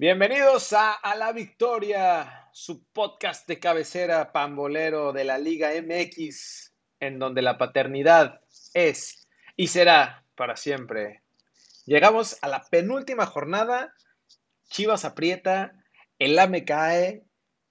Bienvenidos 0.00 0.72
a, 0.74 0.92
a, 0.92 1.16
La 1.16 1.32
Victoria, 1.32 2.48
su 2.52 2.84
podcast 2.92 3.48
de 3.48 3.58
cabecera 3.58 4.30
pambolero 4.30 5.12
de 5.12 5.24
la 5.24 5.38
Liga 5.38 5.70
MX, 5.70 6.72
en 7.00 7.18
donde 7.18 7.42
la 7.42 7.58
paternidad 7.58 8.40
es 8.74 9.26
y 9.56 9.66
será 9.66 10.22
para 10.36 10.54
siempre. 10.54 11.22
Llegamos 11.84 12.38
a 12.42 12.48
la 12.48 12.62
penúltima 12.70 13.26
jornada, 13.26 13.92
Chivas 14.70 15.04
aprieta, 15.04 15.72
el 16.20 16.38
AME 16.38 16.64
cae, 16.64 17.24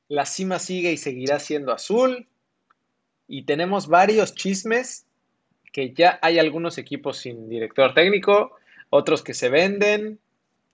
la 0.09 0.25
cima 0.25 0.59
sigue 0.59 0.91
y 0.91 0.97
seguirá 0.97 1.39
siendo 1.39 1.71
azul, 1.71 2.27
y 3.29 3.43
tenemos 3.43 3.87
varios 3.87 4.35
chismes 4.35 5.07
que 5.71 5.93
ya 5.93 6.19
hay 6.21 6.39
algunos 6.39 6.77
equipos 6.77 7.19
sin 7.19 7.47
director 7.47 7.93
técnico, 7.93 8.57
otros 8.89 9.23
que 9.23 9.33
se 9.33 9.47
venden, 9.47 10.19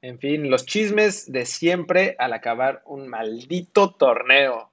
en 0.04 0.20
fin, 0.20 0.52
los 0.52 0.66
chismes 0.66 1.32
de 1.32 1.46
siempre 1.46 2.18
al 2.20 2.34
acabar 2.34 2.84
un 2.86 3.08
maldito 3.08 3.96
torneo. 3.96 4.70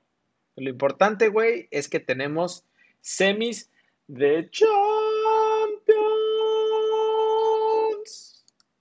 Lo 0.56 0.68
importante, 0.68 1.28
güey, 1.28 1.68
es 1.70 1.88
que 1.88 2.00
tenemos 2.00 2.64
semis 3.00 3.70
de 4.08 4.50
Champions. 4.50 4.66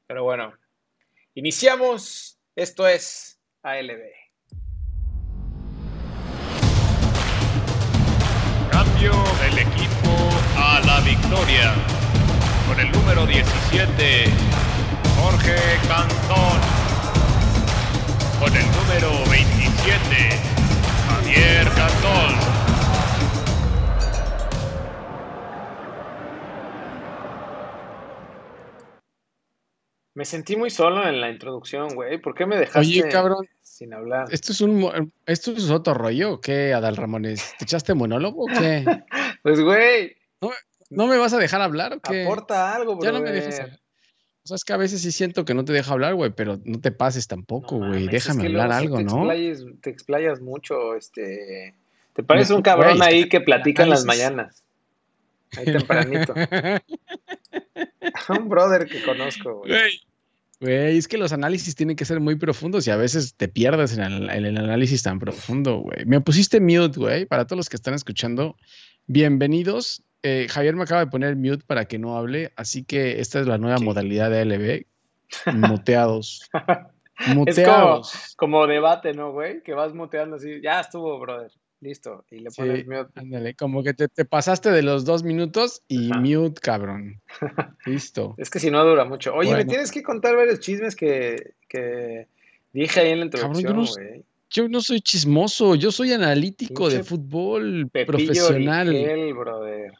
Pero 0.08 0.24
bueno, 0.24 0.52
iniciamos. 1.36 2.40
Esto 2.56 2.88
es 2.88 3.40
ALB. 3.62 4.02
Cambio 8.72 9.12
del 9.44 9.60
equipo 9.60 10.18
a 10.58 10.82
la 10.84 11.00
victoria. 11.02 11.76
Con 12.68 12.80
el 12.80 12.92
número 12.92 13.28
17, 13.28 14.26
Jorge 15.20 15.56
Cantón. 15.88 16.60
Con 18.40 18.56
el 18.56 18.66
número 18.72 19.30
27, 19.30 20.16
Javier 21.08 21.68
Cantón. 21.76 22.60
Me 30.16 30.26
sentí 30.26 30.56
muy 30.56 30.70
solo 30.70 31.08
en 31.08 31.20
la 31.20 31.30
introducción, 31.30 31.90
güey. 31.96 32.18
¿Por 32.18 32.34
qué 32.34 32.46
me 32.46 32.58
dejaste 32.58 32.80
Oye, 32.80 33.10
cabrón, 33.10 33.48
sin 33.62 33.94
hablar? 33.94 34.28
¿esto 34.32 34.54
es, 34.54 34.62
un, 34.62 35.12
¿esto 35.26 35.52
es 35.52 35.70
otro 35.70 35.94
rollo 35.94 36.34
o 36.34 36.42
qué, 36.42 36.74
Adal 36.74 36.98
Ramones? 36.98 37.56
¿Te 37.58 37.66
echaste 37.66 37.94
monólogo 37.94 38.44
o 38.44 38.48
qué? 38.48 38.86
Pues, 39.42 39.62
güey, 39.62 40.18
¿No, 40.42 40.52
no 40.90 41.08
me 41.08 41.18
vas 41.18 41.32
a 41.32 41.38
dejar 41.38 41.62
hablar 41.62 41.94
o 41.94 42.02
qué? 42.02 42.24
aporta 42.24 42.76
algo, 42.76 42.98
bro. 42.98 43.06
Ya 43.06 43.18
no 43.18 43.24
me 43.24 43.32
dejas 43.32 43.58
hablar. 43.62 43.80
Sea, 44.50 44.56
es 44.56 44.64
que 44.64 44.74
a 44.74 44.78
veces 44.78 45.02
sí 45.02 45.12
siento 45.12 45.46
que 45.46 45.54
no 45.54 45.64
te 45.64 45.74
dejo 45.74 45.94
hablar, 45.94 46.16
güey, 46.16 46.32
pero 46.32 46.60
no 46.66 46.82
te 46.82 46.92
pases 46.92 47.28
tampoco, 47.28 47.78
güey. 47.78 48.08
Déjame 48.08 48.48
hablar 48.48 48.72
algo, 48.72 49.00
¿no? 49.00 49.18
Explayes, 49.32 49.64
te 49.82 49.92
explayas 49.92 50.42
mucho, 50.42 50.96
este... 50.96 51.76
Te 52.14 52.24
pareces 52.24 52.56
un 52.56 52.64
cabrón 52.64 53.00
ahí 53.04 53.30
que 53.30 53.42
platica 53.42 53.84
en 53.84 53.92
las 53.92 54.06
mañanas. 54.06 54.64
Ahí 55.56 55.66
tempranito. 55.72 56.34
un 58.30 58.50
brother 58.50 58.88
que 58.88 59.04
conozco, 59.04 59.60
güey. 59.60 59.70
Güey, 59.70 60.02
güey, 60.62 60.98
es 60.98 61.08
que 61.08 61.20
los 61.20 61.32
análisis 61.32 61.76
tienen 61.76 61.96
que 61.96 62.06
ser 62.06 62.20
muy 62.20 62.36
profundos 62.36 62.88
y 62.88 62.90
a 62.90 62.96
veces 62.96 63.36
te 63.36 63.50
pierdes 63.50 63.96
en 64.00 64.04
el, 64.04 64.30
en 64.32 64.46
el 64.48 64.58
análisis 64.58 65.04
tan 65.04 65.20
profundo, 65.20 65.78
güey. 65.78 66.06
Me 66.06 66.22
pusiste 66.22 66.60
mute, 66.60 67.00
güey, 67.00 67.26
para 67.28 67.46
todos 67.46 67.58
los 67.58 67.70
que 67.70 67.76
están 67.76 67.94
escuchando. 67.94 68.58
Bienvenidos. 69.06 70.02
Eh, 70.24 70.48
Javier 70.50 70.76
me 70.76 70.84
acaba 70.84 71.02
de 71.06 71.12
poner 71.12 71.36
mute 71.36 71.64
para 71.66 71.86
que 71.86 71.98
no 71.98 72.18
hable, 72.18 72.52
así 72.56 72.84
que 72.84 73.20
esta 73.22 73.40
es 73.40 73.48
la 73.48 73.58
nueva 73.58 73.78
Sí. 73.78 73.84
modalidad 73.86 74.30
de 74.30 74.42
LB. 74.46 74.86
Muteados. 75.88 76.42
Es 76.54 77.26
como, 77.26 77.36
Muteados. 77.46 78.34
como 78.38 78.68
debate, 78.68 79.14
¿no, 79.14 79.32
güey? 79.32 79.62
Que 79.64 79.74
vas 79.74 79.94
muteando 79.94 80.38
así. 80.38 80.62
Ya 80.62 80.80
estuvo, 80.82 81.18
brother. 81.20 81.52
Listo. 81.82 82.26
Y 82.30 82.40
le 82.40 82.52
Sí, 82.52 82.62
pones 82.62 82.86
mute. 82.88 83.12
ándale, 83.20 83.54
como 83.56 83.84
que 83.84 83.94
te, 83.94 84.10
te 84.10 84.26
pasaste 84.26 84.70
de 84.72 84.82
los 84.84 85.06
dos 85.06 85.24
minutos 85.24 85.82
y 85.88 86.12
Ajá. 86.12 86.20
mute, 86.20 86.60
cabrón. 86.62 87.22
Listo. 87.86 88.36
Es 88.38 88.50
que 88.50 88.60
si 88.60 88.70
no 88.70 88.84
dura 88.84 89.06
mucho. 89.06 89.34
Oye, 89.34 89.56
me 89.56 89.64
tienes 89.66 89.90
que 89.92 90.04
contar 90.04 90.36
varios 90.36 90.60
chismes 90.60 90.96
que, 90.96 91.54
que 91.70 92.28
dije 92.74 93.00
ahí 93.00 93.12
en 93.12 93.20
la 93.22 93.30
Cabrón, 93.30 93.54
yo 93.54 93.60
introducción, 93.62 94.06
no- 94.06 94.10
güey. 94.12 94.24
Yo 94.52 94.68
no 94.68 94.82
soy 94.82 95.00
chismoso, 95.00 95.76
yo 95.76 95.92
soy 95.92 96.12
analítico 96.12 96.90
de 96.90 97.04
fútbol 97.04 97.88
profesional. 98.06 98.88
Brother. 99.36 99.94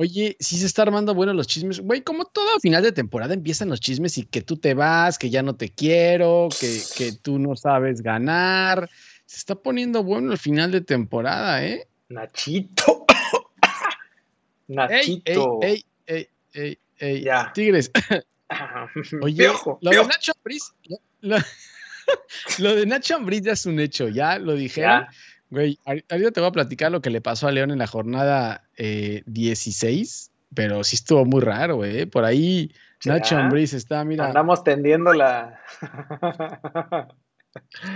Oye, 0.00 0.36
sí 0.38 0.56
se 0.56 0.66
está 0.66 0.82
armando 0.82 1.12
bueno 1.12 1.34
los 1.34 1.48
chismes. 1.48 1.80
Güey, 1.80 2.02
como 2.02 2.24
todo 2.24 2.60
final 2.60 2.84
de 2.84 2.92
temporada 2.92 3.34
empiezan 3.34 3.68
los 3.68 3.80
chismes 3.80 4.16
y 4.16 4.26
que 4.26 4.42
tú 4.42 4.56
te 4.56 4.72
vas, 4.72 5.18
que 5.18 5.28
ya 5.28 5.42
no 5.42 5.56
te 5.56 5.70
quiero, 5.70 6.48
que, 6.60 6.80
que 6.96 7.14
tú 7.20 7.40
no 7.40 7.56
sabes 7.56 8.00
ganar. 8.00 8.88
Se 9.26 9.38
está 9.38 9.56
poniendo 9.56 10.04
bueno 10.04 10.30
el 10.30 10.38
final 10.38 10.70
de 10.70 10.82
temporada, 10.82 11.64
¿eh? 11.64 11.88
Nachito. 12.10 13.06
¡Ey, 14.68 14.68
ey, 14.68 14.76
Nachito. 14.76 15.58
ey, 15.62 15.84
ey, 16.06 16.28
ey, 16.52 16.78
ey! 16.98 17.22
Ya. 17.24 17.52
Tigres, 17.52 17.90
oye, 19.20 19.48
lo 19.80 19.90
de. 19.90 20.06
Nacho 20.06 20.30
Ambriz, 20.36 20.74
lo 22.58 22.74
de 22.76 22.86
Nacho 22.86 23.16
Ambriz 23.16 23.42
ya 23.42 23.52
es 23.52 23.66
un 23.66 23.80
hecho, 23.80 24.06
ya 24.06 24.38
lo 24.38 24.54
dijeron. 24.54 25.06
Ya. 25.50 25.56
Güey, 25.56 25.78
ahori- 25.86 26.04
ahorita 26.10 26.30
te 26.32 26.40
voy 26.40 26.48
a 26.48 26.52
platicar 26.52 26.92
lo 26.92 27.00
que 27.00 27.10
le 27.10 27.20
pasó 27.20 27.48
a 27.48 27.52
León 27.52 27.70
en 27.70 27.78
la 27.78 27.86
jornada 27.86 28.68
eh, 28.76 29.22
16, 29.26 30.30
pero 30.54 30.84
sí 30.84 30.96
estuvo 30.96 31.24
muy 31.24 31.40
raro, 31.40 31.76
güey. 31.76 32.06
Por 32.06 32.24
ahí 32.24 32.72
Nacho 33.04 33.30
¿Será? 33.30 33.44
Ambriz 33.44 33.72
está, 33.74 34.04
mira, 34.04 34.26
Andamos 34.26 34.64
tendiendo 34.64 35.12
la. 35.14 35.60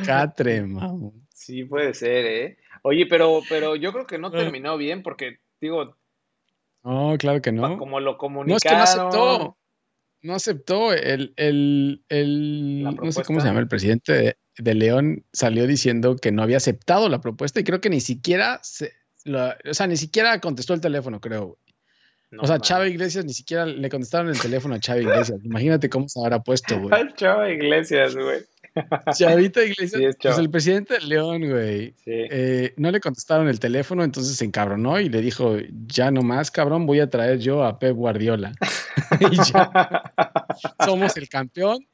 catre, 0.07 0.63
mamón. 0.63 1.27
sí, 1.35 1.65
puede 1.65 1.95
ser, 1.95 2.25
¿eh? 2.27 2.59
Oye, 2.83 3.07
pero, 3.07 3.41
pero 3.49 3.77
yo 3.77 3.93
creo 3.93 4.07
que 4.07 4.19
no 4.19 4.29
Ah. 4.29 4.33
terminó 4.33 4.77
bien 4.77 5.03
porque, 5.03 5.39
digo, 5.61 5.97
No, 6.85 7.17
claro 7.19 7.41
que 7.43 7.53
no. 7.53 7.79
como 7.79 8.01
lo 8.01 8.13
No, 8.13 8.17
es 8.17 8.17
que 8.19 8.71
no 8.71 8.75
comunicaron. 8.77 8.81
aceptó. 8.81 9.57
No 10.23 10.35
aceptó. 10.35 10.93
El, 10.93 11.33
el, 11.37 12.05
el- 12.09 12.83
no 12.83 13.13
sé 13.13 13.23
cómo 13.25 13.41
se 13.41 13.47
llama, 13.47 13.61
el 13.61 13.69
presidente 13.69 14.37
de, 14.59 14.75
León 14.75 15.25
salió 15.33 15.67
diciendo 15.67 16.17
que 16.17 16.33
no 16.33 16.43
había 16.43 16.59
aceptado 16.59 17.09
la 17.09 17.21
propuesta 17.21 17.61
y 17.61 17.65
creo 17.65 17.81
que 17.81 17.91
ni 17.91 18.01
siquiera 18.01 18.61
se, 18.63 18.93
o 19.27 19.75
sea, 19.75 19.87
ni 19.87 19.97
siquiera 19.97 20.41
contestó 20.41 20.75
el 20.75 20.81
teléfono, 20.81 21.21
creo. 21.21 21.59
No 22.31 22.43
o 22.43 22.47
sea. 22.47 22.59
Chava 22.59 22.89
Iglesias 22.89 23.25
ni 23.27 23.35
siquiera 23.35 23.67
le 23.67 23.89
contestaron 23.91 24.29
el 24.29 24.41
teléfono 24.41 24.75
a 24.75 24.81
Chava 24.81 25.01
Iglesias. 25.01 25.39
Imagínate 25.45 25.91
cómo 25.91 26.09
se 26.09 26.19
habrá 26.19 26.41
puesto, 26.41 26.81
güey. 26.81 27.15
Chava 27.15 27.51
Iglesias, 27.51 28.17
güey. 28.17 28.41
Chavita 29.15 29.63
Iglesias, 29.63 29.91
Sí, 30.01 30.05
es 30.05 30.17
pues 30.21 30.39
el 30.39 30.51
presidente 30.51 30.95
de 30.95 31.01
León, 31.01 31.47
güey, 31.47 31.95
Sí. 32.05 32.07
eh, 32.07 32.73
no 32.77 32.91
le 32.91 33.01
contestaron 33.01 33.49
el 33.49 33.61
teléfono, 33.61 34.03
entonces 34.03 34.37
se 34.37 34.45
encabronó 34.45 34.99
y 34.99 35.09
le 35.09 35.21
dijo, 35.21 35.59
ya 35.87 36.11
no 36.11 36.23
más, 36.23 36.51
cabrón, 36.51 36.87
voy 36.87 37.01
a 37.01 37.11
traer 37.11 37.39
yo 37.39 37.65
a 37.65 37.79
Pep 37.79 37.95
Guardiola. 37.95 38.53
y 39.31 39.37
ya, 39.37 40.03
somos 40.87 41.17
el 41.17 41.29
campeón, 41.29 41.87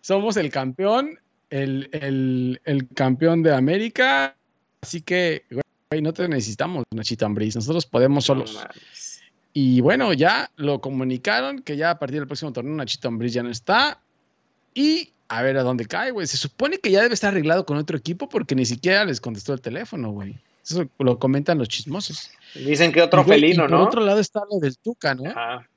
somos 0.00 0.36
el 0.36 0.50
campeón, 0.50 1.18
el, 1.52 1.88
el- 1.92 2.60
el 2.64 2.88
campeón 2.88 3.42
de 3.42 3.54
América, 3.54 4.34
así 4.80 5.00
que, 5.02 5.44
güey, 5.50 6.02
no 6.02 6.12
te 6.12 6.26
necesitamos, 6.28 6.84
Nachito 6.90 7.26
Ambriz, 7.26 7.54
nosotros 7.54 7.86
podemos 7.86 8.24
solos. 8.24 8.58
Y 9.52 9.80
bueno, 9.82 10.12
ya 10.14 10.50
lo 10.56 10.80
comunicaron 10.80 11.60
que 11.60 11.76
ya 11.76 11.90
a 11.90 11.98
partir 11.98 12.18
del 12.20 12.26
próximo 12.26 12.52
torneo 12.52 12.74
Nachito 12.74 13.08
Ambriz 13.08 13.34
ya 13.34 13.42
no 13.42 13.50
está. 13.50 14.00
Y 14.74 15.10
a 15.28 15.42
ver 15.42 15.58
a 15.58 15.62
dónde 15.62 15.84
cae, 15.84 16.10
güey. 16.10 16.26
Se 16.26 16.38
supone 16.38 16.78
que 16.78 16.90
ya 16.90 17.02
debe 17.02 17.12
estar 17.14 17.30
arreglado 17.32 17.66
con 17.66 17.76
otro 17.76 17.96
equipo 17.98 18.28
porque 18.28 18.54
ni 18.54 18.64
siquiera 18.64 19.04
les 19.04 19.20
contestó 19.20 19.52
el 19.52 19.60
teléfono, 19.60 20.10
güey. 20.10 20.38
Eso 20.64 20.88
lo 20.98 21.18
comentan 21.18 21.58
los 21.58 21.68
chismosos. 21.68 22.30
Dicen 22.54 22.92
que 22.92 23.02
otro 23.02 23.20
Y, 23.22 23.24
güey, 23.24 23.38
y 23.38 23.40
felino, 23.42 23.64
por 23.64 23.70
¿no? 23.70 23.84
otro 23.84 24.00
lado 24.02 24.20
está 24.20 24.40
lo 24.50 24.58
del 24.58 24.78
Tuca, 24.78 25.14
¿no? 25.14 25.28
Ajá. 25.30 25.68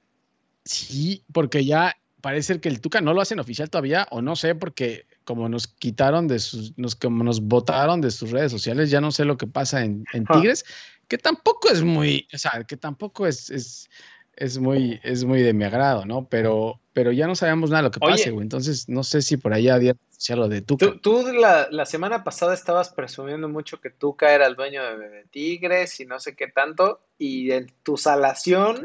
Sí, 0.63 1.22
porque 1.34 1.66
ya 1.66 1.96
parece 2.22 2.47
ser 2.53 2.62
que 2.62 2.69
el 2.69 2.80
Tuca 2.80 3.02
no 3.02 3.13
lo 3.13 3.19
hacen 3.22 3.40
oficial 3.40 3.69
todavía, 3.69 4.07
o 4.12 4.22
no 4.22 4.36
sé, 4.36 4.56
porque 4.56 5.06
como 5.25 5.50
nos 5.50 5.68
quitaron 5.68 6.28
de 6.28 6.40
sus, 6.40 6.78
nos, 6.78 6.95
como 6.95 7.24
nos 7.24 7.42
votaron 7.42 8.00
de 8.00 8.12
sus 8.12 8.31
redes 8.31 8.51
sociales, 8.51 8.89
ya 8.89 9.01
no 9.01 9.12
sé 9.12 9.25
lo 9.25 9.38
que 9.38 9.48
pasa 9.48 9.83
en, 9.83 10.06
en. 10.13 10.25
Tigres, 10.25 10.63
que 11.07 11.18
tampoco 11.18 11.69
es 11.69 11.83
muy, 11.83 12.27
o 12.33 12.38
sea, 12.38 12.63
que 12.63 12.77
tampoco 12.77 13.27
es, 13.27 13.50
es, 13.50 13.89
es 14.36 14.57
muy, 14.57 15.00
es 15.04 15.24
muy 15.24 15.42
de 15.42 15.54
mi 15.54 15.66
agrado, 15.66 16.06
¿no? 16.06 16.27
Pero, 16.30 16.80
pero 16.94 17.12
ya 17.12 17.27
no 17.27 17.36
sabemos 17.36 17.69
nada 17.69 17.81
de 17.81 17.88
lo 17.88 17.92
que 17.92 18.00
pase, 18.00 18.31
güey. 18.31 18.44
Entonces, 18.44 18.88
no 18.88 19.04
sé 19.04 19.22
si 19.22 19.38
por 19.38 19.54
ahí 19.54 19.68
había 19.68 19.95
lo 20.30 20.48
de 20.48 20.62
Tuca. 20.62 20.86
Tú, 20.86 21.00
tú 21.00 21.33
la, 21.33 21.68
la 21.69 21.86
semana 21.86 22.24
pasada 22.24 22.54
estabas 22.54 22.89
presumiendo 22.89 23.48
mucho 23.50 23.80
que 23.80 23.89
Tuca 23.89 24.33
era 24.33 24.48
el 24.48 24.56
dueño 24.56 24.81
de, 24.98 25.25
Tigres 25.30 26.00
y 26.00 26.06
no 26.06 26.19
sé 26.19 26.36
qué 26.36 26.48
tanto, 26.48 27.01
y 27.18 27.51
en 27.51 27.71
tu 27.83 27.98
salación. 27.98 28.81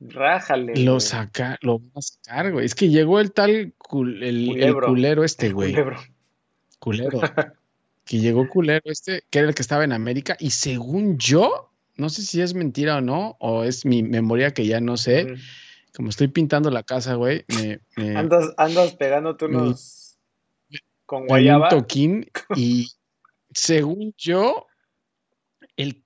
Rájale. 0.00 0.76
Lo 0.84 0.92
güey. 0.92 1.00
saca, 1.00 1.58
lo 1.62 1.78
van 1.78 1.90
a 1.96 2.02
sacar, 2.02 2.52
güey. 2.52 2.66
Es 2.66 2.74
que 2.74 2.88
llegó 2.88 3.20
el 3.20 3.32
tal, 3.32 3.74
cul- 3.78 4.22
el, 4.22 4.74
culero 4.84 5.24
este, 5.24 5.52
güey. 5.52 5.72
Culebro. 5.72 6.00
culero. 6.78 7.20
que 8.04 8.18
llegó 8.20 8.48
culero 8.48 8.82
este, 8.84 9.24
que 9.30 9.38
era 9.40 9.48
el 9.48 9.54
que 9.54 9.62
estaba 9.62 9.84
en 9.84 9.92
América, 9.92 10.36
y 10.38 10.50
según 10.50 11.18
yo, 11.18 11.72
no 11.96 12.08
sé 12.08 12.22
si 12.22 12.40
es 12.40 12.54
mentira 12.54 12.98
o 12.98 13.00
no, 13.00 13.36
o 13.40 13.64
es 13.64 13.84
mi 13.84 14.02
memoria 14.02 14.52
que 14.52 14.66
ya 14.66 14.80
no 14.80 14.96
sé, 14.96 15.34
como 15.94 16.10
estoy 16.10 16.28
pintando 16.28 16.70
la 16.70 16.82
casa, 16.84 17.14
güey, 17.14 17.44
me, 17.48 17.80
me- 17.96 18.16
Andas, 18.16 18.52
andas 18.58 18.94
pegándote 18.94 19.48
Me- 19.48 19.56
unos 19.56 20.18
Con 21.06 21.26
Guayaba. 21.26 21.68
toquín 21.68 22.30
y 22.54 22.90
según 23.52 24.14
yo, 24.18 24.65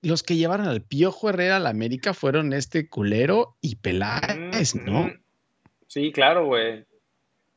los 0.01 0.23
que 0.23 0.35
llevaron 0.35 0.67
al 0.67 0.81
Piojo 0.81 1.29
Herrera 1.29 1.57
a 1.57 1.59
la 1.59 1.69
América 1.69 2.13
fueron 2.13 2.53
este 2.53 2.89
culero 2.89 3.57
y 3.61 3.75
Peláez, 3.75 4.75
¿no? 4.75 5.11
Sí, 5.87 6.11
claro, 6.11 6.45
güey. 6.45 6.85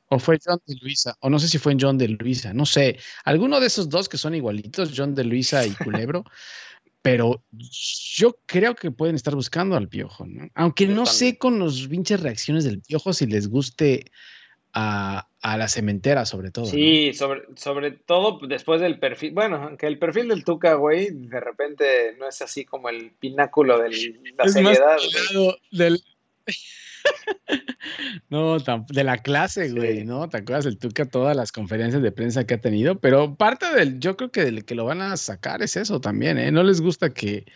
O 0.09 0.19
fue 0.19 0.39
John 0.45 0.61
de 0.67 0.77
Luisa, 0.77 1.17
o 1.21 1.31
no 1.31 1.39
sé 1.39 1.49
si 1.49 1.59
fue 1.59 1.77
John 1.79 1.99
de 1.99 2.09
Luisa, 2.09 2.53
no 2.53 2.67
sé. 2.67 2.99
Alguno 3.25 3.59
de 3.59 3.67
esos 3.67 3.89
dos 3.89 4.09
que 4.09 4.19
son 4.19 4.35
igualitos, 4.35 4.93
John 4.97 5.15
de 5.15 5.25
Luisa 5.25 5.67
y 5.67 5.71
Culebro, 5.71 6.25
pero 7.03 7.43
yo 7.51 8.39
creo 8.47 8.75
que 8.75 8.91
pueden 8.91 9.17
estar 9.17 9.35
buscando 9.35 9.77
al 9.77 9.89
Piojo, 9.89 10.27
¿no? 10.27 10.49
Aunque 10.55 10.87
no 10.87 11.07
sé 11.07 11.37
con 11.37 11.59
los 11.59 11.89
pinches 11.89 12.21
reacciones 12.21 12.65
del 12.65 12.81
Piojo 12.81 13.13
si 13.13 13.27
les 13.27 13.49
guste 13.49 14.11
a, 14.75 15.29
la 15.57 15.69
cementera, 15.69 16.27
sobre 16.27 16.51
todo. 16.51 16.67
Sí, 16.67 17.13
sobre, 17.15 17.43
sobre 17.57 17.93
todo 17.93 18.41
después 18.47 18.81
del 18.81 18.99
perfil. 18.99 19.33
Bueno, 19.33 19.57
aunque 19.57 19.87
el 19.87 19.99
perfil 19.99 20.29
del 20.29 20.45
Tuca, 20.45 20.75
güey, 20.75 21.11
de 21.11 21.41
repente 21.41 22.17
no 22.19 22.29
es 22.29 22.43
así 22.43 22.65
como 22.65 22.89
el 22.89 23.13
pináculo 23.13 23.79
de 23.79 23.91
la 24.37 24.49
seriedad. 24.49 24.97
del, 25.71 26.03
no, 28.29 28.59
de 28.59 29.05
la 29.05 29.19
clase, 29.19 29.71
güey, 29.71 30.05
¿no? 30.05 30.29
¿Te 30.29 30.39
acuerdas 30.39 30.67
el 30.67 30.79
Tuca 30.79 31.05
todas 31.05 31.37
las 31.37 31.53
conferencias 31.53 32.03
de 32.03 32.13
prensa 32.13 32.45
que 32.45 32.55
ha 32.55 32.61
tenido? 32.61 32.99
Pero 32.99 33.37
parte 33.37 33.73
del, 33.75 34.01
yo 34.01 34.17
creo 34.17 34.33
que 34.33 34.45
del 34.45 34.65
que 34.65 34.75
lo 34.75 34.85
van 34.85 35.03
a 35.03 35.17
sacar 35.17 35.63
es 35.63 35.77
eso 35.77 36.01
también, 36.01 36.39
¿eh? 36.39 36.51
No 36.51 36.63
les 36.63 36.81
gusta 36.81 37.11
que, 37.11 37.47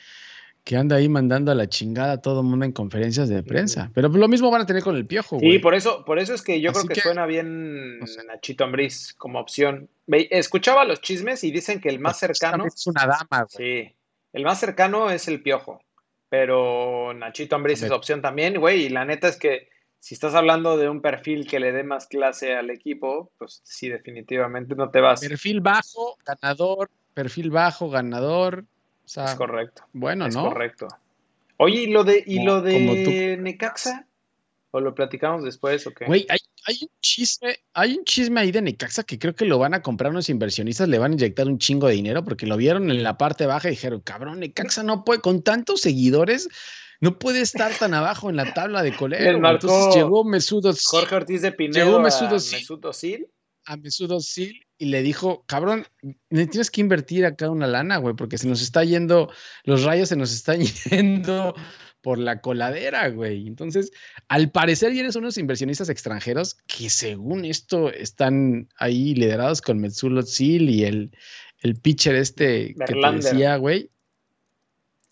que 0.69 0.77
anda 0.77 0.97
ahí 0.97 1.09
mandando 1.09 1.51
a 1.51 1.55
la 1.55 1.67
chingada 1.67 2.13
a 2.13 2.21
todo 2.21 2.43
el 2.43 2.47
mundo 2.47 2.67
en 2.67 2.73
conferencias 2.73 3.31
de 3.31 3.43
prensa. 3.43 3.91
Pero 3.95 4.11
lo 4.11 4.29
mismo 4.29 4.51
van 4.51 4.61
a 4.61 4.67
tener 4.67 4.83
con 4.83 4.97
el 4.97 5.07
piojo, 5.07 5.39
güey. 5.39 5.53
Sí, 5.53 5.59
por 5.61 5.75
eso, 5.75 6.05
por 6.05 6.19
eso 6.19 6.35
es 6.35 6.43
que 6.43 6.61
yo 6.61 6.75
creo 6.75 6.85
que, 6.85 7.01
suena 7.01 7.25
bien 7.25 8.01
Nachito 8.27 8.65
Ambriz 8.65 9.15
como 9.15 9.41
opción. 9.41 9.89
Escuchaba 10.07 10.85
los 10.85 11.01
chismes 11.01 11.43
y 11.43 11.53
dicen 11.53 11.81
que 11.81 11.89
el 11.89 12.01
más 12.01 12.21
pues, 12.21 12.39
cercano. 12.39 12.67
Es 12.67 12.87
una 12.87 13.07
dama, 13.07 13.47
güey. 13.51 13.87
Sí. 13.87 13.97
El 14.35 14.45
más 14.45 14.61
cercano 14.61 15.09
es 15.09 15.27
el 15.27 15.41
piojo. 15.41 15.81
Pero 16.29 17.15
Nachito 17.15 17.57
Ambriz 17.57 17.83
es 17.83 17.91
opción 17.91 18.21
también, 18.21 18.61
güey. 18.61 18.83
Y 18.83 18.89
la 18.91 19.07
neta 19.07 19.29
es 19.29 19.39
que 19.39 19.71
si 20.01 20.13
estás 20.13 20.35
hablando 20.35 20.77
de 20.77 20.91
un 20.91 21.01
perfil 21.01 21.47
que 21.47 21.61
le 21.61 21.73
dé 21.73 21.83
más 21.83 22.09
clase 22.09 22.55
al 22.55 22.69
equipo, 22.69 23.33
pues 23.39 23.63
sí, 23.65 23.89
definitivamente 23.89 24.75
no 24.75 24.91
te 24.91 25.01
vas. 25.01 25.21
Perfil 25.21 25.63
bajo, 25.63 26.19
ganador, 26.27 26.91
perfil 27.15 27.49
bajo, 27.49 27.89
ganador. 27.89 28.67
Es 29.17 29.35
correcto. 29.35 29.83
Bueno, 29.93 30.27
es 30.27 30.35
¿no? 30.35 30.45
correcto. 30.49 30.89
Oye, 31.57 31.83
¿y 31.83 31.87
lo 31.89 32.05
de, 32.05 32.23
y 32.27 32.43
lo 32.43 32.61
de 32.61 33.37
Necaxa? 33.37 34.07
¿O 34.71 34.81
lo 34.81 34.95
platicamos 34.95 35.45
después 35.45 35.87
o 35.87 35.93
qué? 35.93 36.05
Güey, 36.05 36.27
hay, 36.29 36.39
hay, 36.67 36.79
un 36.83 36.91
chisme, 37.01 37.57
hay 37.73 37.97
un 37.97 38.05
chisme 38.05 38.41
ahí 38.41 38.53
de 38.53 38.61
Necaxa 38.61 39.03
que 39.03 39.19
creo 39.19 39.35
que 39.35 39.47
lo 39.47 39.59
van 39.59 39.73
a 39.73 39.81
comprar 39.81 40.13
unos 40.13 40.29
inversionistas, 40.29 40.89
le 40.89 40.99
van 40.99 41.13
a 41.13 41.15
inyectar 41.15 41.47
un 41.47 41.59
chingo 41.59 41.89
de 41.89 41.95
dinero 41.95 42.23
porque 42.23 42.47
lo 42.47 42.57
vieron 42.57 42.91
en 42.91 43.03
la 43.03 43.17
parte 43.17 43.47
baja 43.47 43.69
y 43.69 43.73
dijeron, 43.73 44.01
cabrón, 44.01 44.41
Necaxa 44.41 44.83
no 44.83 45.05
puede, 45.05 45.23
con 45.23 45.43
tantos 45.43 45.81
seguidores, 45.81 46.49
no 47.01 47.19
puede 47.19 47.41
estar 47.41 47.73
tan 47.73 47.95
abajo 47.95 48.29
en 48.29 48.37
la 48.37 48.53
tabla 48.53 48.83
de 48.83 48.95
colero. 48.95 49.39
Entonces 49.51 49.95
llegó 49.95 50.23
Mesudo 50.25 50.73
Jorge 50.85 51.15
Ortiz 51.15 51.41
de 51.41 51.53
Pinedo 51.53 51.87
llegó 51.87 52.01
Mesudo 52.01 52.37
a 53.65 53.77
Mesudo 53.77 54.21
Sil 54.21 54.68
y 54.79 54.87
le 54.87 55.03
dijo, 55.03 55.45
cabrón, 55.47 55.87
tienes 56.29 56.71
que 56.71 56.81
invertir 56.81 57.27
acá 57.27 57.51
una 57.51 57.67
lana, 57.67 57.97
güey, 57.99 58.15
porque 58.15 58.39
se 58.39 58.47
nos 58.47 58.63
está 58.63 58.85
yendo, 58.85 59.31
los 59.65 59.83
rayos 59.83 60.09
se 60.09 60.17
nos 60.17 60.33
están 60.33 60.61
yendo 60.91 61.55
por 62.01 62.19
la 62.19 62.41
coladera, 62.41 63.09
güey. 63.09 63.47
Entonces, 63.47 63.91
al 64.29 64.51
parecer 64.51 64.93
vienes 64.93 65.17
unos 65.17 65.37
inversionistas 65.37 65.89
extranjeros 65.89 66.57
que 66.67 66.89
según 66.91 67.45
esto 67.45 67.93
están 67.93 68.69
ahí 68.79 69.15
liderados 69.15 69.61
con 69.61 69.81
Metsulo 69.81 70.23
Sil 70.23 70.71
y 70.71 70.85
el, 70.85 71.11
el 71.61 71.75
pitcher 71.77 72.15
este 72.15 72.75
que 72.75 72.95
te 72.95 73.13
decía, 73.13 73.57
güey. 73.57 73.91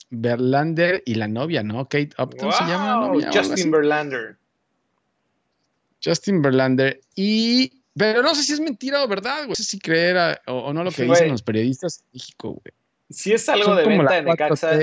Verlander 0.09 1.03
y 1.05 1.17
la 1.17 1.27
novia, 1.27 1.65
¿no? 1.65 1.89
Kate 1.89 2.11
Upton 2.17 2.53
se 2.53 2.65
llama. 2.65 3.13
Justin 3.33 3.73
Verlander. 3.73 4.39
Justin 6.03 6.41
Verlander. 6.41 7.01
Y, 7.17 7.76
pero 7.97 8.23
no 8.23 8.35
sé 8.35 8.43
si 8.43 8.53
es 8.53 8.61
mentira 8.61 9.03
o 9.03 9.09
verdad, 9.09 9.39
güey. 9.39 9.49
No 9.51 9.55
sé 9.55 9.65
si 9.65 9.79
creer 9.79 10.41
o, 10.47 10.73
no 10.73 10.85
lo 10.85 10.91
que 10.91 11.05
dicen 11.05 11.31
los 11.31 11.43
periodistas 11.43 12.01
en 12.01 12.07
México, 12.13 12.51
güey. 12.51 12.75
Si 13.09 13.33
es 13.33 13.49
algo 13.49 13.75
de 13.75 13.87
venta 13.87 14.19
en 14.19 14.25
Necaxa, 14.27 14.79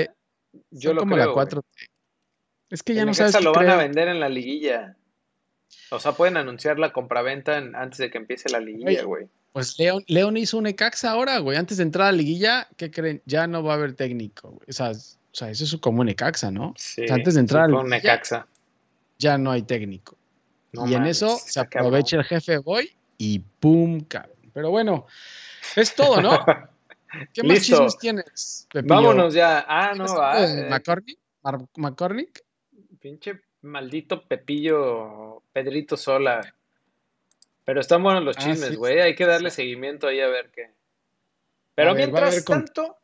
yo 0.70 0.94
lo 0.94 1.00
como 1.00 1.14
creo, 1.14 1.28
la 1.28 1.32
4 1.32 1.62
es 2.70 2.82
que 2.82 2.94
ya 2.94 3.04
no 3.04 3.14
sabes. 3.14 3.40
lo 3.42 3.52
van 3.52 3.68
a 3.68 3.76
vender 3.76 4.08
en 4.08 4.18
la 4.18 4.28
liguilla. 4.28 4.96
O 5.90 6.00
sea, 6.00 6.12
pueden 6.12 6.36
anunciar 6.36 6.78
la 6.78 6.92
compraventa 6.92 7.56
antes 7.56 7.98
de 7.98 8.10
que 8.10 8.18
empiece 8.18 8.48
la 8.48 8.58
liguilla, 8.58 9.04
güey. 9.04 9.28
Pues 9.52 9.78
León, 9.78 10.02
León 10.08 10.36
hizo 10.36 10.58
un 10.58 10.66
Ecaxa 10.66 11.10
ahora, 11.10 11.38
güey. 11.38 11.56
Antes 11.56 11.76
de 11.76 11.84
entrar 11.84 12.08
a 12.08 12.12
la 12.12 12.18
liguilla, 12.18 12.68
¿qué 12.76 12.90
creen? 12.90 13.22
Ya 13.26 13.46
no 13.46 13.62
va 13.62 13.74
a 13.74 13.76
haber 13.76 13.94
técnico, 13.94 14.50
güey. 14.50 14.66
O 14.68 14.72
sea, 14.72 14.90
o 14.90 14.94
sea 15.32 15.50
eso 15.50 15.64
es 15.64 15.76
como 15.76 16.00
un 16.00 16.08
Ecaxa, 16.08 16.50
¿no? 16.50 16.74
Sí, 16.76 17.04
antes 17.08 17.34
de 17.34 17.40
entrar 17.40 17.64
a 17.64 17.68
la 17.68 17.82
liguilla, 17.82 18.46
ya 19.18 19.38
no 19.38 19.52
hay 19.52 19.62
técnico. 19.62 20.16
y 20.72 20.94
en 20.94 21.06
eso 21.06 21.38
se 21.38 21.60
aprovecha 21.60 22.16
el 22.16 22.24
jefe 22.24 22.58
Boy 22.58 22.90
y 23.18 23.38
¡pum! 23.38 24.00
Cabrón. 24.00 24.50
Pero 24.52 24.70
bueno, 24.70 25.06
es 25.76 25.94
todo, 25.94 26.20
¿no? 26.20 26.30
¿Qué 27.32 27.42
más 27.42 27.62
chismes 27.62 27.98
tienes? 27.98 28.68
Vámonos 28.84 29.34
ya. 29.34 29.64
Ah, 29.68 29.94
no, 29.94 30.04
va. 30.16 30.44
Eh. 30.44 30.68
¿McCormick? 30.68 31.18
¿McCormick? 31.76 32.44
Pinche 33.00 33.40
maldito 33.62 34.26
Pepillo, 34.26 35.42
Pedrito 35.52 35.96
Sola. 35.96 36.54
Pero 37.64 37.80
están 37.80 38.02
buenos 38.02 38.22
los 38.22 38.36
ah, 38.38 38.40
chismes, 38.40 38.76
güey. 38.76 39.00
Hay 39.00 39.14
que 39.14 39.26
darle 39.26 39.50
seguimiento 39.50 40.06
ahí 40.06 40.20
a 40.20 40.28
ver 40.28 40.50
qué. 40.50 40.70
Pero 41.74 41.94
mientras 41.94 42.44
tanto, 42.44 42.98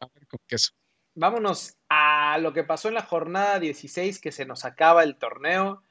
vámonos 1.15 1.77
a 1.89 2.39
lo 2.39 2.53
que 2.53 2.63
pasó 2.63 2.89
en 2.89 2.95
la 2.95 3.03
jornada 3.03 3.59
16, 3.59 4.21
que 4.21 4.31
se 4.31 4.45
nos 4.45 4.65
acaba 4.65 5.03
el 5.03 5.17
torneo. 5.17 5.83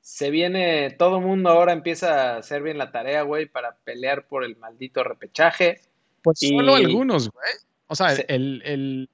Se 0.00 0.30
viene, 0.30 0.90
todo 0.90 1.20
mundo 1.20 1.50
ahora 1.50 1.72
empieza 1.72 2.34
a 2.34 2.38
hacer 2.38 2.62
bien 2.62 2.78
la 2.78 2.90
tarea, 2.90 3.22
güey, 3.22 3.46
para 3.46 3.76
pelear 3.84 4.26
por 4.26 4.44
el 4.44 4.56
maldito 4.56 5.04
repechaje. 5.04 5.80
Pues 6.22 6.38
solo 6.40 6.74
algunos, 6.74 7.30
güey. 7.30 7.52
O 7.86 7.94
sea, 7.94 8.12
el, 8.14 9.08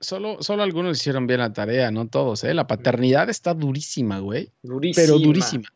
solo, 0.00 0.42
solo 0.42 0.62
algunos 0.62 0.98
hicieron 0.98 1.26
bien 1.26 1.40
la 1.40 1.52
tarea, 1.52 1.90
no 1.90 2.08
todos, 2.08 2.44
¿eh? 2.44 2.54
La 2.54 2.66
paternidad 2.66 3.28
está 3.30 3.54
durísima, 3.54 4.18
güey. 4.18 4.50
Durísima. 4.62 5.06
Pero 5.06 5.18
durísima. 5.18 5.68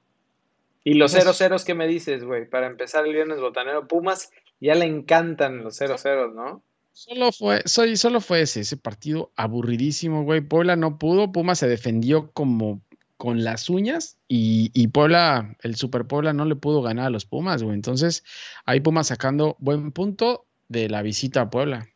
Y 0.82 0.94
los 0.94 1.12
0 1.12 1.32
ceros, 1.35 1.64
¿qué 1.64 1.75
me 1.75 1.87
dices, 1.87 2.25
güey? 2.25 2.49
Para 2.49 2.67
empezar 2.67 3.06
el 3.06 3.12
viernes 3.12 3.38
botanero, 3.41 3.87
Pumas 3.87 4.31
ya 4.61 4.75
le 4.75 4.87
encantan 4.87 5.62
los 5.62 5.76
0 5.76 5.99
ceros, 5.99 6.35
¿no? 6.35 6.62
Solo 6.92 7.30
fue, 7.33 7.62
soy, 7.66 7.97
solo 7.97 8.21
fue 8.21 8.42
ese, 8.42 8.61
ese 8.61 8.76
partido 8.76 9.30
aburridísimo, 9.37 10.25
güey. 10.25 10.40
Puebla 10.40 10.76
no 10.76 10.99
pudo, 10.99 11.30
Pumas 11.30 11.59
se 11.59 11.69
defendió 11.69 12.30
como 12.33 12.80
con 13.20 13.44
las 13.44 13.68
uñas 13.68 14.16
y, 14.28 14.70
y, 14.72 14.88
Puebla, 14.88 15.54
el 15.60 15.76
Super 15.76 16.06
Puebla 16.06 16.32
no 16.32 16.46
le 16.46 16.56
pudo 16.56 16.80
ganar 16.80 17.04
a 17.04 17.10
los 17.10 17.26
Pumas, 17.26 17.62
güey. 17.62 17.74
Entonces, 17.74 18.24
ahí 18.64 18.80
Pumas 18.80 19.08
sacando 19.08 19.56
buen 19.58 19.92
punto 19.92 20.46
de 20.68 20.88
la 20.88 21.02
visita 21.02 21.42
a 21.42 21.50
Puebla. 21.50 21.86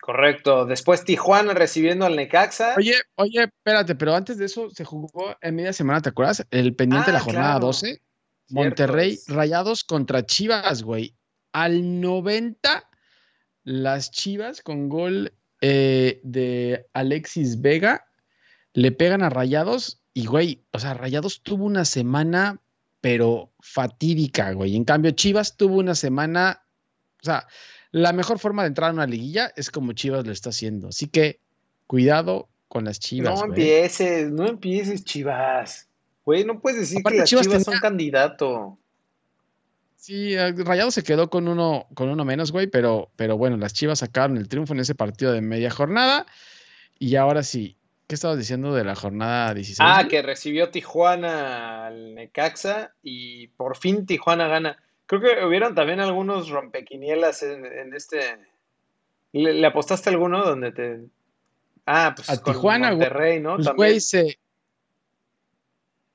Correcto. 0.00 0.66
Después 0.66 1.04
Tijuana 1.04 1.54
recibiendo 1.54 2.04
al 2.04 2.16
Necaxa. 2.16 2.74
Oye, 2.76 2.96
oye, 3.14 3.44
espérate, 3.44 3.94
pero 3.94 4.12
antes 4.12 4.38
de 4.38 4.46
eso 4.46 4.70
se 4.70 4.84
jugó 4.84 5.36
en 5.40 5.54
media 5.54 5.72
semana, 5.72 6.02
¿te 6.02 6.08
acuerdas? 6.08 6.44
El 6.50 6.74
pendiente 6.74 7.06
de 7.06 7.12
la 7.12 7.20
ah, 7.20 7.22
jornada 7.22 7.58
12. 7.60 8.02
Monterrey 8.48 9.20
Rayados 9.28 9.84
contra 9.84 10.26
Chivas, 10.26 10.82
güey. 10.82 11.14
Al 11.52 12.00
90, 12.00 12.90
las 13.62 14.10
Chivas 14.10 14.62
con 14.62 14.88
gol 14.88 15.32
eh, 15.60 16.20
de 16.24 16.86
Alexis 16.92 17.60
Vega 17.60 18.04
le 18.72 18.90
pegan 18.90 19.22
a 19.22 19.30
Rayados 19.30 19.99
y, 20.12 20.26
güey, 20.26 20.62
o 20.72 20.78
sea, 20.78 20.94
Rayados 20.94 21.42
tuvo 21.42 21.64
una 21.64 21.84
semana, 21.84 22.60
pero 23.00 23.52
fatídica, 23.60 24.52
güey. 24.52 24.76
En 24.76 24.84
cambio, 24.84 25.12
Chivas 25.12 25.56
tuvo 25.56 25.76
una 25.76 25.94
semana, 25.94 26.62
o 27.20 27.24
sea, 27.24 27.46
la 27.92 28.12
mejor 28.12 28.38
forma 28.38 28.62
de 28.62 28.68
entrar 28.68 28.90
a 28.90 28.94
una 28.94 29.06
liguilla 29.06 29.52
es 29.56 29.70
como 29.70 29.92
Chivas 29.92 30.26
lo 30.26 30.32
está 30.32 30.50
haciendo. 30.50 30.88
Así 30.88 31.08
que 31.08 31.40
cuidado 31.86 32.48
con 32.68 32.84
las 32.84 32.98
Chivas. 32.98 33.38
No 33.38 33.46
empieces, 33.46 34.30
no 34.30 34.46
empieces, 34.46 35.04
Chivas. 35.04 35.88
Güey, 36.24 36.44
no 36.44 36.60
puedes 36.60 36.80
decir 36.80 37.02
que 37.02 37.16
las 37.16 37.28
Chivas, 37.28 37.46
son 37.46 37.78
candidato. 37.78 38.78
Sí, 39.96 40.34
eh, 40.34 40.52
Rayado 40.52 40.90
se 40.90 41.02
quedó 41.02 41.30
con 41.30 41.48
uno, 41.48 41.86
con 41.94 42.08
uno 42.08 42.24
menos, 42.24 42.52
güey, 42.52 42.66
pero, 42.66 43.10
pero 43.16 43.36
bueno, 43.36 43.56
las 43.56 43.74
Chivas 43.74 43.98
sacaron 44.00 44.36
el 44.36 44.48
triunfo 44.48 44.72
en 44.72 44.80
ese 44.80 44.94
partido 44.94 45.32
de 45.32 45.40
media 45.40 45.70
jornada. 45.70 46.26
Y 46.98 47.16
ahora 47.16 47.42
sí, 47.42 47.76
¿qué 48.10 48.16
estabas 48.16 48.38
diciendo 48.38 48.74
de 48.74 48.82
la 48.82 48.96
jornada 48.96 49.54
16? 49.54 49.78
Ah, 49.80 50.08
que 50.10 50.20
recibió 50.20 50.70
Tijuana 50.70 51.86
al 51.86 52.16
Necaxa 52.16 52.92
y 53.04 53.46
por 53.46 53.76
fin 53.76 54.04
Tijuana 54.04 54.48
gana. 54.48 54.82
Creo 55.06 55.20
que 55.20 55.44
hubieron 55.44 55.76
también 55.76 56.00
algunos 56.00 56.48
rompequinielas 56.48 57.44
en, 57.44 57.94
este. 57.94 58.18
¿Le, 59.30 59.64
apostaste 59.64 60.10
alguno 60.10 60.44
donde 60.44 60.72
te.? 60.72 61.00
Ah, 61.86 62.12
pues 62.16 62.28
a 62.28 62.42
Tijuana, 62.42 62.90
Monterrey, 62.90 63.38
¿no? 63.38 63.54
Pues, 63.54 63.68
güey, 63.76 64.00
se. 64.00 64.40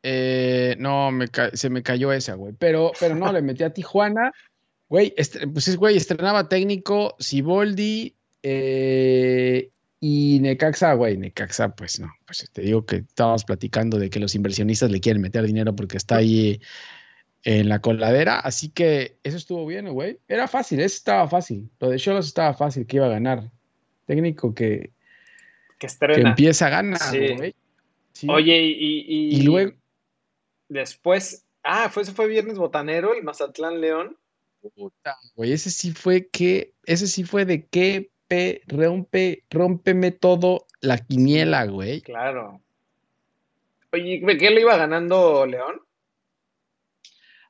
Eh, 0.04 0.76
no, 0.78 1.12
me 1.12 1.28
se 1.54 1.70
me 1.70 1.82
cayó 1.82 2.12
esa, 2.12 2.34
güey. 2.34 2.54
Pero, 2.60 2.92
pero 3.00 3.16
no, 3.16 3.32
le 3.32 3.42
metí 3.42 3.64
a 3.64 3.74
Tijuana. 3.74 4.34
Güey, 4.90 5.14
pues 5.16 5.70
es, 5.70 5.78
güey, 5.78 5.96
estrenaba 5.96 6.50
técnico, 6.50 7.16
Siboldi 7.20 8.14
eh, 8.44 9.72
y 10.08 10.40
Necaxa, 10.40 10.94
güey, 10.94 11.18
Necaxa, 11.18 11.76
pues 11.76 12.00
no, 12.00 12.14
pues 12.28 12.48
te 12.54 12.62
digo 12.62 12.86
que 12.86 12.98
estábamos 12.98 13.44
platicando 13.44 13.98
de 13.98 14.12
que 14.12 14.20
los 14.20 14.36
inversionistas 14.36 14.92
le 14.92 15.00
quieren 15.00 15.20
meter 15.20 15.44
dinero 15.44 15.76
porque 15.76 15.98
está 15.98 16.18
ahí 16.18 16.62
en 17.42 17.70
la 17.70 17.82
coladera, 17.82 18.40
así 18.40 18.70
que 18.70 19.18
eso 19.24 19.36
estuvo 19.36 19.66
bien, 19.66 19.92
güey. 19.92 20.20
Era 20.28 20.48
fácil, 20.48 20.80
eso 20.80 20.98
estaba 20.98 21.28
fácil. 21.28 21.72
Lo 21.80 21.90
de 21.90 21.98
Cholos 21.98 22.28
estaba 22.28 22.54
fácil, 22.54 22.86
que 22.86 22.98
iba 22.98 23.08
a 23.08 23.10
ganar. 23.10 23.50
Técnico 24.06 24.54
que, 24.54 24.92
que, 25.80 25.88
estrena. 25.88 26.30
empieza 26.30 26.68
a 26.68 26.70
ganar, 26.70 27.00
güey. 27.38 27.56
Oye, 28.28 28.62
y, 28.62 29.38
y, 29.38 29.42
luego. 29.42 29.74
Después, 30.70 31.48
ah, 31.64 31.90
fue, 31.90 32.06
fue 32.06 32.28
Viernes 32.28 32.60
Botanero, 32.60 33.16
el 33.16 33.24
Mazatlán 33.24 33.82
León. 33.82 34.16
Puta, 34.76 35.18
güey, 35.34 35.52
ese 35.52 35.72
sí 35.72 35.94
fue 35.94 36.28
que, 36.28 36.76
ese 36.86 37.08
sí 37.08 37.24
fue 37.24 37.46
de 37.46 37.66
que 37.66 38.12
pe, 38.28 38.62
rompe, 38.68 39.44
rómpeme 39.50 40.12
todo 40.12 40.66
la 40.82 40.98
quiniela, 40.98 41.66
güey. 41.66 42.02
Claro. 42.02 42.62
Oye, 43.92 44.22
¿qué 44.38 44.50
le 44.50 44.62
iba 44.62 44.78
ganando 44.78 45.46
León? 45.46 45.82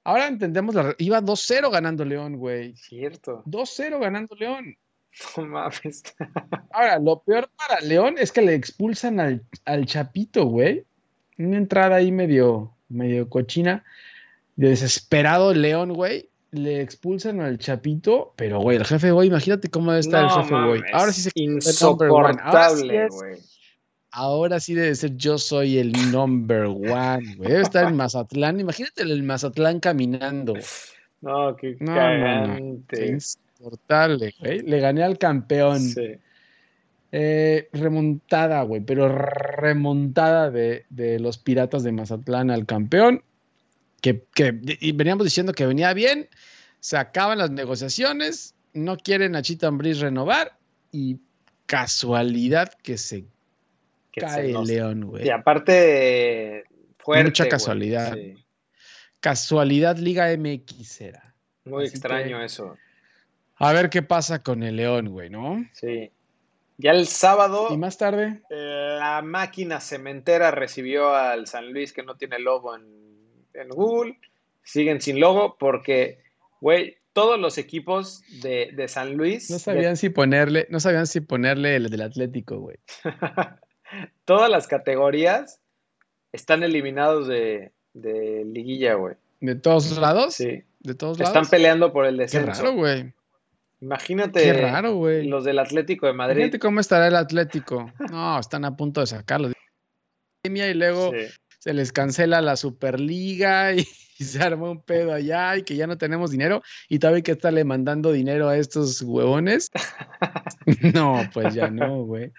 Ahora 0.03 0.27
entendemos, 0.27 0.75
la, 0.75 0.93
iba 0.99 1.19
2-0 1.19 1.71
ganando 1.71 2.05
León, 2.05 2.37
güey. 2.37 2.75
Cierto. 2.75 3.41
2-0 3.45 3.99
ganando 3.99 4.35
León. 4.35 4.77
No 5.37 5.45
mames. 5.45 6.03
Ahora, 6.71 6.99
lo 6.99 7.21
peor 7.21 7.49
para 7.57 7.81
León 7.81 8.15
es 8.19 8.31
que 8.31 8.41
le 8.41 8.53
expulsan 8.53 9.19
al, 9.19 9.43
al 9.65 9.85
Chapito, 9.85 10.45
güey. 10.45 10.85
Una 11.37 11.57
entrada 11.57 11.95
ahí 11.95 12.11
medio, 12.11 12.75
medio 12.89 13.29
cochina. 13.29 13.83
De 14.55 14.69
desesperado 14.69 15.53
León, 15.53 15.93
güey. 15.93 16.29
Le 16.55 16.81
expulsan 16.81 17.41
al 17.41 17.57
Chapito, 17.57 18.33
pero, 18.37 18.61
güey, 18.61 18.77
el 18.77 18.85
jefe, 18.85 19.11
güey, 19.11 19.27
imagínate 19.27 19.69
cómo 19.69 19.91
debe 19.91 19.99
estar 19.99 20.23
el 20.23 20.29
jefe, 20.29 20.55
güey. 20.55 20.81
Ahora 20.93 21.11
sí 21.11 21.21
se 21.21 21.31
Insoportable, 21.35 23.09
güey. 23.09 23.37
Ahora 24.11 24.61
sí 24.61 24.73
debe 24.73 24.95
ser 24.95 25.17
yo 25.17 25.37
soy 25.37 25.77
el 25.77 25.91
number 26.11 26.63
one, 26.63 27.35
güey. 27.35 27.49
Debe 27.49 27.61
estar 27.61 27.89
en 27.89 27.97
Mazatlán. 27.97 28.61
Imagínate 28.61 29.03
el 29.03 29.21
Mazatlán 29.23 29.81
caminando. 29.81 30.53
No, 31.19 31.55
qué 31.57 31.75
no, 31.81 31.93
cagante. 31.93 33.17
güey. 34.39 34.61
Le 34.61 34.79
gané 34.79 35.03
al 35.03 35.17
campeón. 35.17 35.81
Sí. 35.81 36.17
Eh, 37.17 37.69
remontada, 37.71 38.61
güey, 38.63 38.81
pero 38.81 39.07
remontada 39.07 40.51
de, 40.51 40.85
los 41.19 41.37
Piratas 41.37 41.83
de 41.83 41.91
Mazatlán 41.93 42.51
al 42.51 42.65
campeón. 42.65 43.23
Que, 44.33 44.51
veníamos 44.93 45.23
diciendo 45.23 45.53
que 45.53 45.65
venía 45.65 45.93
bien. 45.93 46.29
Se 46.79 46.97
acaban 46.97 47.39
las 47.39 47.49
negociaciones. 47.49 48.53
No 48.73 48.97
quieren 48.97 49.35
a 49.35 49.41
Chita 49.41 49.71
renovar. 49.71 50.57
Y 50.91 51.17
casualidad 51.65 52.71
que 52.83 52.97
se 52.97 53.25
cae 54.15 54.51
el 54.51 54.63
León, 54.63 55.05
güey. 55.05 55.25
Y 55.25 55.29
aparte, 55.29 56.65
fuerte. 56.99 57.23
Mucha 57.23 57.49
casualidad. 57.49 58.15
Casualidad 59.19 59.97
Liga 59.97 60.27
MX 60.37 61.01
era. 61.01 61.35
Muy 61.63 61.85
extraño 61.85 62.43
eso. 62.43 62.77
A 63.55 63.73
ver 63.73 63.89
qué 63.89 64.03
pasa 64.03 64.43
con 64.43 64.61
el 64.61 64.75
León, 64.75 65.09
güey, 65.09 65.31
¿no? 65.31 65.65
Sí. 65.73 66.11
Ya 66.77 66.91
el 66.91 67.07
sábado. 67.07 67.69
Y 67.71 67.77
más 67.77 67.97
tarde. 67.97 68.43
La 68.49 69.21
máquina 69.23 69.79
cementera 69.79 70.51
recibió 70.51 71.15
al 71.15 71.47
San 71.47 71.71
Luis 71.71 71.91
que 71.91 72.03
no 72.03 72.15
tiene 72.17 72.37
logo 72.37 72.75
en, 72.75 73.04
Google. 73.69 74.17
Siguen 74.63 74.99
sin 75.01 75.19
logo 75.19 75.57
porque, 75.59 76.19
güey, 76.59 76.97
todos 77.15 77.39
los 77.39 77.57
equipos 77.57 78.23
de, 78.41 78.85
San 78.89 79.15
Luis. 79.15 79.49
No 79.49 79.57
sabían 79.57 79.95
si 79.95 80.09
ponerle, 80.09 80.67
no 80.69 80.81
sabían 80.81 81.07
si 81.07 81.21
ponerle 81.21 81.77
el 81.77 81.89
del 81.89 82.01
Atlético, 82.01 82.59
güey. 82.59 82.77
todas 84.25 84.49
las 84.49 84.67
categorías 84.67 85.61
están 86.33 86.63
eliminados 86.63 87.27
de, 87.27 87.71
liguilla, 87.93 88.95
güey. 88.95 89.15
¿De 89.39 89.55
todos 89.55 89.97
lados? 89.97 90.33
Sí. 90.33 90.63
¿De 90.81 90.93
todos 90.93 91.17
lados? 91.17 91.33
Están 91.33 91.49
peleando 91.49 91.93
por 91.93 92.05
el 92.05 92.17
descenso. 92.17 92.51
Qué 92.51 92.57
raro, 92.57 92.73
güey. 92.73 93.13
Imagínate. 93.79 94.43
Qué 94.43 94.53
raro, 94.53 94.95
güey. 94.95 95.25
Los 95.25 95.45
del 95.45 95.59
Atlético 95.59 96.07
de 96.07 96.13
Madrid. 96.13 96.37
Imagínate 96.37 96.59
cómo 96.59 96.81
estará 96.81 97.07
el 97.07 97.15
Atlético. 97.15 97.93
No, 98.11 98.39
están 98.39 98.65
a 98.65 98.75
punto 98.75 98.99
de 98.99 99.07
sacarlo. 99.07 99.51
Y 100.43 100.73
luego 100.73 101.11
se 101.65 101.73
les 101.73 101.91
cancela 101.91 102.41
la 102.41 102.57
Superliga 102.57 103.73
y, 103.73 103.83
se 104.23 104.41
arma 104.41 104.69
un 104.69 104.81
pedo 104.81 105.11
allá 105.11 105.57
y 105.57 105.63
que 105.63 105.75
ya 105.75 105.87
no 105.87 105.97
tenemos 105.97 106.29
dinero 106.29 106.61
y 106.87 106.99
todavía 106.99 107.17
hay 107.17 107.23
que 107.23 107.31
estarle 107.31 107.65
mandando 107.65 108.11
dinero 108.11 108.47
a 108.47 108.55
estos 108.55 109.01
huevones. 109.01 109.71
no, 110.93 111.27
pues 111.33 111.55
ya 111.55 111.69
no, 111.69 112.03
güey. 112.03 112.31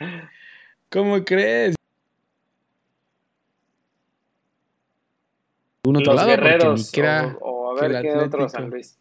¿Cómo 0.90 1.22
crees? 1.24 1.74
Un 5.84 5.96
otro 5.96 6.14
lado, 6.14 6.28
guerreros, 6.28 6.92
o, 7.40 7.76
a 7.76 7.80
ver 7.88 8.02
qué 8.02 8.12
otro 8.12 8.48
San 8.48 8.70
Luis. 8.70 8.98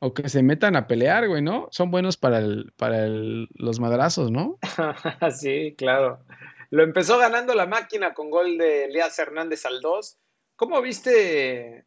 O 0.00 0.14
que 0.14 0.28
se 0.28 0.42
metan 0.42 0.76
a 0.76 0.86
pelear, 0.88 1.26
güey, 1.26 1.42
¿no? 1.42 1.68
Son 1.70 1.90
buenos 1.90 2.16
para, 2.16 2.38
el, 2.38 2.72
para 2.76 3.04
el, 3.04 3.48
los 3.54 3.80
madrazos, 3.80 4.30
¿no? 4.30 4.58
sí, 5.30 5.74
claro. 5.78 6.20
Lo 6.70 6.82
empezó 6.82 7.18
ganando 7.18 7.54
la 7.54 7.66
máquina 7.66 8.14
con 8.14 8.30
gol 8.30 8.58
de 8.58 8.84
Elías 8.84 9.18
Hernández 9.18 9.64
al 9.64 9.80
2. 9.80 10.18
¿Cómo 10.56 10.82
viste 10.82 11.84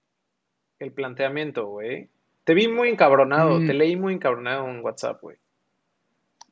el 0.79 0.91
planteamiento, 0.91 1.67
güey? 1.67 2.09
Te 2.43 2.53
vi 2.53 2.67
muy 2.67 2.89
encabronado, 2.89 3.59
te 3.59 3.73
mm. 3.73 3.77
leí 3.77 3.95
muy 3.95 4.13
encabronado 4.13 4.67
en 4.67 4.83
WhatsApp, 4.83 5.21
güey. 5.21 5.37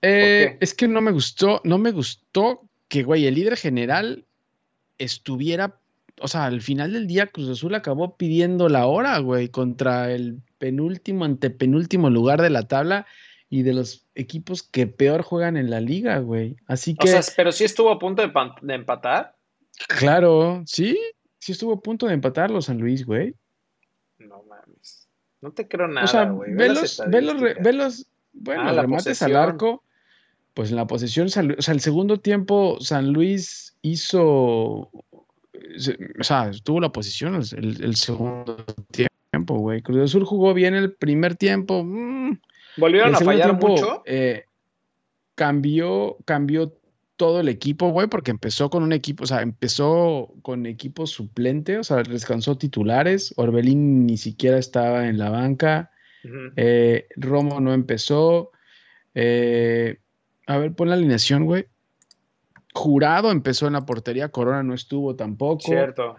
Eh, 0.01 0.57
es 0.61 0.73
que 0.73 0.87
no 0.87 1.01
me 1.01 1.11
gustó, 1.11 1.61
no 1.63 1.77
me 1.77 1.91
gustó 1.91 2.61
que, 2.87 3.03
güey, 3.03 3.25
el 3.25 3.35
líder 3.35 3.57
general 3.57 4.25
estuviera, 4.97 5.79
o 6.21 6.27
sea, 6.27 6.45
al 6.45 6.61
final 6.61 6.93
del 6.93 7.07
día 7.07 7.27
Cruz 7.27 7.49
Azul 7.49 7.75
acabó 7.75 8.15
pidiendo 8.15 8.69
la 8.69 8.85
hora, 8.85 9.17
güey, 9.19 9.49
contra 9.49 10.11
el 10.11 10.41
penúltimo, 10.57 11.25
antepenúltimo 11.25 12.09
lugar 12.09 12.41
de 12.41 12.49
la 12.49 12.67
tabla 12.67 13.07
y 13.49 13.63
de 13.63 13.73
los 13.73 14.05
equipos 14.15 14.63
que 14.63 14.87
peor 14.87 15.23
juegan 15.23 15.57
en 15.57 15.69
la 15.69 15.81
liga, 15.81 16.19
güey. 16.19 16.57
Así 16.67 16.95
que. 16.95 17.09
O 17.09 17.21
sea, 17.21 17.33
pero 17.35 17.51
sí 17.51 17.63
estuvo 17.63 17.89
a 17.89 17.99
punto 17.99 18.21
de, 18.21 18.73
empatar. 18.73 19.35
Claro, 19.87 20.63
sí, 20.65 20.99
sí 21.39 21.51
estuvo 21.51 21.73
a 21.73 21.79
punto 21.79 22.07
de 22.07 22.13
empatar 22.13 22.51
los 22.51 22.65
San 22.65 22.77
Luis, 22.77 23.05
güey. 23.05 23.35
No 24.19 24.43
mames. 24.43 25.07
No 25.41 25.51
te 25.51 25.67
creo 25.67 25.87
nada, 25.87 26.25
güey. 26.29 26.53
ve, 26.53 26.69
los, 26.69 27.01
ve, 27.07 27.73
los, 27.73 28.05
bueno, 28.33 28.69
ah, 28.69 28.73
remates 28.73 29.21
al 29.21 29.35
arco 29.35 29.83
pues 30.53 30.71
en 30.71 30.75
la 30.75 30.87
posesión, 30.87 31.27
o 31.27 31.29
sea, 31.29 31.73
el 31.73 31.79
segundo 31.79 32.17
tiempo 32.17 32.77
San 32.81 33.13
Luis 33.13 33.77
hizo, 33.81 34.91
o 34.91 34.91
sea, 36.19 36.51
tuvo 36.63 36.81
la 36.81 36.91
posición 36.91 37.35
el, 37.35 37.95
segundo 37.95 38.57
tiempo, 38.91 39.57
güey. 39.57 39.81
Cruz 39.81 40.09
Azul 40.09 40.25
jugó 40.25 40.53
bien 40.53 40.75
el 40.75 40.91
primer 40.91 41.35
tiempo. 41.35 41.83
Mm. 41.85 42.39
¿Volvieron 42.79 43.15
a 43.15 43.19
fallar 43.19 43.53
mucho? 43.53 44.03
Eh, 44.05 44.45
cambió, 45.35 46.17
cambió 46.25 46.73
todo 47.19 47.41
el 47.41 47.49
equipo, 47.49 47.89
güey, 47.89 48.07
porque 48.07 48.31
empezó 48.31 48.69
con 48.69 48.81
un 48.81 48.93
equipo, 48.93 49.25
o 49.25 49.27
sea, 49.27 49.41
empezó 49.41 50.33
con 50.41 50.65
equipo 50.65 51.05
suplente, 51.05 51.77
o 51.77 51.83
sea, 51.83 52.01
descansó 52.03 52.57
titulares, 52.57 53.33
Orbelín 53.35 54.05
ni 54.05 54.17
siquiera 54.17 54.57
estaba 54.57 55.07
en 55.07 55.17
la 55.17 55.29
banca, 55.29 55.91
eh, 56.55 57.07
Romo 57.17 57.59
no 57.59 57.73
empezó, 57.73 58.51
eh, 59.15 59.99
a 60.47 60.57
ver, 60.57 60.73
pon 60.73 60.87
la 60.87 60.95
alineación, 60.95 61.45
güey. 61.45 61.67
Jurado 62.73 63.31
empezó 63.31 63.67
en 63.67 63.73
la 63.73 63.85
portería, 63.85 64.29
Corona 64.29 64.63
no 64.63 64.73
estuvo 64.73 65.15
tampoco. 65.17 65.61
Cierto. 65.65 66.17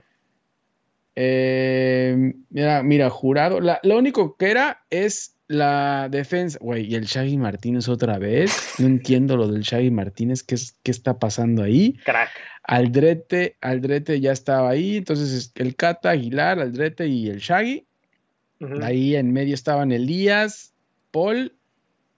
Eh, 1.16 2.34
mira, 2.50 2.82
mira, 2.82 3.08
jurado. 3.08 3.58
lo 3.60 3.98
único 3.98 4.36
que 4.36 4.50
era 4.50 4.84
es 4.90 5.39
la 5.50 6.08
defensa. 6.08 6.58
Güey, 6.60 6.86
y 6.86 6.94
el 6.94 7.06
Shaggy 7.06 7.36
Martínez 7.36 7.88
otra 7.88 8.18
vez. 8.18 8.74
No 8.78 8.86
entiendo 8.86 9.36
lo 9.36 9.48
del 9.48 9.62
Shaggy 9.62 9.90
Martínez. 9.90 10.44
¿Qué, 10.44 10.54
qué 10.84 10.92
está 10.92 11.18
pasando 11.18 11.64
ahí? 11.64 11.98
Crack. 12.04 12.30
Aldrete, 12.62 13.56
Aldrete 13.60 14.20
ya 14.20 14.30
estaba 14.30 14.70
ahí. 14.70 14.98
Entonces, 14.98 15.50
el 15.56 15.74
Cata, 15.74 16.10
Aguilar, 16.10 16.60
Aldrete 16.60 17.08
y 17.08 17.28
el 17.28 17.38
Shaggy. 17.40 17.84
Ahí 18.80 19.16
en 19.16 19.32
medio 19.32 19.54
estaban 19.54 19.90
Elías, 19.90 20.72
Paul, 21.10 21.52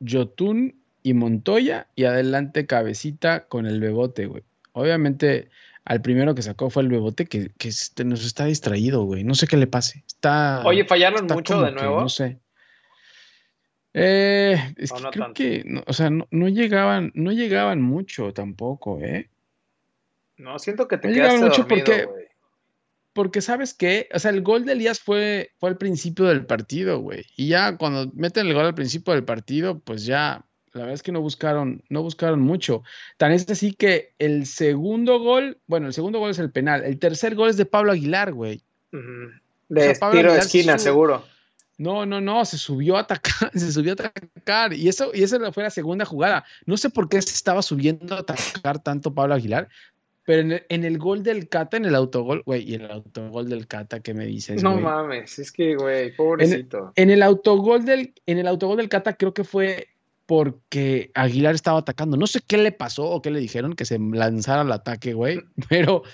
Jotun 0.06 0.74
y 1.02 1.14
Montoya 1.14 1.86
y 1.94 2.04
adelante 2.04 2.66
Cabecita 2.66 3.46
con 3.46 3.64
el 3.66 3.80
Bebote, 3.80 4.26
güey. 4.26 4.42
Obviamente 4.72 5.48
al 5.84 6.02
primero 6.02 6.34
que 6.34 6.42
sacó 6.42 6.68
fue 6.68 6.82
el 6.82 6.88
Bebote 6.90 7.26
que, 7.26 7.50
que 7.56 7.68
este, 7.68 8.04
nos 8.04 8.26
está 8.26 8.44
distraído, 8.44 9.04
güey. 9.04 9.24
No 9.24 9.34
sé 9.34 9.46
qué 9.46 9.56
le 9.56 9.66
pase. 9.66 10.04
Está, 10.06 10.62
Oye, 10.66 10.84
fallaron 10.84 11.26
mucho 11.26 11.62
de 11.62 11.72
nuevo. 11.72 12.00
no 12.02 12.08
sé. 12.08 12.41
Eh, 13.94 14.75
es 14.78 14.92
que 14.92 15.02
creo 15.11 15.34
que, 15.34 15.82
o 15.87 15.92
sea, 15.92 16.08
no, 16.11 16.49
llegaban, 16.49 17.12
no 17.14 17.32
llegaban 17.32 17.82
mucho 17.82 18.32
tampoco, 18.32 18.99
¿eh? 19.00 19.28
No, 20.38 20.58
siento 20.58 20.88
que 20.88 20.96
te 20.96 21.08
no 21.08 21.14
llegaban 21.14 21.40
mucho 21.42 21.68
porque, 21.68 22.08
porque 23.12 23.42
sabes 23.42 23.75
que, 23.75 24.08
o 24.14 24.18
sea, 24.18 24.30
el 24.30 24.42
gol 24.42 24.64
de 24.64 24.72
Elías 24.72 24.99
fue, 24.99 25.50
fue 25.58 25.68
al 25.68 25.76
principio 25.76 26.25
del 26.25 26.46
partido, 26.46 27.00
güey. 27.00 27.26
Y 27.37 27.49
ya 27.49 27.76
cuando 27.76 28.11
meten 28.14 28.46
el 28.46 28.54
gol 28.54 28.64
al 28.64 28.75
principio 28.75 29.12
del 29.12 29.25
partido, 29.25 29.78
pues 29.78 30.06
ya, 30.06 30.44
la 30.72 30.80
verdad 30.80 30.94
es 30.94 31.02
que 31.02 31.12
no 31.12 31.20
buscaron, 31.20 31.84
no 31.90 32.02
buscaron 32.02 32.40
mucho. 32.40 32.82
Tan 33.18 33.32
es 33.32 33.49
así 33.50 33.75
que 33.75 34.14
el 34.18 34.46
segundo 34.46 35.18
gol, 35.20 35.58
bueno, 35.66 35.88
el 35.88 35.92
segundo 35.92 36.18
gol 36.18 36.30
es 36.30 36.38
el 36.38 36.50
penal. 36.50 36.82
El 36.82 36.99
tercer 36.99 37.34
gol 37.34 37.50
es 37.50 37.58
de 37.58 37.66
Pablo 37.66 37.92
Aguilar, 37.92 38.32
güey. 38.32 38.62
De 39.68 39.99
tiro 40.12 40.32
de 40.32 40.38
esquina, 40.38 40.78
seguro. 40.78 41.25
No, 41.82 42.06
no, 42.06 42.20
no, 42.20 42.44
se 42.44 42.58
subió 42.58 42.96
a 42.96 43.00
atacar, 43.00 43.50
se 43.54 43.72
subió 43.72 43.92
a 43.92 43.94
atacar. 43.94 44.72
Y 44.72 44.88
eso, 44.88 45.10
y 45.12 45.24
esa 45.24 45.50
fue 45.50 45.64
la 45.64 45.70
segunda 45.70 46.04
jugada. 46.04 46.44
No 46.64 46.76
sé 46.76 46.90
por 46.90 47.08
qué 47.08 47.20
se 47.20 47.34
estaba 47.34 47.60
subiendo 47.60 48.14
a 48.14 48.20
atacar 48.20 48.80
tanto 48.80 49.12
Pablo 49.12 49.34
Aguilar, 49.34 49.68
pero 50.24 50.60
en 50.68 50.84
el, 50.84 50.98
gol 50.98 51.24
del 51.24 51.48
Cata, 51.48 51.76
en 51.76 51.84
el 51.84 51.96
autogol, 51.96 52.44
güey, 52.46 52.62
y 52.62 52.74
en 52.74 52.82
el 52.82 52.92
autogol 52.92 53.48
del 53.48 53.66
Cata, 53.66 53.98
¿qué 53.98 54.14
me 54.14 54.24
dices? 54.26 54.62
No 54.62 54.76
mames, 54.76 55.40
es 55.40 55.50
que, 55.50 55.74
güey, 55.74 56.14
pobrecito. 56.14 56.92
En, 56.94 57.10
el 57.10 57.20
autogol 57.24 57.84
del, 57.84 58.14
en 58.26 58.38
el 58.38 58.46
autogol 58.46 58.76
del 58.76 58.88
Cata 58.88 59.14
creo 59.14 59.34
que 59.34 59.42
fue 59.42 59.88
porque 60.26 61.10
Aguilar 61.14 61.56
estaba 61.56 61.80
atacando. 61.80 62.16
No 62.16 62.28
sé 62.28 62.40
qué 62.46 62.58
le 62.58 62.70
pasó 62.70 63.10
o 63.10 63.20
qué 63.20 63.32
le 63.32 63.40
dijeron 63.40 63.72
que 63.72 63.84
se 63.84 63.98
lanzara 63.98 64.60
al 64.60 64.70
ataque, 64.70 65.14
güey, 65.14 65.40
pero 65.68 66.04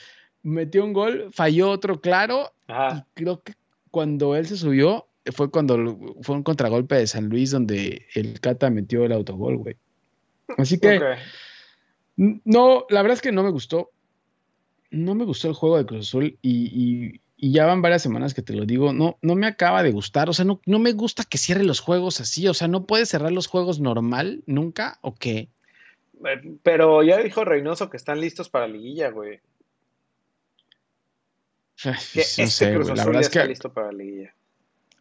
metió 0.43 0.83
un 0.83 0.95
gol, 0.95 1.29
falló 1.31 1.69
otro 1.69 2.01
claro, 2.01 2.55
y 2.67 3.03
creo 3.13 3.43
que 3.43 3.53
cuando 3.91 4.35
él 4.35 4.47
se 4.47 4.57
subió 4.57 5.08
fue 5.33 5.51
cuando 5.51 6.17
fue 6.23 6.37
un 6.37 6.43
contragolpe 6.43 6.97
de 6.97 7.07
San 7.07 7.29
Luis 7.29 7.51
donde 7.51 8.07
el 8.15 8.41
Cata 8.41 8.71
metió 8.71 9.05
el 9.05 9.13
autogol, 9.13 9.57
güey. 9.57 9.77
Así 10.57 10.79
que 10.79 11.01
no, 12.17 12.87
la 12.89 13.03
verdad 13.03 13.15
es 13.17 13.23
que 13.23 13.33
no 13.33 13.43
me 13.43 13.51
gustó 13.51 13.91
no 14.91 15.15
me 15.15 15.25
gustó 15.25 15.49
el 15.49 15.55
juego 15.55 15.79
de 15.79 15.87
Cruz 15.87 16.09
Azul 16.09 16.39
y, 16.43 17.21
ya 17.41 17.67
van 17.67 17.83
varias 17.83 18.03
semanas 18.03 18.35
que 18.35 18.43
te 18.43 18.53
lo 18.53 18.65
digo, 18.65 18.93
no, 18.93 19.17
no 19.23 19.37
me 19.37 19.47
acaba 19.47 19.85
de 19.85 19.93
gustar, 19.93 20.29
o 20.29 20.33
sea, 20.33 20.45
no, 20.45 20.61
no 20.67 20.81
me 20.81 20.91
gusta 20.91 21.23
que 21.23 21.39
cierre 21.39 21.63
los 21.63 21.79
juegos 21.79 22.21
así, 22.21 22.49
o 22.49 22.55
sea, 22.55 22.67
no 22.67 22.85
puede 22.85 23.07
cerrar 23.07 23.31
los 23.31 23.47
juegos 23.47 23.79
normal 23.79 24.43
nunca 24.47 24.99
o 25.03 25.15
qué. 25.15 25.49
Eh, 26.27 26.59
pero 26.65 27.05
ya 27.05 27.19
dijo 27.19 27.45
Reynoso 27.45 27.91
que 27.91 27.97
están 27.97 28.21
listos 28.21 28.49
para 28.49 28.67
liguilla, 28.67 29.11
güey. 29.11 29.41
Que 31.81 32.21
este 32.21 32.75
Cruz 32.75 32.91
Azul 32.91 33.15
ya 33.15 33.21
está 33.21 33.45
listo 33.45 33.73
para 33.73 33.93
liguilla. 33.93 34.35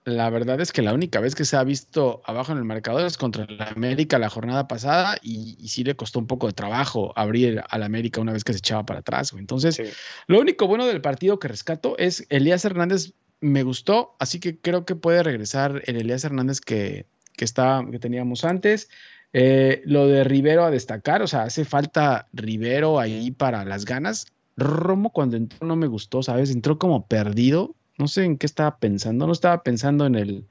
La 0.07 0.29
verdad 0.29 0.61
es 0.61 0.71
que 0.71 0.81
la 0.81 0.93
única 0.93 1.19
vez 1.19 1.35
que 1.35 1.43
se 1.43 1.57
ha 1.57 1.63
visto 1.65 2.21
abajo 2.23 2.53
en 2.53 2.59
el 2.59 2.63
marcador 2.63 3.05
es 3.05 3.17
contra 3.17 3.43
el 3.43 3.61
América 3.61 4.17
la 4.17 4.29
jornada 4.29 4.65
pasada 4.65 5.17
y, 5.21 5.57
sí 5.67 5.83
le 5.83 5.97
costó 5.97 6.19
un 6.19 6.27
poco 6.27 6.47
de 6.47 6.53
trabajo 6.53 7.11
abrir 7.17 7.61
al 7.69 7.83
América 7.83 8.21
una 8.21 8.31
vez 8.31 8.45
que 8.45 8.53
se 8.53 8.59
echaba 8.59 8.85
para 8.85 9.01
atrás. 9.01 9.33
Entonces, 9.37 9.81
lo 10.27 10.39
único 10.39 10.65
bueno 10.65 10.85
del 10.85 11.01
partido 11.01 11.39
que 11.39 11.49
rescato 11.49 11.97
es 11.97 12.25
Elías 12.29 12.63
Hernández 12.63 13.15
me 13.41 13.63
gustó, 13.63 14.15
así 14.17 14.39
que 14.39 14.57
creo 14.57 14.85
que 14.85 14.95
puede 14.95 15.23
regresar 15.23 15.81
el 15.87 15.97
Elías 15.97 16.23
Hernández 16.23 16.61
que, 16.61 17.05
que, 17.35 17.45
que 17.91 17.99
teníamos 17.99 18.45
antes. 18.45 18.87
Eh, 19.33 19.81
lo 19.83 20.07
de 20.07 20.23
Rivero 20.23 20.63
a 20.63 20.71
destacar, 20.71 21.21
o 21.21 21.27
sea, 21.27 21.43
hace 21.43 21.65
falta 21.65 22.29
Rivero 22.31 23.01
ahí 23.01 23.31
para 23.31 23.65
las 23.65 23.83
ganas. 23.83 24.27
Romo 24.55 25.11
cuando 25.11 25.35
entró 25.35 25.67
no 25.67 25.75
me 25.75 25.87
gustó, 25.87 26.23
¿sabes? 26.23 26.49
Entró 26.49 26.79
como 26.79 27.07
perdido 27.07 27.75
no 27.97 28.07
sé 28.07 28.23
en 28.23 28.37
qué 28.37 28.45
estaba 28.45 28.77
pensando, 28.77 29.25
no 29.25 29.33
estaba 29.33 29.63
pensando 29.63 30.05
en 30.05 30.15
el 30.15 30.47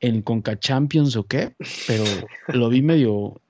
en 0.00 0.22
Conca 0.22 0.58
Champions 0.58 1.16
o 1.16 1.24
qué, 1.24 1.54
pero 1.86 2.04
lo 2.48 2.68
vi 2.68 2.82
medio 2.82 3.40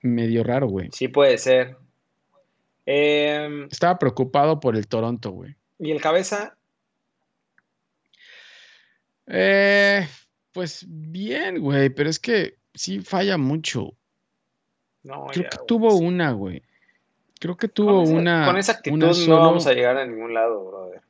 medio 0.00 0.44
raro, 0.44 0.68
güey. 0.68 0.90
Sí 0.92 1.08
puede 1.08 1.38
ser. 1.38 1.76
Em, 2.86 3.64
estaba 3.70 3.98
preocupado 3.98 4.60
por 4.60 4.76
el 4.76 4.86
Toronto, 4.86 5.30
güey. 5.30 5.54
¿Y 5.78 5.90
el 5.90 6.00
cabeza? 6.00 6.56
Eh, 9.26 10.06
pues 10.52 10.84
bien, 10.86 11.60
güey, 11.60 11.88
pero 11.88 12.10
es 12.10 12.18
que 12.18 12.56
sí 12.74 13.00
falla 13.00 13.38
mucho. 13.38 13.94
No, 15.02 15.26
Creo 15.32 15.48
que 15.50 15.58
tuvo 15.66 15.96
una, 15.96 16.32
güey. 16.32 16.62
Creo 17.40 17.56
que 17.56 17.68
tuvo 17.68 18.02
una. 18.02 18.46
Con 18.46 18.56
esa 18.56 18.72
actitud 18.72 19.26
no 19.28 19.40
vamos 19.40 19.66
a 19.66 19.72
llegar 19.72 19.96
a 19.96 20.06
ningún 20.06 20.32
lado, 20.32 20.64
brother. 20.64 21.02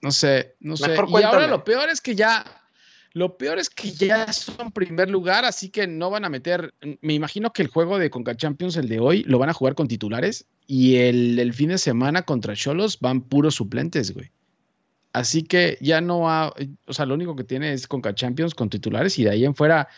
No 0.00 0.12
sé, 0.12 0.54
no 0.60 0.76
sé. 0.76 0.94
y 0.94 1.22
ahora 1.22 1.46
lo 1.46 1.64
peor 1.64 1.88
es 1.88 2.00
que 2.00 2.14
ya, 2.14 2.44
lo 3.12 3.36
peor 3.36 3.58
es 3.58 3.68
que 3.68 3.90
ya 3.90 4.32
son 4.32 4.70
primer 4.70 5.10
lugar, 5.10 5.44
así 5.44 5.70
que 5.70 5.86
no 5.86 6.10
van 6.10 6.24
a 6.24 6.28
meter. 6.28 6.72
Me 7.00 7.14
imagino 7.14 7.52
que 7.52 7.62
el 7.62 7.68
juego 7.68 7.98
de 7.98 8.10
Conca 8.10 8.36
Champions, 8.36 8.76
el 8.76 8.88
de 8.88 9.00
hoy, 9.00 9.24
lo 9.24 9.38
van 9.38 9.50
a 9.50 9.54
jugar 9.54 9.74
con 9.74 9.88
titulares 9.88 10.46
y 10.68 10.96
el, 10.96 11.52
fin 11.54 11.70
de 11.70 11.78
semana 11.78 12.22
contra 12.22 12.54
Cholos 12.54 13.00
van 13.00 13.22
puros 13.22 13.56
suplentes, 13.56 14.12
güey. 14.12 14.30
Así 15.14 15.42
que 15.42 15.78
ya 15.80 16.00
no 16.00 16.30
ha, 16.30 16.54
o 16.86 16.92
sea, 16.92 17.06
lo 17.06 17.14
único 17.14 17.34
que 17.34 17.42
tiene 17.42 17.72
es 17.72 17.88
Conca 17.88 18.14
Champions 18.14 18.54
con 18.54 18.68
titulares 18.68 19.18
y 19.18 19.24
de 19.24 19.30
ahí 19.30 19.44
en 19.46 19.54
fuera, 19.54 19.88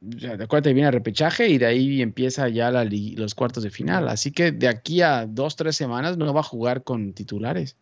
de 0.00 0.44
acuérdate, 0.44 0.72
viene 0.72 0.88
el 0.88 0.94
repechaje 0.94 1.48
y 1.48 1.58
de 1.58 1.66
ahí 1.66 2.00
empieza 2.00 2.48
ya 2.48 2.70
los 2.70 3.34
cuartos 3.34 3.64
de 3.64 3.70
final. 3.70 4.08
Así 4.08 4.30
que 4.30 4.52
de 4.52 4.68
aquí 4.68 5.02
a 5.02 5.26
dos, 5.26 5.56
tres 5.56 5.76
semanas 5.76 6.16
no 6.16 6.32
va 6.32 6.40
a 6.40 6.44
jugar 6.44 6.84
con 6.84 7.12
titulares. 7.12 7.76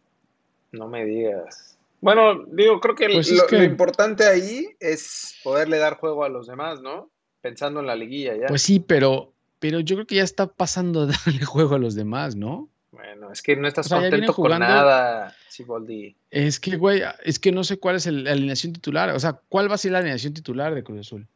No 0.77 0.89
me 0.89 1.05
digas. 1.05 1.77
Bueno, 2.01 2.45
digo, 2.49 2.81
creo 2.81 2.95
que, 2.95 3.09
pues 3.09 3.31
lo, 3.51 3.65
importante 3.65 4.25
ahí 4.27 4.69
es 4.81 5.37
poderle 5.43 5.79
dar 5.79 5.97
juego 5.97 6.25
a 6.25 6.29
los 6.29 6.47
demás, 6.47 6.81
¿no? 6.81 7.11
Pensando 7.41 7.81
en 7.81 7.87
la 7.87 7.97
liguilla 7.97 8.37
ya. 8.37 8.47
Pues 8.47 8.63
sí, 8.63 8.81
pero, 8.81 9.33
pero 9.59 9.81
yo 9.81 9.97
creo 9.97 10.07
que 10.07 10.17
ya 10.17 10.23
está 10.23 10.47
pasando 10.47 11.07
darle 11.27 11.45
juego 11.45 11.77
a 11.77 11.79
los 11.79 11.95
demás, 11.95 12.37
¿no? 12.37 12.69
Bueno, 12.91 13.31
es 13.31 13.43
que 13.43 13.57
no 13.57 13.69
estás 13.69 13.89
contento 13.89 14.35
con 14.35 14.59
nada, 14.59 15.35
Siboldi. 15.49 16.17
Es 16.31 16.61
que, 16.61 16.77
güey, 16.77 17.03
es 17.25 17.39
que 17.39 17.53
no 17.53 17.63
sé 17.63 17.79
cuál 17.79 17.97
es 17.97 18.07
la 18.07 18.33
alineación 18.33 18.73
titular. 18.73 19.11
O 19.11 19.21
sea, 19.21 19.41
¿cuál 19.49 19.71
va 19.71 19.75
a 19.75 19.79
ser 19.79 19.93
la 19.93 19.99
alineación 19.99 20.33
titular 20.33 20.75
de 20.75 20.83
Cruz 20.83 21.01
Azul? 21.01 21.27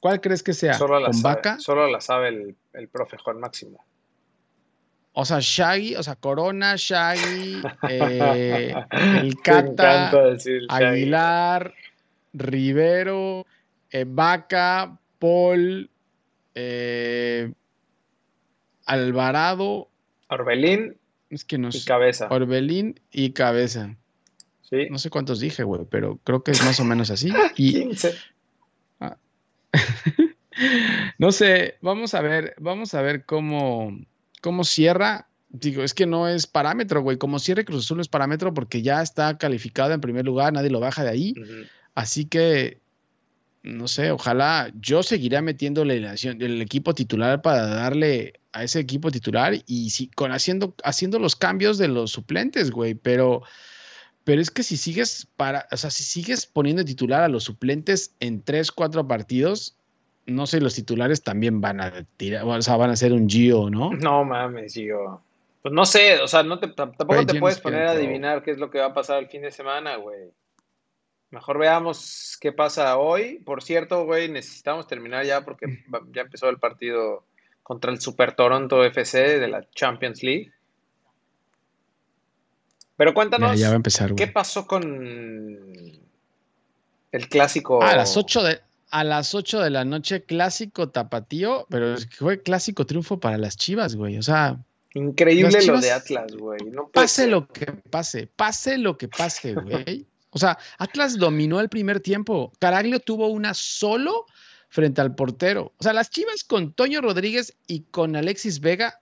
¿Cuál 0.00 0.20
crees 0.20 0.42
que 0.42 0.52
sea? 0.52 0.74
Solo 0.74 0.98
la 0.98 1.10
¿Con 1.10 1.22
Vaca? 1.22 1.58
Solo 1.58 1.88
la 1.88 2.00
sabe 2.00 2.28
el, 2.28 2.56
el 2.74 2.88
profe 2.88 3.16
Juan 3.16 3.38
Máximo. 3.38 3.82
O 5.14 5.24
sea, 5.26 5.38
Shaggy, 5.40 5.94
o 5.96 6.02
sea, 6.02 6.16
Corona, 6.16 6.74
Shaggy, 6.76 7.60
eh, 7.88 8.74
el 9.20 9.36
Cata, 9.42 10.10
Aguilar, 10.68 11.74
Rivero, 12.32 13.46
eh, 13.90 14.06
Vaca, 14.08 14.98
Paul, 15.18 15.90
eh, 16.54 17.52
Alvarado. 18.86 19.88
Orbelín 20.28 20.96
es 21.28 21.44
que 21.44 21.58
no 21.58 21.68
y 21.70 21.84
Cabeza. 21.84 22.28
Orbelín 22.30 22.98
y 23.10 23.32
Cabeza. 23.32 23.94
Sí. 24.62 24.88
No 24.90 24.98
sé 24.98 25.10
cuántos 25.10 25.40
dije, 25.40 25.62
güey, 25.62 25.84
pero 25.90 26.18
creo 26.24 26.42
que 26.42 26.52
es 26.52 26.64
más 26.64 26.80
o 26.80 26.84
menos 26.84 27.10
así. 27.10 27.30
Y, 27.56 27.72
15. 27.74 28.14
Ah. 29.00 29.16
no 31.18 31.32
sé, 31.32 31.76
vamos 31.82 32.14
a 32.14 32.22
ver, 32.22 32.54
vamos 32.58 32.94
a 32.94 33.02
ver 33.02 33.26
cómo 33.26 33.94
cómo 34.42 34.64
cierra, 34.64 35.28
digo, 35.48 35.82
es 35.82 35.94
que 35.94 36.04
no 36.04 36.28
es 36.28 36.46
parámetro, 36.46 37.00
güey. 37.00 37.16
Como 37.16 37.38
cierre 37.38 37.64
Cruz 37.64 37.86
Azul 37.86 38.00
es 38.00 38.08
parámetro 38.08 38.52
porque 38.52 38.82
ya 38.82 39.00
está 39.00 39.38
calificado 39.38 39.94
en 39.94 40.02
primer 40.02 40.26
lugar, 40.26 40.52
nadie 40.52 40.68
lo 40.68 40.80
baja 40.80 41.04
de 41.04 41.10
ahí. 41.10 41.34
Así 41.94 42.26
que, 42.26 42.80
no 43.62 43.88
sé, 43.88 44.10
ojalá 44.10 44.70
yo 44.78 45.02
seguiré 45.02 45.40
metiendo 45.40 45.84
la 45.86 45.94
el 45.94 46.60
equipo 46.60 46.94
titular 46.94 47.40
para 47.40 47.66
darle 47.66 48.40
a 48.52 48.64
ese 48.64 48.80
equipo 48.80 49.10
titular 49.10 49.54
y 49.66 49.90
si, 49.90 50.08
con 50.08 50.32
haciendo, 50.32 50.74
haciendo 50.84 51.18
los 51.18 51.36
cambios 51.36 51.78
de 51.78 51.88
los 51.88 52.10
suplentes, 52.10 52.70
güey. 52.70 52.94
Pero, 52.94 53.42
pero 54.24 54.42
es 54.42 54.50
que 54.50 54.62
si 54.62 54.76
sigues 54.76 55.28
para, 55.36 55.68
o 55.70 55.76
sea, 55.76 55.90
si 55.90 56.02
sigues 56.02 56.46
poniendo 56.46 56.84
titular 56.84 57.22
a 57.22 57.28
los 57.28 57.44
suplentes 57.44 58.14
en 58.20 58.42
tres, 58.42 58.72
cuatro 58.72 59.06
partidos, 59.06 59.76
no 60.26 60.46
sé, 60.46 60.60
los 60.60 60.74
titulares 60.74 61.22
también 61.22 61.60
van 61.60 61.80
a 61.80 62.04
tirar, 62.16 62.44
o 62.44 62.62
sea, 62.62 62.76
van 62.76 62.90
a 62.90 62.96
ser 62.96 63.12
un 63.12 63.28
Gio, 63.28 63.70
¿no? 63.70 63.92
No 63.92 64.24
mames, 64.24 64.74
Gio. 64.74 65.20
Pues 65.62 65.72
no 65.72 65.84
sé, 65.84 66.20
o 66.20 66.28
sea, 66.28 66.42
no 66.42 66.58
te, 66.58 66.68
tampoco 66.68 67.24
te 67.24 67.38
puedes 67.38 67.60
poner 67.60 67.86
a 67.86 67.92
adivinar 67.92 68.42
qué 68.42 68.50
es 68.50 68.58
lo 68.58 68.70
que 68.70 68.80
va 68.80 68.86
a 68.86 68.94
pasar 68.94 69.18
el 69.20 69.28
fin 69.28 69.42
de 69.42 69.52
semana, 69.52 69.96
güey. 69.96 70.30
Mejor 71.30 71.58
veamos 71.58 72.36
qué 72.40 72.52
pasa 72.52 72.98
hoy. 72.98 73.38
Por 73.38 73.62
cierto, 73.62 74.04
güey, 74.04 74.28
necesitamos 74.28 74.86
terminar 74.86 75.24
ya 75.24 75.44
porque 75.44 75.82
ya 76.12 76.22
empezó 76.22 76.48
el 76.48 76.58
partido 76.58 77.24
contra 77.62 77.90
el 77.90 78.00
Super 78.00 78.34
Toronto 78.34 78.84
FC 78.84 79.38
de 79.38 79.48
la 79.48 79.64
Champions 79.70 80.22
League. 80.22 80.52
Pero 82.96 83.14
cuéntanos, 83.14 83.58
ya, 83.58 83.68
va 83.68 83.72
a 83.72 83.76
empezar, 83.76 84.14
¿qué 84.14 84.26
pasó 84.26 84.66
con 84.66 84.82
el 87.12 87.28
clásico? 87.28 87.82
a 87.82 87.96
las 87.96 88.16
8 88.16 88.42
de, 88.42 88.60
a 88.92 89.04
las 89.04 89.34
8 89.34 89.60
de 89.60 89.70
la 89.70 89.84
noche, 89.86 90.22
clásico 90.22 90.90
tapatío, 90.90 91.66
pero 91.70 91.96
fue 92.18 92.42
clásico 92.42 92.84
triunfo 92.84 93.18
para 93.18 93.38
las 93.38 93.56
Chivas, 93.56 93.96
güey. 93.96 94.18
O 94.18 94.22
sea. 94.22 94.58
Increíble 94.94 95.64
lo 95.66 95.80
de 95.80 95.90
Atlas, 95.90 96.36
güey. 96.36 96.60
pase 96.92 97.26
lo 97.26 97.48
que 97.48 97.66
pase, 97.90 98.28
pase 98.36 98.76
lo 98.76 98.98
que 98.98 99.08
pase, 99.08 99.54
güey. 99.54 100.06
O 100.28 100.38
sea, 100.38 100.58
Atlas 100.78 101.18
dominó 101.18 101.60
el 101.60 101.70
primer 101.70 102.00
tiempo. 102.00 102.52
Caraglio 102.58 103.00
tuvo 103.00 103.28
una 103.28 103.54
solo 103.54 104.26
frente 104.68 105.00
al 105.00 105.14
portero. 105.14 105.72
O 105.78 105.82
sea, 105.82 105.94
las 105.94 106.10
Chivas 106.10 106.44
con 106.44 106.74
Toño 106.74 107.00
Rodríguez 107.00 107.56
y 107.66 107.84
con 107.90 108.14
Alexis 108.14 108.60
Vega 108.60 109.00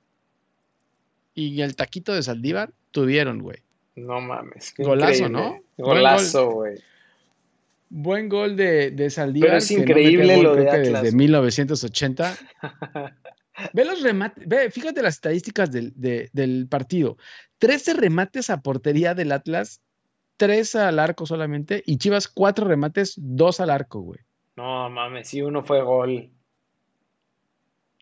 y 1.35 1.63
el 1.63 1.75
taquito 1.75 2.15
de 2.15 2.23
Saldívar 2.23 2.73
tuvieron, 2.93 3.43
güey. 3.43 3.59
No 3.97 4.21
mames. 4.21 4.73
Golazo, 4.79 5.29
¿no? 5.29 5.61
Golazo, 5.77 6.51
güey. 6.51 6.79
Buen 7.93 8.29
gol 8.29 8.57
de, 8.57 8.93
de 8.93 9.11
Saldívar. 9.11 9.49
Pero 9.51 9.59
es 9.59 9.71
increíble 9.71 10.37
no 10.37 10.43
lo 10.45 10.55
de 10.57 10.71
Atlas. 10.71 11.03
Desde 11.03 11.17
1980. 11.17 12.37
Ve 13.75 13.85
los 13.85 14.01
remates, 14.03 14.49
ve, 14.49 14.71
fíjate 14.71 15.03
las 15.03 15.17
estadísticas 15.17 15.71
del, 15.71 15.93
de- 15.95 16.31
del 16.33 16.67
partido. 16.71 17.19
13 17.59 17.93
remates 17.95 18.49
a 18.49 18.63
portería 18.63 19.13
del 19.15 19.33
Atlas, 19.33 19.83
3 20.39 20.77
al 20.77 20.99
arco 20.99 21.27
solamente, 21.27 21.83
y 21.85 21.99
Chivas 21.99 22.27
4 22.29 22.67
remates, 22.67 23.15
2 23.19 23.61
al 23.61 23.69
arco, 23.69 24.01
güey. 24.01 24.21
No 24.57 24.89
mames, 24.89 25.29
sí, 25.29 25.43
uno 25.43 25.63
fue 25.63 25.83
gol. 25.83 26.31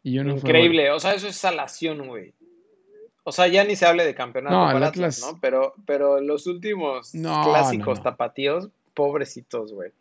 Y 0.04 0.18
uno 0.20 0.36
fue 0.36 0.50
Increíble, 0.50 0.90
o 0.92 1.00
sea, 1.00 1.14
eso 1.14 1.26
es 1.26 1.34
salación, 1.36 2.06
güey. 2.06 2.34
O 3.24 3.32
sea, 3.32 3.48
ya 3.48 3.64
ni 3.64 3.74
se 3.74 3.84
hable 3.84 4.04
de 4.04 4.14
campeonato 4.14 4.54
No, 4.54 4.64
para 4.66 4.78
el 4.78 4.84
Atlas, 4.84 5.18
Atlas- 5.18 5.32
¿no? 5.34 5.40
Pero, 5.40 5.74
pero 5.86 6.20
los 6.20 6.46
últimos 6.46 7.14
No, 7.16 7.42
clásicos 7.42 7.98
no, 7.98 8.04
no. 8.04 8.10
tapatíos, 8.10 8.68
pobrecitos, 8.98 9.72
güey. 9.72 9.92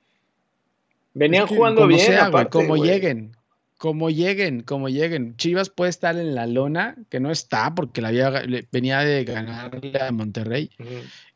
Venían 1.14 1.44
Es 1.44 1.50
que 1.50 1.56
jugando 1.56 1.82
como 1.82 1.90
bien, 1.90 2.08
sea, 2.08 2.26
aparte, 2.26 2.50
como 2.50 2.76
lleguen, 2.78 3.38
como 3.78 4.10
lleguen, 4.10 4.64
como 4.64 4.90
lleguen. 4.90 5.38
Chivas 5.38 5.70
puede 5.70 5.92
estar 5.92 6.18
en 6.18 6.34
la 6.34 6.48
lona, 6.48 6.96
que 7.10 7.20
no 7.20 7.30
está 7.30 7.76
porque 7.76 8.02
la 8.02 8.08
había, 8.08 8.44
venía 8.72 9.02
de 9.02 9.24
ganarle 9.24 10.02
a 10.02 10.12
Monterrey. 10.12 10.72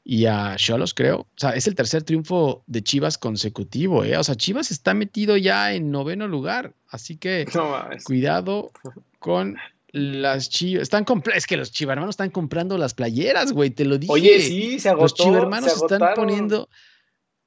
Y 0.04 0.26
a 0.26 0.56
Cholos, 0.58 0.96
creo. 0.96 1.20
O 1.20 1.28
sea, 1.36 1.52
es 1.52 1.68
el 1.68 1.76
tercer 1.76 2.02
triunfo 2.02 2.64
de 2.66 2.82
Chivas 2.82 3.20
consecutivo, 3.20 4.04
¿eh? 4.04 4.18
O 4.18 4.24
sea, 4.24 4.34
Chivas 4.34 4.72
está 4.72 4.96
metido 4.96 5.38
ya 5.38 5.74
en 5.74 5.92
noveno 5.92 6.28
lugar. 6.28 6.74
Así 6.90 7.18
que 7.18 7.46
No 7.54 7.88
cuidado 8.04 8.72
con 9.20 9.58
las 9.92 10.50
Chivas. 10.50 10.82
Están 10.82 11.06
es 11.36 11.46
que 11.46 11.58
los 11.58 11.72
chivarmanos 11.72 12.14
están 12.14 12.32
comprando 12.32 12.80
las 12.80 12.96
playeras, 12.96 13.52
güey, 13.52 13.70
te 13.70 13.86
lo 13.86 14.00
dije. 14.00 14.12
Oye, 14.12 14.40
sí, 14.40 14.80
se 14.80 14.90
agotó. 14.90 15.04
Los 15.04 15.14
chivermanos 15.14 15.72
se 15.72 15.86
están 15.86 16.16
poniendo. 16.16 16.68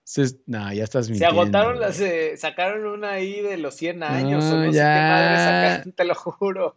Se... 0.05 0.25
No, 0.47 0.73
ya 0.73 0.85
estás 0.85 1.07
Se 1.07 1.13
mintiendo. 1.13 1.41
agotaron 1.41 1.77
güey. 1.77 1.87
las, 1.89 2.01
eh, 2.01 2.37
sacaron 2.37 2.87
una 2.87 3.13
ahí 3.13 3.41
de 3.41 3.57
los 3.57 3.75
100 3.75 4.03
años, 4.03 4.45
o 4.45 4.57
No, 4.57 4.73
sé 4.73 4.79
qué 4.79 4.85
madre 4.85 5.37
sacaron, 5.39 5.93
te 5.97 6.05
lo 6.05 6.15
juro. 6.15 6.77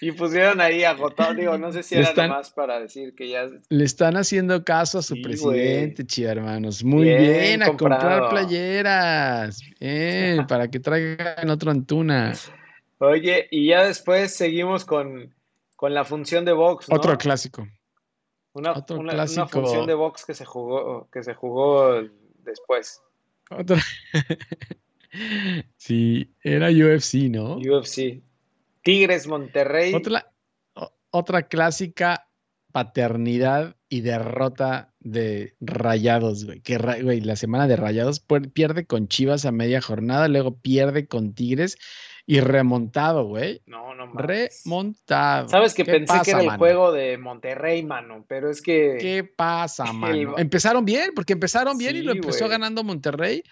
Y 0.00 0.12
pusieron 0.12 0.60
ahí 0.60 0.84
agotado, 0.84 1.34
digo, 1.34 1.58
no 1.58 1.72
sé 1.72 1.82
si 1.82 1.94
era 1.96 2.08
Están- 2.08 2.28
nomás 2.30 2.50
para 2.50 2.80
decir 2.80 3.14
que 3.14 3.28
ya 3.28 3.46
Le 3.68 3.84
están 3.84 4.16
haciendo 4.16 4.64
caso 4.64 4.98
a 4.98 5.02
su 5.02 5.14
Sí, 5.16 5.22
presidente, 5.22 6.06
chivarmanos. 6.06 6.82
Muy 6.84 7.04
Bien 7.04 7.18
bien, 7.20 7.62
a 7.64 7.66
comprar 7.76 8.30
playeras. 8.30 9.60
Bien, 9.78 10.46
para 10.48 10.68
que 10.70 10.80
traigan 10.80 11.50
otro 11.50 11.70
Antuna. 11.70 12.32
Oye, 12.98 13.48
y 13.50 13.68
ya 13.68 13.84
después 13.84 14.34
seguimos 14.34 14.84
con, 14.84 15.34
con 15.76 15.92
la 15.94 16.04
función 16.04 16.44
de 16.44 16.52
box, 16.52 16.88
¿no? 16.88 16.96
Otro 16.96 17.16
clásico. 17.18 17.66
Una, 18.52 18.84
una- 18.90 19.46
función 19.46 19.86
de 19.86 19.94
box 19.94 20.24
que 20.24 20.34
se 20.34 20.44
jugó, 20.44 21.08
que 21.12 21.22
se 21.22 21.34
jugó 21.34 22.02
después. 22.44 23.00
Otro. 23.50 23.76
sí, 25.76 26.34
era 26.42 26.68
UFC, 26.68 27.30
¿no? 27.30 27.56
UFC. 27.56 28.22
Tigres 28.82 29.26
Monterrey. 29.26 29.94
Otra, 29.94 30.32
otra 31.10 31.42
clásica 31.44 32.28
paternidad 32.72 33.76
y 33.88 34.00
derrota 34.00 34.92
de 35.00 35.54
Rayados, 35.60 36.44
güey. 36.44 36.60
Que, 36.60 36.78
güey, 37.02 37.20
la 37.20 37.36
semana 37.36 37.66
de 37.66 37.76
Rayados 37.76 38.24
pierde 38.52 38.86
con 38.86 39.08
Chivas 39.08 39.44
a 39.44 39.52
media 39.52 39.80
jornada, 39.80 40.28
luego 40.28 40.56
pierde 40.56 41.06
con 41.06 41.34
Tigres 41.34 41.76
y 42.30 42.38
remontado, 42.40 43.24
güey. 43.24 43.60
No, 43.66 43.92
no 43.94 44.06
mames. 44.06 44.62
Remontado. 44.64 45.48
Sabes 45.48 45.74
que 45.74 45.84
¿Qué 45.84 45.92
pensé 45.92 46.14
que 46.24 46.30
era 46.30 46.40
el 46.40 46.46
mano? 46.46 46.58
juego 46.58 46.92
de 46.92 47.18
Monterrey, 47.18 47.82
mano, 47.82 48.24
pero 48.28 48.48
es 48.48 48.62
que 48.62 48.98
¿Qué 49.00 49.24
pasa, 49.24 49.92
mano? 49.92 50.36
El- 50.36 50.40
Empezaron 50.42 50.84
bien, 50.84 51.10
porque 51.14 51.32
empezaron 51.32 51.76
bien 51.76 51.96
y 51.96 52.02
lo 52.02 52.12
empezó 52.12 52.48
ganando 52.48 52.84
Monterrey 52.84 53.42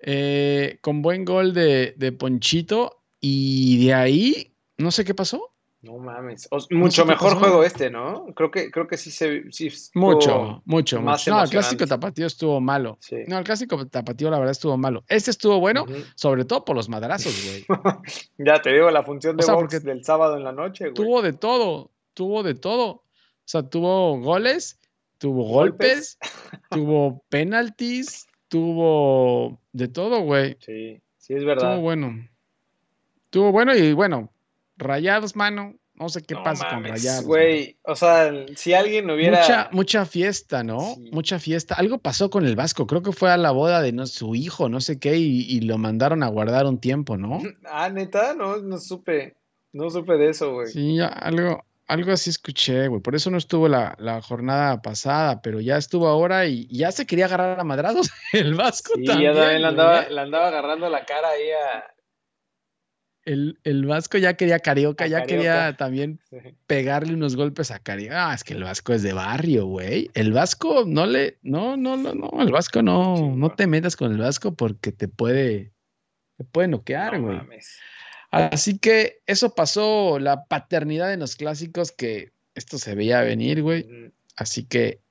eh, 0.00 0.78
con 0.80 1.00
buen 1.00 1.24
gol 1.24 1.54
de, 1.54 1.94
de 1.96 2.10
Ponchito 2.10 3.04
y 3.20 3.86
de 3.86 3.94
ahí, 3.94 4.56
no 4.78 4.90
sé 4.90 5.04
qué 5.04 5.14
pasó. 5.14 5.51
No 5.82 5.98
mames. 5.98 6.46
O- 6.52 6.64
mucho 6.70 7.04
mejor 7.04 7.34
juego 7.36 7.64
este, 7.64 7.90
¿no? 7.90 8.26
Creo 8.36 8.50
que 8.52 8.70
creo 8.70 8.86
que 8.86 8.96
sí 8.96 9.10
se 9.10 9.50
sí 9.50 9.68
Mucho, 9.94 10.62
mucho, 10.64 11.02
más 11.02 11.22
mucho. 11.26 11.36
No, 11.36 11.42
el 11.42 11.50
clásico 11.50 11.86
tapatío 11.86 12.26
estuvo 12.26 12.60
malo. 12.60 12.98
Sí. 13.00 13.16
No, 13.26 13.38
el 13.38 13.44
clásico 13.44 13.84
tapatío 13.86 14.30
la 14.30 14.38
verdad 14.38 14.52
estuvo 14.52 14.76
malo. 14.76 15.02
Este 15.08 15.32
estuvo 15.32 15.58
bueno, 15.58 15.84
sobre 16.14 16.44
todo 16.44 16.64
por 16.64 16.76
los 16.76 16.88
madrazos, 16.88 17.34
güey. 17.44 17.66
Ya 18.38 18.62
te 18.62 18.72
digo, 18.72 18.90
la 18.90 19.02
función 19.02 19.36
de 19.36 19.42
O 19.42 19.46
sea, 19.46 19.54
box 19.54 19.62
porque 19.74 19.80
del 19.80 20.04
sábado 20.04 20.36
en 20.36 20.44
la 20.44 20.52
noche, 20.52 20.84
güey. 20.84 20.94
tuvo 20.94 21.20
de 21.20 21.32
todo, 21.32 21.90
tuvo 22.14 22.42
de 22.44 22.54
todo. 22.54 22.86
O 22.90 23.02
sea, 23.44 23.68
tuvo 23.68 24.20
goles, 24.20 24.78
tuvo 25.18 25.44
golpes, 25.44 26.16
Golpes. 26.20 26.62
tuvo 26.70 27.24
penaltis, 27.28 28.28
tuvo 28.46 29.58
de 29.72 29.88
todo, 29.88 30.20
güey. 30.20 30.56
Sí, 30.60 31.02
sí 31.16 31.34
es 31.34 31.44
verdad. 31.44 31.70
Estuvo 31.70 31.82
bueno. 31.82 32.28
Estuvo 33.24 33.50
bueno 33.50 33.74
y 33.74 33.92
bueno, 33.94 34.30
rayados, 34.76 35.36
mano. 35.36 35.74
No 35.94 36.08
sé 36.08 36.22
qué 36.22 36.34
No 36.34 36.42
pasa 36.42 36.68
con 36.70 36.84
rayados. 36.84 37.24
Güey, 37.26 37.78
o 37.82 37.94
sea, 37.94 38.32
si 38.56 38.72
alguien 38.72 39.10
hubiera 39.10 39.40
Mucha, 39.40 39.68
mucha 39.72 40.06
fiesta, 40.06 40.64
¿no? 40.64 40.94
Sí. 40.94 41.10
Mucha 41.12 41.38
fiesta. 41.38 41.74
Algo 41.74 41.98
pasó 41.98 42.30
con 42.30 42.46
el 42.46 42.56
Vasco. 42.56 42.86
Creo 42.86 43.02
que 43.02 43.12
fue 43.12 43.30
a 43.30 43.36
la 43.36 43.50
boda 43.50 43.82
de 43.82 43.92
no, 43.92 44.06
su 44.06 44.34
hijo, 44.34 44.68
no 44.70 44.80
sé 44.80 44.98
qué, 44.98 45.16
y, 45.16 45.42
y 45.42 45.60
lo 45.60 45.76
mandaron 45.78 46.22
a 46.22 46.28
guardar 46.28 46.64
un 46.66 46.80
tiempo, 46.80 47.18
¿no? 47.18 47.40
Ah, 47.70 47.90
neta, 47.90 48.34
no, 48.34 48.56
no 48.56 48.78
supe. 48.78 49.36
No 49.72 49.90
supe 49.90 50.14
de 50.16 50.30
eso, 50.30 50.52
güey. 50.54 50.68
Sí, 50.68 50.96
ya 50.96 51.08
algo, 51.08 51.62
algo 51.86 52.12
así 52.12 52.30
escuché, 52.30 52.88
güey. 52.88 53.02
Por 53.02 53.14
eso 53.14 53.30
no 53.30 53.36
estuvo 53.36 53.68
la, 53.68 53.94
la 53.98 54.22
jornada 54.22 54.80
pasada, 54.80 55.42
pero 55.42 55.60
ya 55.60 55.76
estuvo 55.76 56.08
ahora 56.08 56.46
y 56.46 56.66
ya 56.68 56.90
se 56.90 57.06
quería 57.06 57.26
agarrar 57.26 57.60
a 57.60 57.64
madrados 57.64 58.10
el 58.32 58.54
Vasco 58.54 58.92
Sí, 58.96 59.04
también. 59.04 59.34
ya 59.34 59.38
también 59.40 59.60
le 59.62 59.68
andaba, 59.68 60.00
¿eh? 60.02 60.10
le 60.10 60.20
andaba 60.20 60.48
agarrando 60.48 60.88
la 60.88 61.04
cara 61.04 61.28
ahí 61.28 61.50
a. 61.50 61.91
El, 63.24 63.58
el 63.62 63.86
Vasco 63.86 64.18
ya 64.18 64.34
quería 64.34 64.58
Carioca, 64.58 65.04
A 65.04 65.06
ya 65.06 65.22
quería 65.22 65.76
también 65.76 66.18
pegarle 66.66 67.14
unos 67.14 67.36
golpes 67.36 67.70
a 67.70 67.78
Carioca. 67.78 68.30
Ah, 68.30 68.34
es 68.34 68.42
que 68.42 68.54
el 68.54 68.64
Vasco 68.64 68.92
es 68.92 69.02
de 69.02 69.12
barrio, 69.12 69.66
güey. 69.66 70.10
El 70.14 70.32
Vasco 70.32 70.84
no 70.86 71.06
le, 71.06 71.38
no, 71.42 71.76
no, 71.76 71.96
no, 71.96 72.14
no, 72.14 72.30
el 72.42 72.50
Vasco 72.50 72.82
no, 72.82 73.16
Sí, 73.16 73.22
no 73.22 73.50
te 73.50 73.66
metas 73.66 73.96
con 73.96 74.12
el 74.12 74.18
Vasco 74.18 74.54
porque 74.54 74.90
te 74.92 75.06
puede, 75.08 75.72
te 76.36 76.44
puede 76.44 76.68
noquear, 76.68 77.18
No 77.18 77.26
güey. 77.26 77.36
mames. 77.36 77.78
Así 78.32 78.78
que 78.78 79.20
eso 79.26 79.54
pasó, 79.54 80.18
la 80.18 80.46
paternidad 80.46 81.12
en 81.12 81.20
los 81.20 81.36
clásicos, 81.36 81.92
que 81.92 82.32
esto 82.54 82.78
se 82.78 82.94
veía 82.94 83.20
venir, 83.20 83.62
güey. 83.62 83.86
Así 84.36 84.64
que 84.64 85.01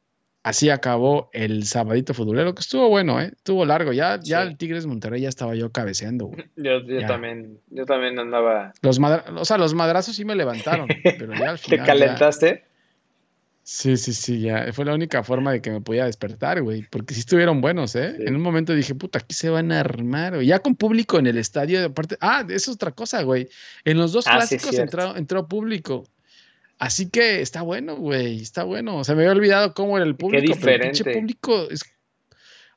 así 0.44 0.70
acabó 0.70 1.30
el 1.34 1.66
sabadito 1.66 2.14
futbolero, 2.14 2.56
que 2.56 2.62
estuvo 2.62 2.90
bueno, 2.90 3.22
¿eh? 3.22 3.32
Estuvo 3.36 3.66
largo. 3.66 3.94
Ya, 3.94 4.20
ya 4.22 4.42
Sí. 4.44 4.48
el 4.50 4.58
Tigres 4.58 4.86
Monterrey 4.86 5.22
ya 5.22 5.30
estaba 5.30 5.56
yo 5.56 5.72
cabeceando, 5.72 6.26
güey. 6.28 6.46
Yo, 6.56 6.82
también, 7.08 7.60
yo 7.70 7.86
también 7.86 8.18
andaba. 8.20 8.74
Los 8.82 9.00
madra- 9.00 9.26
o 9.38 9.46
sea, 9.46 9.58
los 9.58 9.74
madrazos 9.74 10.16
sí 10.16 10.26
me 10.26 10.36
levantaron, 10.36 10.88
pero 11.04 11.34
ya 11.34 11.52
al 11.52 11.58
¿Te 11.60 11.64
final. 11.64 11.80
ya- 11.80 11.86
calentaste? 11.94 12.66
Sí, 13.64 13.96
sí, 13.96 14.14
sí, 14.14 14.42
ya. 14.42 14.74
Fue 14.74 14.86
la 14.86 14.94
única 14.96 15.24
forma 15.24 15.52
de 15.52 15.62
que 15.62 15.70
me 15.70 15.82
podía 15.82 16.06
despertar, 16.06 16.62
güey. 16.64 16.84
Porque 16.90 17.14
sí 17.14 17.20
estuvieron 17.22 17.62
buenos, 17.62 17.96
¿eh? 17.96 18.16
Sí. 18.18 18.24
En 18.26 18.36
un 18.36 18.42
momento 18.42 18.74
dije, 18.74 18.96
puta, 18.96 19.20
aquí 19.20 19.36
se 19.36 19.50
van 19.50 19.72
a 19.72 19.80
armar, 19.82 20.34
güey. 20.36 20.48
Ya 20.48 20.60
con 20.60 20.76
público 20.76 21.20
en 21.20 21.28
el 21.28 21.38
estadio, 21.38 21.86
aparte. 21.86 22.18
Ah, 22.22 22.44
es 22.50 22.68
otra 22.68 22.92
cosa, 22.92 23.22
güey. 23.22 23.48
En 23.86 24.00
los 24.00 24.12
dos 24.14 24.26
Ah, 24.28 24.38
clásicos 24.38 24.74
entró, 24.80 25.16
entró 25.16 25.48
público. 25.48 26.04
Así 26.82 27.10
que 27.12 27.42
está 27.42 27.62
bueno, 27.62 27.96
güey. 27.96 28.42
Está 28.42 28.64
bueno. 28.64 29.04
Se 29.04 29.14
me 29.14 29.22
había 29.22 29.34
olvidado 29.34 29.74
cómo 29.76 29.98
era 29.98 30.06
el 30.06 30.16
público. 30.16 30.56
Pero 30.60 30.72
el 30.74 30.80
pinche 30.82 31.04
diferente. 31.04 31.20
público 31.20 31.68
es. 31.70 31.82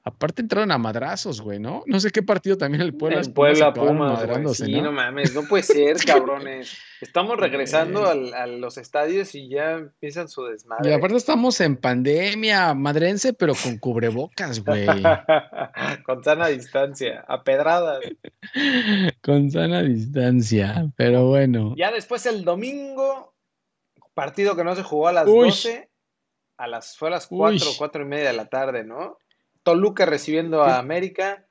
Aparte 0.06 0.42
entraron 0.42 0.70
a 0.70 0.76
madrazos, 0.76 1.40
güey, 1.40 1.58
¿no? 1.58 1.82
No 1.86 1.98
sé 1.98 2.10
qué 2.10 2.22
partido 2.22 2.58
también 2.58 2.82
el 2.82 2.92
Puebla. 2.92 3.22
En 3.22 3.32
Puebla, 3.32 3.72
Pumas, 3.72 4.12
madrándose, 4.12 4.66
Sí, 4.66 4.72
¿no? 4.72 4.82
no 4.82 4.92
mames, 4.92 5.34
no 5.34 5.44
puede 5.44 5.62
ser, 5.62 5.96
cabrones. 6.06 6.76
Estamos 7.00 7.38
regresando 7.38 8.06
al- 8.06 8.34
a 8.34 8.46
los 8.46 8.76
estadios 8.76 9.34
y 9.34 9.48
ya 9.48 9.70
empiezan 9.76 10.28
su 10.28 10.46
Y 10.46 10.52
desmadre. 10.52 10.92
aparte 10.92 11.16
estamos 11.16 11.58
en 11.62 11.78
pandemia, 11.78 12.74
madrense, 12.74 13.32
pero 13.32 13.54
con 13.54 13.78
cubrebocas, 13.78 14.62
güey. 14.62 14.84
Con 16.04 16.22
sana 16.22 16.48
distancia, 16.48 17.24
a 17.26 17.42
pedradas. 17.42 18.00
Con 19.22 19.50
sana 19.50 19.82
distancia, 19.82 20.86
pero 20.96 21.28
bueno. 21.28 21.74
Ya 21.78 21.90
después 21.90 22.26
el 22.26 22.44
domingo, 22.44 23.33
partido 24.14 24.56
que 24.56 24.64
no 24.64 24.74
se 24.74 24.82
jugó 24.82 25.08
a 25.08 25.12
las 25.12 25.26
Uy. 25.26 25.48
12, 25.48 25.90
a 26.56 26.66
las, 26.68 26.96
fue 26.96 27.08
a 27.08 27.12
las 27.12 27.26
4, 27.26 27.68
Uy. 27.70 27.74
4 27.76 28.02
y 28.02 28.06
media 28.06 28.28
de 28.28 28.36
la 28.36 28.46
tarde, 28.46 28.84
¿no? 28.84 29.18
Toluca 29.62 30.06
recibiendo 30.06 30.64
¿Qué? 30.64 30.70
a 30.70 30.78
América. 30.78 31.46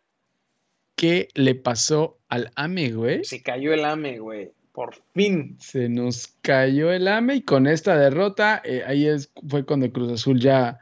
¿Qué 0.95 1.28
le 1.34 1.56
pasó 1.56 2.19
al 2.30 2.52
AME, 2.56 2.91
güey? 2.91 3.23
Se 3.23 3.41
cayó 3.41 3.73
el 3.73 3.84
AME, 3.84 4.19
güey. 4.19 4.52
Por 4.71 4.95
fin. 5.13 5.58
Se 5.60 5.89
nos 5.89 6.28
cayó 6.41 6.91
el 6.91 7.08
AME 7.08 7.36
y 7.36 7.41
con 7.43 7.67
esta 7.67 7.95
derrota, 7.97 8.62
eh, 8.63 8.84
ahí 8.88 9.08
es, 9.08 9.32
fue 9.47 9.65
cuando 9.65 9.91
Cruz 9.91 10.12
Azul 10.12 10.39
ya 10.39 10.80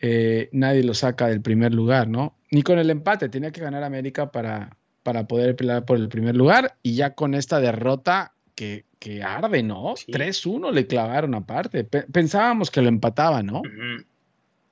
eh, 0.00 0.48
nadie 0.52 0.82
lo 0.82 0.94
saca 0.94 1.28
del 1.28 1.40
primer 1.40 1.72
lugar, 1.72 2.08
¿no? 2.08 2.36
Ni 2.50 2.62
con 2.62 2.78
el 2.78 2.90
empate, 2.90 3.28
tenía 3.28 3.52
que 3.52 3.60
ganar 3.60 3.84
América 3.84 4.32
para, 4.32 4.76
para 5.04 5.28
poder 5.28 5.54
pelear 5.54 5.84
por 5.84 5.98
el 5.98 6.08
primer 6.08 6.36
lugar 6.36 6.76
y 6.82 6.96
ya 6.96 7.14
con 7.14 7.34
esta 7.34 7.60
derrota 7.60 8.34
que 8.56 8.84
que 9.02 9.22
arde, 9.22 9.62
¿no? 9.62 9.94
Sí. 9.96 10.12
3-1 10.12 10.70
le 10.72 10.86
clavaron 10.86 11.34
aparte. 11.34 11.82
Pe- 11.84 12.02
pensábamos 12.12 12.70
que 12.70 12.80
lo 12.82 12.88
empataba, 12.88 13.42
¿no? 13.42 13.62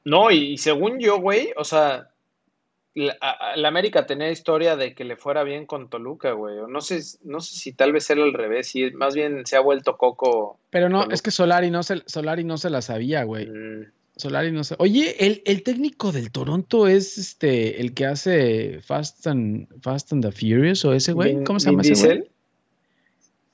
No, 0.05 0.31
y, 0.31 0.53
y 0.53 0.59
según 0.59 0.99
yo, 0.99 1.19
güey, 1.21 1.51
o 1.57 1.65
sea, 1.65 2.09
la, 2.95 3.17
a- 3.21 3.57
la 3.57 3.69
América 3.69 4.07
tenía 4.07 4.31
historia 4.31 4.77
de 4.77 4.95
que 4.95 5.05
le 5.05 5.17
fuera 5.17 5.43
bien 5.43 5.67
con 5.67 5.91
Toluca, 5.91 6.33
güey. 6.33 6.57
No 6.69 6.81
sé, 6.81 7.01
no 7.25 7.41
sé 7.41 7.57
si 7.57 7.73
tal 7.73 7.93
vez 7.93 8.09
era 8.11 8.23
al 8.23 8.33
revés, 8.33 8.75
y 8.77 8.91
más 8.93 9.15
bien 9.15 9.45
se 9.47 9.57
ha 9.57 9.61
vuelto 9.61 9.97
coco. 9.97 10.59
Pero 10.71 10.89
no, 10.89 10.99
Toluca. 11.01 11.15
es 11.15 11.23
que 11.23 11.31
Solari 11.31 11.71
no 11.71 11.83
se, 11.83 12.03
Solari 12.07 12.45
no 12.45 12.57
se 12.57 12.71
la 12.71 12.83
sabía, 12.83 13.25
güey. 13.25 13.47
Mm, 13.47 13.87
Solari 14.17 14.53
no 14.53 14.65
se. 14.65 14.75
Oye, 14.79 15.27
el, 15.27 15.43
el 15.45 15.63
técnico 15.63 16.13
del 16.13 16.31
Toronto 16.31 16.87
es 16.89 17.19
este, 17.19 17.81
el 17.81 17.95
que 17.95 18.07
hace 18.07 18.81
Fast 18.83 19.27
and, 19.27 19.67
Fast 19.83 20.13
and 20.13 20.25
the 20.25 20.33
Furious, 20.33 20.85
o 20.85 20.93
ese 20.93 21.13
güey. 21.13 21.35
Vin- 21.35 21.45
¿Cómo 21.45 21.59
se 21.61 21.71
Vin 21.71 21.79
llama 21.81 21.93
ese 21.95 22.07
güey? 22.07 22.31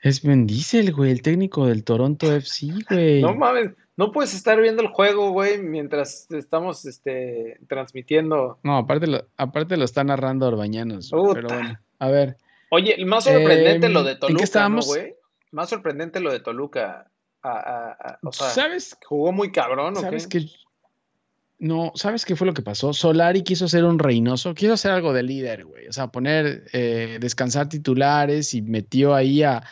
Es 0.06 0.22
Vin 0.22 0.46
Diesel, 0.46 0.92
güey, 0.92 1.10
el 1.10 1.20
técnico 1.20 1.66
del 1.66 1.82
Toronto 1.82 2.32
FC, 2.32 2.68
güey. 2.88 3.20
No 3.22 3.34
mames, 3.34 3.72
no 3.96 4.12
puedes 4.12 4.34
estar 4.34 4.60
viendo 4.60 4.80
el 4.82 4.88
juego, 4.88 5.32
güey, 5.32 5.58
mientras 5.60 6.30
estamos 6.30 6.84
este, 6.84 7.58
transmitiendo. 7.68 8.60
No, 8.62 8.76
aparte 8.76 9.08
lo, 9.08 9.26
aparte 9.36 9.76
lo 9.76 9.84
está 9.84 10.04
narrando 10.04 10.46
Orbañanos, 10.46 11.10
güey, 11.10 11.34
pero 11.34 11.48
bueno. 11.48 11.76
A 11.98 12.08
ver, 12.08 12.36
Oye, 12.70 12.94
el 12.94 13.06
más 13.06 13.24
sorprendente 13.24 13.86
Em, 13.88 13.92
lo 13.92 14.04
de 14.04 14.12
¿en 14.12 14.16
qué 14.16 14.20
Toluca, 14.20 14.38
¿no, 14.38 14.44
estábamos? 14.44 14.86
güey? 14.86 15.14
Más 15.50 15.68
sorprendente 15.70 16.20
lo 16.20 16.30
de 16.30 16.38
Toluca. 16.40 17.10
A- 17.42 17.50
a- 17.50 17.90
a- 17.92 18.18
o 18.22 18.32
sea, 18.32 18.50
¿sabes 18.50 18.96
jugó 19.06 19.32
muy 19.32 19.50
cabrón, 19.50 19.96
¿o 19.96 20.00
¿Sabes 20.00 20.28
qué? 20.28 20.40
qué? 20.40 20.50
No, 21.58 21.90
¿sabes 21.96 22.24
qué 22.24 22.36
fue 22.36 22.46
lo 22.46 22.54
que 22.54 22.62
pasó? 22.62 22.92
Solari 22.92 23.42
quiso 23.42 23.66
ser 23.66 23.84
un 23.84 23.98
reinoso, 23.98 24.54
quiso 24.54 24.74
hacer 24.74 24.92
algo 24.92 25.12
de 25.12 25.22
líder, 25.24 25.64
güey. 25.64 25.88
O 25.88 25.92
sea, 25.92 26.08
poner, 26.08 26.64
eh, 26.72 27.18
descansar 27.20 27.68
titulares 27.68 28.54
y 28.54 28.62
metió 28.62 29.12
ahí 29.14 29.42
a, 29.42 29.64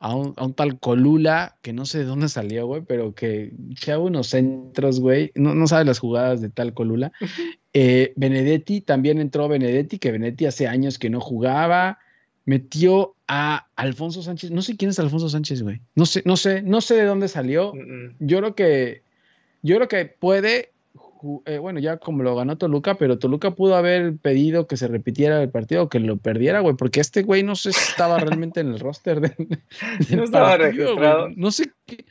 a 0.00 0.16
un, 0.16 0.32
a 0.36 0.46
un 0.46 0.54
tal 0.54 0.80
Colula, 0.80 1.58
que 1.60 1.74
no 1.74 1.84
sé 1.84 1.98
de 1.98 2.04
dónde 2.04 2.28
salió, 2.28 2.66
güey, 2.66 2.80
pero 2.80 3.14
que 3.14 3.52
echaba 3.70 4.02
unos 4.02 4.28
centros, 4.28 4.98
güey. 4.98 5.30
No, 5.34 5.54
no 5.54 5.66
sabe 5.66 5.84
las 5.84 5.98
jugadas 5.98 6.40
de 6.40 6.48
tal 6.48 6.72
Colula. 6.74 7.12
Eh, 7.72 8.12
Benedetti, 8.16 8.80
también 8.80 9.20
entró 9.20 9.46
Benedetti, 9.46 9.98
que 9.98 10.10
Benedetti 10.10 10.46
hace 10.46 10.66
años 10.66 10.98
que 10.98 11.10
no 11.10 11.20
jugaba. 11.20 11.98
Metió 12.46 13.14
a 13.28 13.68
Alfonso 13.76 14.22
Sánchez. 14.22 14.50
No 14.50 14.62
sé 14.62 14.76
quién 14.76 14.90
es 14.90 14.98
Alfonso 14.98 15.28
Sánchez, 15.28 15.62
güey. 15.62 15.80
No 15.94 16.06
sé, 16.06 16.22
no 16.24 16.36
sé, 16.36 16.62
no 16.62 16.80
sé 16.80 16.96
de 16.96 17.04
dónde 17.04 17.28
salió 17.28 17.72
yo 18.18 18.38
creo 18.38 18.54
que 18.54 19.02
yo 19.62 19.76
creo 19.76 19.88
que 19.88 20.06
puede 20.06 20.72
eh, 21.46 21.58
bueno 21.58 21.80
ya 21.80 21.98
como 21.98 22.22
lo 22.22 22.34
ganó 22.36 22.56
Toluca 22.58 22.96
pero 22.96 23.18
Toluca 23.18 23.50
pudo 23.54 23.76
haber 23.76 24.16
pedido 24.18 24.66
que 24.66 24.76
se 24.76 24.88
repitiera 24.88 25.42
el 25.42 25.50
partido 25.50 25.82
o 25.84 25.88
que 25.88 26.00
lo 26.00 26.16
perdiera 26.16 26.60
güey 26.60 26.76
porque 26.76 27.00
este 27.00 27.22
güey 27.22 27.42
no 27.42 27.56
sé 27.56 27.72
si 27.72 27.80
estaba 27.90 28.18
realmente 28.18 28.60
en 28.60 28.68
el 28.68 28.80
roster 28.80 29.20
del, 29.20 29.34
del 29.36 29.58
No 30.18 30.24
estaba 30.24 30.56
partido, 30.58 30.94
güey. 30.96 31.06
registrado. 31.06 31.28
no 31.36 31.50
sé 31.50 31.72
qué- 31.86 32.04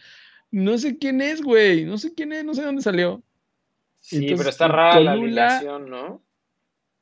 no 0.52 0.78
sé 0.78 0.98
quién 0.98 1.22
es 1.22 1.42
güey 1.42 1.86
no 1.86 1.98
sé 1.98 2.14
quién 2.14 2.34
es 2.34 2.44
no 2.46 2.54
sé 2.54 2.64
dónde 2.64 2.82
salió 2.82 3.22
Sí, 4.02 4.16
Entonces, 4.18 4.38
pero 4.40 4.50
está 4.50 4.68
rara 4.68 5.00
la 5.00 5.12
Colula- 5.16 5.46
alineación, 5.58 5.90
¿no? 5.90 6.24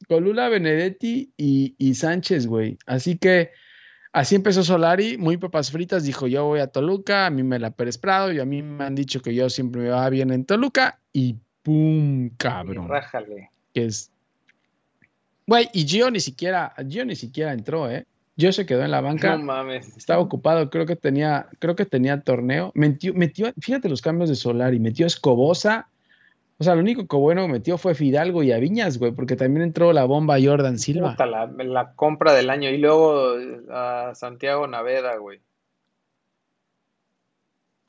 Colula 0.07 0.49
Benedetti 0.49 1.31
y, 1.37 1.75
y 1.77 1.93
Sánchez 1.95 2.47
güey 2.47 2.77
así 2.85 3.17
que 3.17 3.51
Así 4.13 4.33
empezó 4.35 4.63
Solari, 4.63 5.15
muy 5.17 5.37
papas 5.37 5.69
fritas, 5.69 6.03
dijo 6.03 6.25
yo 6.25 6.45
voy 6.45 6.59
a 6.59 6.67
Toluca, 6.67 7.27
a 7.27 7.29
mí 7.29 7.43
me 7.43 7.59
la 7.59 7.71
Pérez 7.71 7.99
Prado 7.99 8.31
y 8.31 8.39
a 8.39 8.45
mí 8.45 8.63
me 8.63 8.83
han 8.85 8.95
dicho 8.95 9.21
que 9.21 9.35
yo 9.35 9.47
siempre 9.49 9.81
me 9.81 9.89
va 9.89 10.09
bien 10.09 10.31
en 10.31 10.43
Toluca 10.45 10.99
y 11.13 11.35
¡pum! 11.67 12.29
Cabrón. 12.37 12.87
rájale. 12.87 13.51
Que 13.73 13.85
es... 13.85 14.09
Güey, 15.45 15.69
y 15.73 15.85
Gio 15.85 16.09
ni 16.09 16.21
siquiera, 16.21 16.73
Gio 16.89 17.03
ni 17.05 17.15
siquiera 17.15 17.51
entró, 17.51 17.91
¿eh? 17.91 18.05
Gio 18.37 18.53
se 18.53 18.65
quedó 18.65 18.83
en 18.83 18.91
la 18.91 19.01
banca, 19.01 19.35
No 19.35 19.43
mames. 19.43 19.97
estaba 19.97 20.21
ocupado, 20.21 20.69
creo 20.69 20.85
que 20.85 20.95
tenía, 20.95 21.47
creo 21.59 21.75
que 21.75 21.85
tenía 21.85 22.21
torneo, 22.21 22.71
metió, 22.75 23.13
metió, 23.13 23.51
fíjate 23.59 23.89
los 23.89 24.01
cambios 24.01 24.29
de 24.29 24.35
Solari, 24.35 24.79
metió 24.79 25.05
a 25.05 25.07
Escobosa, 25.07 25.89
o 26.59 26.63
sea, 26.63 26.73
lo 26.75 26.81
único 26.81 27.05
que 27.07 27.15
bueno 27.15 27.45
que 27.45 27.51
metió 27.51 27.77
fue 27.77 27.93
Fidalgo 27.95 28.43
y 28.43 28.51
a 28.51 28.57
Viñas, 28.57 28.97
güey, 28.97 29.11
porque 29.11 29.35
también 29.35 29.63
entró 29.63 29.93
la 29.93 30.05
bomba 30.05 30.37
Jordan 30.41 30.79
Silva. 30.79 31.11
Puta, 31.11 31.25
la, 31.25 31.45
la 31.45 31.93
compra 31.93 32.33
del 32.33 32.49
año. 32.49 32.69
Y 32.71 32.77
luego 32.79 33.35
a 33.69 34.13
Santiago 34.15 34.65
Naveda, 34.67 35.17
güey. 35.17 35.39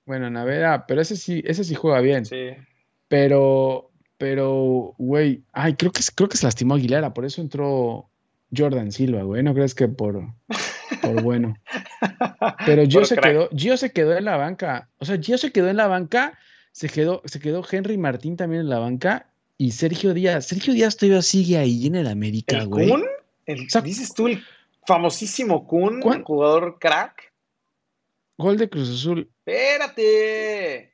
Bueno, 0.04 0.28
Navera, 0.30 0.86
pero 0.86 1.00
ese 1.00 1.16
sí, 1.16 1.42
ese 1.46 1.64
sí 1.64 1.74
juega 1.74 2.00
bien. 2.00 2.24
Sí. 2.26 2.50
Pero, 3.08 3.90
pero, 4.18 4.94
güey, 4.98 5.42
ay, 5.52 5.74
creo 5.74 5.92
que, 5.92 6.02
creo 6.14 6.28
que 6.28 6.36
se 6.36 6.46
lastimó 6.46 6.74
Aguilera, 6.74 7.14
por 7.14 7.24
eso 7.24 7.40
entró 7.40 8.08
Jordan 8.56 8.92
Silva, 8.92 9.22
güey. 9.22 9.42
No 9.42 9.54
crees 9.54 9.74
que 9.74 9.88
por, 9.88 10.22
por 11.02 11.22
bueno. 11.22 11.54
Pero 12.66 12.84
Gio 12.86 13.00
Por 13.00 13.06
se 13.06 13.16
crack. 13.16 13.32
quedó, 13.32 13.48
Gio 13.56 13.76
se 13.76 13.92
quedó 13.92 14.16
en 14.16 14.24
la 14.24 14.36
banca. 14.36 14.88
O 14.98 15.04
sea, 15.04 15.18
Gio 15.18 15.38
se 15.38 15.52
quedó 15.52 15.68
en 15.68 15.76
la 15.76 15.86
banca, 15.86 16.38
se 16.72 16.88
quedó, 16.88 17.22
se 17.24 17.40
quedó 17.40 17.64
Henry 17.70 17.96
Martín 17.98 18.36
también 18.36 18.62
en 18.62 18.68
la 18.68 18.78
banca 18.78 19.26
y 19.56 19.72
Sergio 19.72 20.14
Díaz. 20.14 20.46
Sergio 20.46 20.72
Díaz 20.74 20.96
todavía 20.96 21.22
sigue 21.22 21.56
ahí 21.58 21.86
en 21.86 21.96
el 21.96 22.06
América, 22.06 22.58
¿El 22.58 22.68
güey. 22.68 22.88
Kun? 22.88 23.04
El- 23.46 23.66
O 23.66 23.70
sea, 23.70 23.80
¿Dices 23.80 24.12
tú 24.14 24.28
el 24.28 24.42
famosísimo 24.86 25.66
Kun, 25.66 26.00
¿cuán- 26.00 26.22
jugador 26.24 26.78
crack? 26.78 27.32
Gol 28.36 28.56
de 28.56 28.68
Cruz 28.68 28.88
Azul. 28.90 29.28
¡Espérate! 29.44 30.92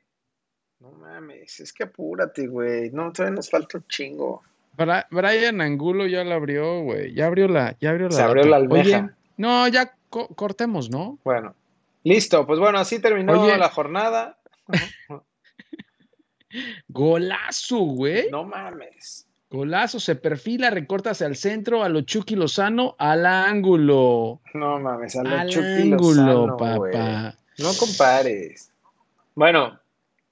No 0.85 0.91
mames, 0.99 1.59
es 1.59 1.73
que 1.73 1.83
apúrate, 1.83 2.45
güey. 2.47 2.91
No, 2.91 3.11
todavía 3.11 3.35
nos 3.37 3.49
falta 3.49 3.79
un 3.79 3.87
chingo. 3.87 4.43
Bra- 4.77 5.07
Brian 5.09 5.59
Angulo 5.61 6.05
ya 6.05 6.23
la 6.23 6.35
abrió, 6.35 6.81
güey. 6.81 7.11
Ya 7.15 7.25
abrió 7.25 7.47
la, 7.47 7.75
ya 7.79 7.89
abrió 7.89 8.07
la 8.07 8.15
Se 8.15 8.21
abrió 8.21 8.43
la 8.45 8.57
almeja. 8.57 8.99
Oye, 9.05 9.09
no, 9.37 9.67
ya 9.67 9.95
co- 10.11 10.27
cortemos, 10.27 10.91
¿no? 10.91 11.17
Bueno, 11.23 11.55
listo. 12.03 12.45
Pues 12.45 12.59
bueno, 12.59 12.77
así 12.77 12.99
terminó 12.99 13.41
Oye. 13.41 13.57
la 13.57 13.69
jornada. 13.69 14.37
Golazo, 16.89 17.77
güey. 17.79 18.29
No 18.29 18.43
mames. 18.43 19.25
Golazo, 19.49 19.99
se 19.99 20.15
perfila, 20.15 20.69
recorta 20.69 21.11
hacia 21.11 21.27
el 21.27 21.35
centro, 21.35 21.83
a 21.83 21.89
lo 21.89 22.01
Chucky 22.01 22.35
Lozano, 22.35 22.95
al 22.99 23.25
ángulo. 23.25 24.41
No 24.53 24.79
mames, 24.79 25.15
a 25.15 25.23
lo 25.23 25.29
Al 25.35 25.49
Chucky 25.49 25.65
ángulo, 25.93 26.23
Lozano, 26.47 26.57
papá. 26.57 27.35
No 27.57 27.69
compares. 27.79 28.71
Bueno, 29.33 29.79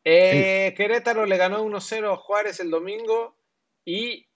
eh, 0.03 0.73
Querétaro 0.75 1.25
le 1.25 1.37
ganó 1.37 1.63
1-0 1.63 2.13
a 2.13 2.17
Juárez 2.17 2.59
el 2.59 2.69
domingo 2.69 3.37
y 3.85 4.27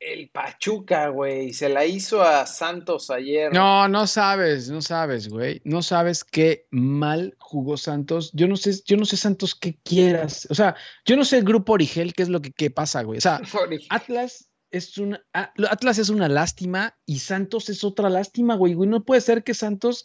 el 0.00 0.30
Pachuca, 0.30 1.08
güey, 1.08 1.52
se 1.52 1.68
la 1.68 1.84
hizo 1.84 2.22
a 2.22 2.46
Santos 2.46 3.10
ayer. 3.10 3.52
No, 3.52 3.88
no 3.88 4.06
sabes, 4.06 4.70
no 4.70 4.80
sabes, 4.80 5.28
güey. 5.28 5.60
No 5.64 5.82
sabes 5.82 6.22
qué 6.22 6.66
mal 6.70 7.34
jugó 7.38 7.76
Santos. 7.76 8.30
Yo 8.32 8.46
no 8.46 8.56
sé, 8.56 8.74
yo 8.86 8.96
no 8.96 9.04
sé 9.04 9.16
Santos 9.16 9.54
qué 9.54 9.76
quieras. 9.82 10.46
O 10.50 10.54
sea, 10.54 10.76
yo 11.04 11.16
no 11.16 11.24
sé 11.24 11.38
el 11.38 11.44
grupo 11.44 11.72
Origel 11.72 12.14
qué 12.14 12.22
es 12.22 12.28
lo 12.28 12.40
que 12.40 12.52
qué 12.52 12.70
pasa, 12.70 13.02
güey. 13.02 13.18
O 13.18 13.20
sea, 13.20 13.40
Atlas 13.90 14.48
es 14.70 14.98
una 14.98 15.24
Atlas 15.32 15.98
es 15.98 16.10
una 16.10 16.28
lástima 16.28 16.96
y 17.04 17.18
Santos 17.18 17.68
es 17.68 17.82
otra 17.82 18.08
lástima, 18.08 18.54
güey. 18.54 18.74
Güey, 18.74 18.88
No 18.88 19.04
puede 19.04 19.20
ser 19.20 19.42
que 19.42 19.54
Santos 19.54 20.04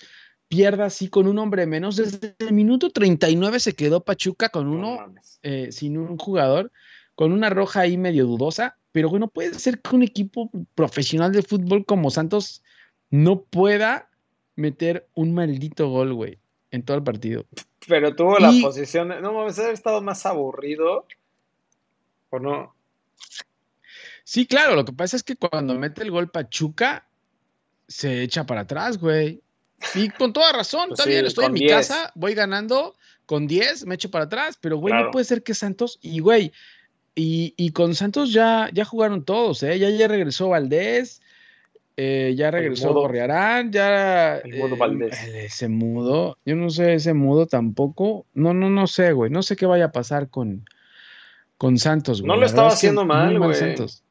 pierda 0.54 0.86
así 0.86 1.10
con 1.10 1.28
un 1.28 1.40
hombre 1.40 1.66
menos. 1.66 1.96
Desde 1.96 2.36
el 2.38 2.54
minuto 2.54 2.92
39 2.92 3.60
se 3.60 3.74
quedó 3.74 4.02
Pachuca 4.04 4.50
con 4.50 4.66
No 4.70 4.78
uno 4.78 5.14
eh, 5.42 5.72
sin 5.72 5.98
un 5.98 6.18
jugador, 6.18 6.72
con 7.16 7.32
una 7.32 7.50
roja 7.50 7.82
ahí 7.82 7.98
medio 7.98 8.26
dudosa, 8.28 8.78
pero 8.92 9.10
bueno, 9.10 9.28
puede 9.30 9.56
ser 9.56 9.82
que 9.82 9.96
un 9.96 10.04
equipo 10.04 10.52
profesional 10.76 11.32
de 11.32 11.42
fútbol 11.42 11.86
como 11.86 12.12
Santos 12.12 12.62
no 13.10 13.42
pueda 13.42 14.10
meter 14.56 15.08
un 15.16 15.34
maldito 15.34 15.90
gol, 15.90 16.14
güey, 16.14 16.38
en 16.70 16.84
todo 16.84 16.98
el 16.98 17.04
partido. 17.04 17.46
Pero 17.88 18.16
tuvo 18.16 18.38
la 18.38 18.52
posición. 18.62 19.10
de- 19.10 19.22
No 19.22 19.34
mames, 19.34 19.58
haber 19.58 19.74
estado 19.74 20.02
más 20.02 20.24
aburrido. 20.28 21.08
¿O 22.30 22.40
no? 22.40 22.76
Sí, 24.24 24.46
claro, 24.46 24.76
lo 24.76 24.86
que 24.86 24.94
pasa 24.94 25.18
es 25.18 25.24
que 25.24 25.36
cuando 25.36 25.74
mete 25.78 26.04
el 26.04 26.12
gol 26.12 26.30
Pachuca, 26.30 27.08
se 27.88 28.22
echa 28.24 28.46
para 28.46 28.62
atrás, 28.62 28.98
güey. 28.98 29.43
Y 29.96 30.10
con 30.10 30.34
toda 30.34 30.52
razón, 30.54 30.90
Pues 30.90 31.00
está 31.00 31.04
sí, 31.04 31.10
bien, 31.12 31.26
estoy 31.26 31.46
en 31.46 31.54
mi 31.54 31.60
10. 31.62 31.72
casa, 31.72 32.12
voy 32.16 32.34
ganando 32.34 32.96
con 33.26 33.48
10, 33.48 33.86
me 33.86 33.96
echo 33.96 34.10
para 34.12 34.26
atrás, 34.26 34.58
pero 34.60 34.78
güey, 34.78 34.92
Claro. 34.92 35.06
no 35.06 35.12
puede 35.12 35.26
ser 35.26 35.44
que 35.44 35.54
Santos, 35.54 36.00
y 36.02 36.20
güey, 36.20 36.52
y, 37.16 37.54
y 37.58 37.72
con 37.72 37.94
Santos 37.96 38.34
ya, 38.34 38.70
ya 38.74 38.86
jugaron 38.86 39.24
todos, 39.24 39.62
¿eh? 39.64 39.78
Ya, 39.80 39.90
ya 39.90 40.08
regresó 40.08 40.50
Valdés, 40.50 41.22
eh, 41.96 42.34
ya 42.36 42.50
regresó. 42.50 42.92
Gorriarán, 42.94 43.72
ya... 43.72 44.38
El 44.38 44.58
mudo 44.58 44.76
eh, 44.76 44.78
Valdés. 44.80 45.24
ese 45.24 45.68
mudo, 45.68 46.38
yo 46.46 46.56
no 46.56 46.70
sé, 46.72 46.96
ese 46.96 47.14
mudo 47.14 47.46
tampoco, 47.46 48.26
no, 48.34 48.54
no, 48.54 48.70
no 48.70 48.88
sé, 48.88 49.12
güey, 49.14 49.30
no 49.30 49.44
sé 49.44 49.56
qué 49.56 49.66
vaya 49.68 49.86
a 49.86 49.92
pasar 49.92 50.30
con, 50.30 50.66
con 51.58 51.78
Santos, 51.78 52.22
güey. 52.22 52.28
No 52.30 52.36
lo 52.38 52.46
estaba 52.48 52.70
haciendo 52.70 53.06
mal, 53.06 53.38
güey. 53.38 53.54
Santos. 53.56 54.04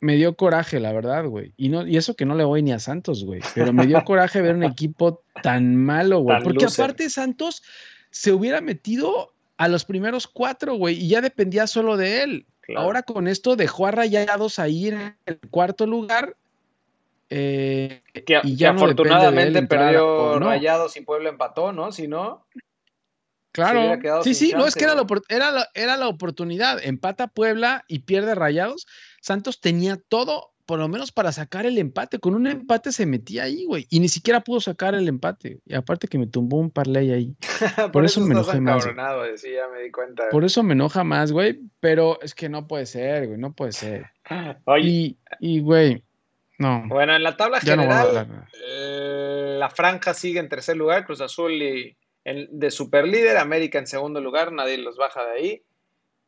Me 0.00 0.14
dio 0.16 0.36
coraje, 0.36 0.78
la 0.78 0.92
verdad, 0.92 1.24
güey. 1.26 1.52
Y, 1.56 1.70
no, 1.70 1.86
y 1.86 1.96
eso 1.96 2.14
que 2.14 2.24
no 2.24 2.34
le 2.34 2.44
voy 2.44 2.62
ni 2.62 2.72
a 2.72 2.78
Santos, 2.78 3.24
güey. 3.24 3.40
Pero 3.54 3.72
me 3.72 3.86
dio 3.86 4.04
coraje 4.04 4.40
ver 4.40 4.54
un 4.54 4.62
equipo 4.64 5.22
tan 5.42 5.74
malo, 5.76 6.20
güey. 6.20 6.36
Tan 6.36 6.44
Porque 6.44 6.64
loser. 6.64 6.84
aparte 6.84 7.10
Santos 7.10 7.62
se 8.10 8.32
hubiera 8.32 8.60
metido 8.60 9.32
a 9.56 9.66
los 9.68 9.84
primeros 9.84 10.28
cuatro, 10.28 10.74
güey, 10.76 10.94
y 10.96 11.08
ya 11.08 11.20
dependía 11.20 11.66
solo 11.66 11.96
de 11.96 12.22
él. 12.22 12.46
Claro. 12.60 12.82
Ahora 12.82 13.02
con 13.02 13.26
esto 13.26 13.56
dejó 13.56 13.86
a 13.86 13.90
Rayados 13.90 14.58
ahí 14.58 14.88
en 14.88 15.16
el 15.26 15.38
cuarto 15.50 15.86
lugar. 15.86 16.36
eh, 17.30 18.02
que, 18.24 18.40
y 18.42 18.50
que 18.52 18.56
ya 18.56 18.72
no 18.72 18.80
de 18.80 18.84
afortunadamente 18.84 19.62
perdió 19.66 20.38
no. 20.38 20.46
Rayados 20.46 20.96
y 20.96 21.00
Puebla 21.00 21.28
empató, 21.30 21.72
¿no? 21.72 21.92
Si 21.92 22.06
no, 22.06 22.46
Claro. 23.58 24.22
Sí, 24.22 24.34
sí, 24.34 24.52
no, 24.56 24.66
es 24.66 24.74
que 24.74 24.84
era 24.84 24.94
la, 24.94 25.04
era, 25.28 25.50
la, 25.50 25.68
era 25.74 25.96
la 25.96 26.06
oportunidad. 26.08 26.78
Empata 26.84 27.26
Puebla 27.26 27.84
y 27.88 28.00
pierde 28.00 28.36
Rayados. 28.36 28.86
Santos 29.20 29.60
tenía 29.60 29.96
todo, 29.96 30.52
por 30.66 30.78
lo 30.78 30.88
menos 30.88 31.12
para 31.12 31.32
sacar 31.32 31.66
el 31.66 31.78
empate. 31.78 32.18
Con 32.18 32.34
un 32.34 32.46
empate 32.46 32.92
se 32.92 33.06
metía 33.06 33.44
ahí, 33.44 33.64
güey. 33.64 33.86
Y 33.90 34.00
ni 34.00 34.08
siquiera 34.08 34.40
pudo 34.42 34.60
sacar 34.60 34.94
el 34.94 35.08
empate. 35.08 35.60
Y 35.66 35.74
aparte 35.74 36.08
que 36.08 36.18
me 36.18 36.26
tumbó 36.26 36.58
un 36.58 36.70
parlay 36.70 37.10
ahí. 37.10 37.34
Por, 37.92 38.04
eso 38.04 38.20
eso 38.20 38.28
me 38.28 38.34
enojé 38.34 38.60
más, 38.60 38.84
güey, 39.16 39.38
sí, 39.38 39.48
ya 39.52 39.66
me 39.68 39.82
di 39.82 39.90
cuenta. 39.90 40.24
Por 40.30 40.44
eso 40.44 40.62
me 40.62 40.74
enoja 40.74 41.04
más, 41.04 41.32
güey. 41.32 41.60
Pero 41.80 42.20
es 42.22 42.34
que 42.34 42.48
no 42.48 42.66
puede 42.66 42.86
ser, 42.86 43.26
güey. 43.28 43.38
No 43.38 43.52
puede 43.54 43.72
ser. 43.72 44.06
Oye, 44.66 44.88
Y, 44.88 45.18
y, 45.40 45.60
güey, 45.60 46.04
no. 46.58 46.84
bueno, 46.88 47.16
en 47.16 47.22
la 47.22 47.36
tabla 47.36 47.58
no 47.58 47.70
general, 47.70 48.06
hablar 48.08 48.28
nada. 48.28 48.48
eh, 48.68 49.56
la 49.58 49.70
franja 49.70 50.12
sigue 50.14 50.38
en 50.40 50.48
tercer 50.48 50.76
lugar, 50.76 51.06
Cruz 51.06 51.20
Azul 51.20 51.52
y 51.62 51.96
en- 52.24 52.48
de 52.58 52.70
superlíder, 52.70 53.38
América 53.38 53.78
en 53.78 53.86
segundo 53.86 54.20
lugar, 54.20 54.52
nadie 54.52 54.76
los 54.78 54.96
baja 54.96 55.24
de 55.24 55.32
ahí. 55.32 55.62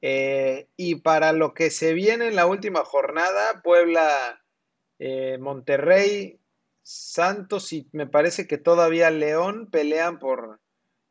Eh, 0.02 0.68
y 0.76 0.96
para 0.96 1.32
lo 1.32 1.52
que 1.52 1.70
se 1.70 1.92
viene 1.92 2.28
en 2.28 2.36
la 2.36 2.46
última 2.46 2.84
jornada, 2.84 3.60
Puebla, 3.62 4.42
eh, 4.98 5.36
Monterrey, 5.38 6.38
Santos 6.82 7.72
y 7.72 7.88
me 7.92 8.06
parece 8.06 8.46
que 8.46 8.58
todavía 8.58 9.10
León 9.10 9.68
pelean 9.70 10.18
por, 10.18 10.60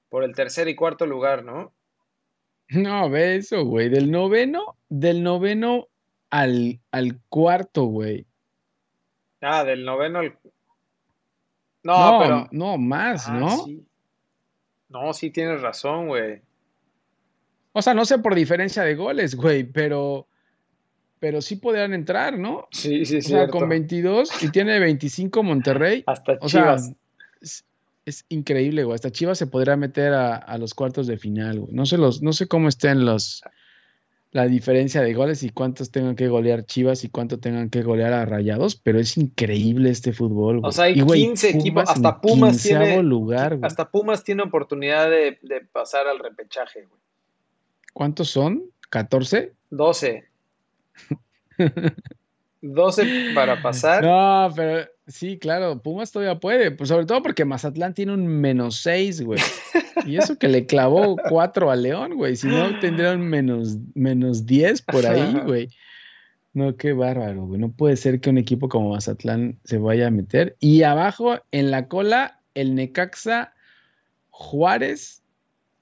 por 0.10 0.24
el 0.24 0.34
tercer 0.36 0.68
y 0.68 0.76
cuarto 0.76 1.06
lugar, 1.06 1.44
¿no? 1.44 1.74
No, 2.70 3.10
ve 3.10 3.38
eso, 3.38 3.64
güey. 3.66 3.90
Del 3.90 4.12
noveno, 4.12 4.76
del 4.90 5.24
noveno 5.24 5.88
al, 6.30 6.80
al 6.92 7.20
cuarto, 7.30 7.86
güey. 7.86 8.26
Ah, 9.42 9.64
del 9.64 9.86
noveno 9.86 10.20
al... 10.20 10.38
No, 11.82 12.12
No, 12.12 12.20
pero... 12.20 12.48
no, 12.52 12.78
más, 12.78 13.28
Ah, 13.30 13.34
¿no? 13.40 13.50
sí. 13.66 13.86
No, 14.90 15.14
sí 15.14 15.30
tienes 15.32 15.62
razón, 15.62 16.08
güey. 16.08 16.42
O 17.74 17.82
sea, 17.82 17.94
no 17.94 18.06
sé 18.06 18.18
por 18.20 18.36
diferencia 18.36 18.84
de 18.84 18.96
goles, 18.96 19.36
güey, 19.36 19.64
pero, 19.64 20.28
pero 21.20 21.42
sí 21.42 21.56
podrían 21.58 21.94
entrar, 21.94 22.38
¿no? 22.38 22.68
Sí, 22.72 23.06
sí, 23.06 23.16
O 23.16 23.20
es 23.20 23.26
sea, 23.28 23.38
cierto. 23.40 23.60
con 23.60 23.70
22 23.70 24.44
y 24.44 24.50
tiene 24.50 24.80
25 24.80 25.44
Monterrey. 25.44 26.04
Hasta 26.08 26.38
O 26.42 26.50
sea, 26.50 26.62
Chivas. 26.78 26.92
es, 27.42 27.66
es 28.06 28.26
increíble, 28.30 28.84
güey. 28.84 28.96
Hasta 28.96 29.12
Chivas 29.12 29.38
se 29.38 29.48
podría 29.48 29.76
meter 29.78 30.14
a, 30.14 30.36
a 30.36 30.58
los 30.58 30.74
cuartos 30.74 31.06
de 31.08 31.18
final, 31.18 31.60
güey. 31.60 31.74
No 31.74 31.86
sé 31.86 31.98
los, 31.98 32.22
no 32.22 32.34
sé 32.34 32.48
cómo 32.48 32.68
estén 32.70 33.06
los 33.06 33.42
la 34.32 34.46
diferencia 34.46 35.02
de 35.02 35.12
goles 35.16 35.42
y 35.42 35.50
cuántos 35.50 35.90
tengan 35.92 36.16
que 36.16 36.28
golear 36.28 36.64
Chivas 36.64 37.04
y 37.04 37.10
cuánto 37.10 37.40
tengan 37.40 37.72
que 37.72 37.82
golear 37.82 38.14
a 38.14 38.26
Rayados, 38.26 38.76
pero 38.76 39.00
es 39.00 39.18
increíble 39.18 39.90
este 39.90 40.14
fútbol, 40.14 40.60
güey. 40.60 40.72
sea, 40.72 40.84
hay 40.86 41.00
Y, 41.00 41.02
güey, 41.02 41.22
15 41.22 41.50
equipos, 41.50 41.90
hasta 41.90 42.22
Pumas 42.22 42.62
tiene- 42.62 43.02
lugar, 43.02 43.58
güey. 43.58 43.66
Hasta 43.68 43.90
Pumas 43.90 44.24
tiene 44.24 44.44
oportunidad 44.44 45.10
de, 45.10 45.40
de 45.42 45.62
pasar 45.62 46.08
al 46.08 46.20
repechaje, 46.20 46.82
güey. 46.86 47.02
¿Cuántos 48.00 48.30
son? 48.30 48.64
¿14? 48.92 49.52
12. 49.72 50.24
12 52.62 53.32
para 53.36 53.62
pasar. 53.62 54.06
No, 54.06 54.50
pero 54.56 54.88
sí, 55.06 55.38
claro, 55.38 55.82
Pumas 55.82 56.10
todavía 56.10 56.40
puede, 56.40 56.72
pues 56.72 56.88
sobre 56.88 57.06
todo 57.06 57.22
porque 57.22 57.44
Mazatlán 57.44 57.94
tiene 57.94 58.14
un 58.14 58.26
menos 58.26 58.78
6, 58.84 59.24
güey. 59.24 59.42
Y 60.06 60.16
eso 60.16 60.38
que 60.38 60.48
le 60.48 60.66
clavó 60.66 61.18
4 61.30 61.70
a 61.70 61.76
León, 61.76 62.16
güey. 62.16 62.38
Si 62.38 62.48
no, 62.48 62.80
tendría 62.80 63.12
un 63.12 63.28
menos, 63.28 63.76
menos 63.96 64.46
10 64.46 64.82
por 64.84 65.06
ahí, 65.06 65.34
güey. 65.46 65.68
No, 66.54 66.78
qué 66.78 66.94
bárbaro, 66.94 67.48
güey. 67.48 67.60
No 67.60 67.70
puede 67.70 67.98
ser 67.98 68.22
que 68.22 68.30
un 68.30 68.38
equipo 68.38 68.70
como 68.70 68.92
Mazatlán 68.92 69.60
se 69.66 69.78
vaya 69.78 70.08
a 70.08 70.12
meter. 70.12 70.56
Y 70.62 70.84
abajo, 70.84 71.42
en 71.52 71.70
la 71.70 71.90
cola, 71.90 72.40
el 72.54 72.76
Necaxa, 72.76 73.54
Juárez, 74.30 75.22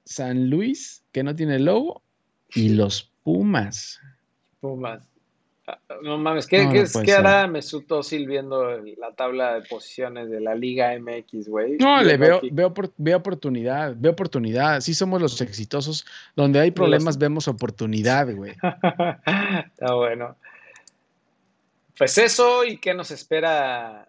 San 0.03 0.49
Luis, 0.49 1.03
que 1.11 1.21
no 1.21 1.35
tiene 1.35 1.59
logo, 1.59 2.01
y 2.53 2.69
los 2.69 3.11
Pumas. 3.23 3.99
Pumas. 4.61 5.03
Ah, 5.67 5.77
No 6.01 6.17
mames, 6.17 6.47
¿qué, 6.47 6.63
No, 6.63 6.71
qué 6.71 6.83
no 6.83 7.01
qué 7.03 7.13
hará 7.13 7.45
Mesut 7.45 7.91
Özil 7.91 8.25
viendo 8.25 8.81
la 8.97 9.13
tabla 9.15 9.55
de 9.55 9.67
posiciones 9.67 10.29
de 10.29 10.39
la 10.39 10.55
Liga 10.55 10.97
MX, 10.97 11.49
güey? 11.49 11.77
No, 11.77 12.01
le 12.01 12.15
veo, 12.15 12.39
veo, 12.49 12.73
veo 12.95 13.17
oportunidad, 13.17 13.95
veo 13.97 14.13
oportunidad. 14.13 14.79
Sí 14.79 14.93
somos 14.93 15.21
los 15.21 15.41
exitosos. 15.41 16.05
Donde 16.37 16.61
hay 16.61 16.71
problemas 16.71 17.17
vemos 17.17 17.49
oportunidad, 17.49 18.33
güey. 18.33 18.51
Está 19.73 19.93
bueno. 19.93 20.37
Pues 21.97 22.17
eso, 22.17 22.63
¿y 22.63 22.77
qué 22.77 22.93
nos 22.93 23.11
espera 23.11 24.07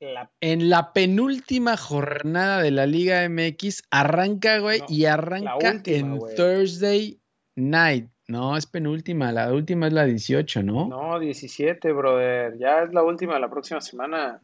la 0.00 0.30
En 0.40 0.68
la 0.68 0.92
penúltima 0.92 1.76
jornada 1.76 2.62
de 2.62 2.70
la 2.70 2.86
Liga 2.86 3.26
MX 3.28 3.84
arranca, 3.90 4.58
güey, 4.58 4.80
No, 4.80 4.86
y 4.88 5.04
arranca 5.06 5.56
última, 5.56 5.96
en 5.98 6.16
güey. 6.18 6.34
Thursday 6.36 7.18
night. 7.54 8.08
No, 8.28 8.56
es 8.56 8.66
penúltima, 8.66 9.30
la 9.32 9.52
última 9.52 9.86
es 9.86 9.92
la 9.92 10.04
18, 10.04 10.62
¿no? 10.64 10.88
No, 10.88 11.18
17, 11.20 11.92
brother. 11.92 12.58
Ya 12.58 12.82
es 12.82 12.92
la 12.92 13.02
última 13.04 13.38
la 13.38 13.48
próxima 13.48 13.80
semana. 13.80 14.40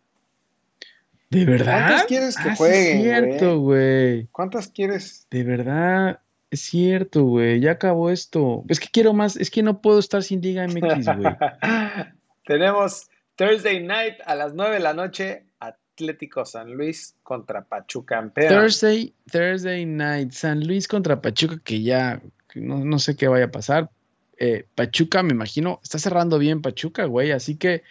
¿De 1.30 1.44
verdad? 1.44 1.86
¿Cuántas 1.88 2.04
quieres 2.04 2.36
que 2.36 2.48
Ah, 2.50 2.56
jueguen, 2.56 2.96
es 2.98 3.02
cierto, 3.02 3.58
güey. 3.58 4.26
¿Cuántas 4.30 4.68
quieres? 4.68 5.26
De 5.30 5.42
verdad, 5.42 6.20
es 6.50 6.60
cierto, 6.60 7.24
güey. 7.24 7.58
Ya 7.60 7.72
acabó 7.72 8.10
esto. 8.10 8.64
Es 8.68 8.78
que 8.78 8.88
quiero 8.92 9.14
más, 9.14 9.36
es 9.36 9.50
que 9.50 9.62
no 9.62 9.80
puedo 9.80 9.98
estar 9.98 10.22
sin 10.22 10.40
Liga 10.42 10.64
MX, 10.68 11.06
güey. 11.16 11.34
Tenemos 12.46 13.08
Thursday 13.36 13.82
night 13.82 14.14
a 14.26 14.34
las 14.34 14.54
9 14.54 14.74
de 14.74 14.80
la 14.80 14.94
noche, 14.94 15.44
Atlético 15.58 16.44
San 16.44 16.72
Luis 16.74 17.16
contra 17.22 17.64
Pachuca 17.64 18.16
campeón. 18.16 18.48
Thursday, 18.48 19.14
Thursday 19.30 19.84
night, 19.86 20.32
San 20.32 20.66
Luis 20.66 20.86
contra 20.88 21.20
Pachuca, 21.20 21.58
que 21.64 21.82
ya 21.82 22.22
no, 22.54 22.84
no 22.84 22.98
sé 22.98 23.16
qué 23.16 23.28
vaya 23.28 23.46
a 23.46 23.50
pasar. 23.50 23.90
Eh, 24.38 24.66
Pachuca, 24.74 25.22
me 25.22 25.32
imagino, 25.32 25.80
está 25.82 25.98
cerrando 25.98 26.38
bien 26.38 26.62
Pachuca, 26.62 27.04
güey, 27.04 27.30
así 27.32 27.56
que 27.56 27.82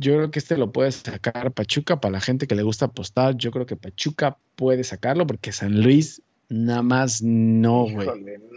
yo 0.00 0.14
creo 0.16 0.30
que 0.30 0.38
este 0.38 0.56
lo 0.56 0.72
puede 0.72 0.92
sacar 0.92 1.52
Pachuca 1.52 2.00
para 2.00 2.12
la 2.12 2.20
gente 2.20 2.46
que 2.46 2.54
le 2.54 2.62
gusta 2.62 2.86
apostar. 2.86 3.36
Yo 3.36 3.50
creo 3.50 3.66
que 3.66 3.76
Pachuca 3.76 4.38
puede 4.56 4.82
sacarlo 4.82 5.26
porque 5.26 5.52
San 5.52 5.82
Luis 5.82 6.22
nada 6.48 6.82
más 6.82 7.22
no, 7.22 7.86
güey. 7.86 8.08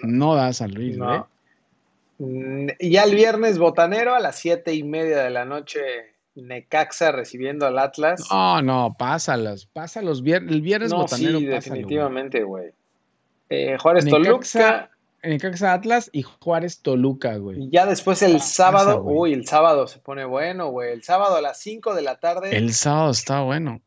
No. 0.03 0.35
Da 0.35 0.53
San 0.53 0.73
Luis, 0.73 0.97
güey. 0.97 1.09
No. 1.09 1.27
Mm, 2.19 2.69
Y 2.79 2.91
ya 2.91 3.03
el 3.03 3.15
viernes 3.15 3.57
botanero 3.57 4.15
a 4.15 4.21
las 4.21 4.37
siete 4.39 4.73
y 4.73 4.83
media 4.83 5.17
de 5.21 5.31
la 5.31 5.43
noche, 5.43 6.12
Necaxa 6.35 7.11
recibiendo 7.11 7.65
al 7.67 7.77
Atlas. 7.79 8.27
No, 8.31 8.61
no, 8.61 8.95
pásalos, 8.97 9.67
pásalos. 9.67 10.23
vier- 10.23 10.49
el 10.49 10.61
viernes 10.61 10.91
No, 10.91 11.01
botanero, 11.01 11.39
sí, 11.39 11.45
pásalo, 11.45 11.55
definitivamente, 11.75 12.43
güey. 12.43 12.71
Eh, 13.49 13.77
Juárez 13.79 14.05
Necaxa, 14.05 14.59
Toluca. 14.59 14.89
Necaxa 15.23 15.73
Atlas 15.73 16.09
y 16.11 16.23
Juárez 16.23 16.81
Toluca, 16.81 17.37
güey. 17.37 17.63
Y 17.63 17.69
ya 17.69 17.85
después 17.85 18.21
el 18.23 18.41
sábado, 18.41 19.01
uy, 19.03 19.33
el 19.33 19.45
sábado 19.47 19.87
se 19.87 19.99
pone 19.99 20.25
bueno, 20.25 20.69
güey. 20.69 20.91
El 20.91 21.03
sábado 21.03 21.35
a 21.35 21.41
las 21.41 21.59
5 21.59 21.93
de 21.93 22.01
la 22.01 22.19
tarde, 22.19 22.49
el, 22.49 22.63
El 22.65 22.73
sábado 22.73 23.11
está 23.11 23.41
bueno. 23.41 23.81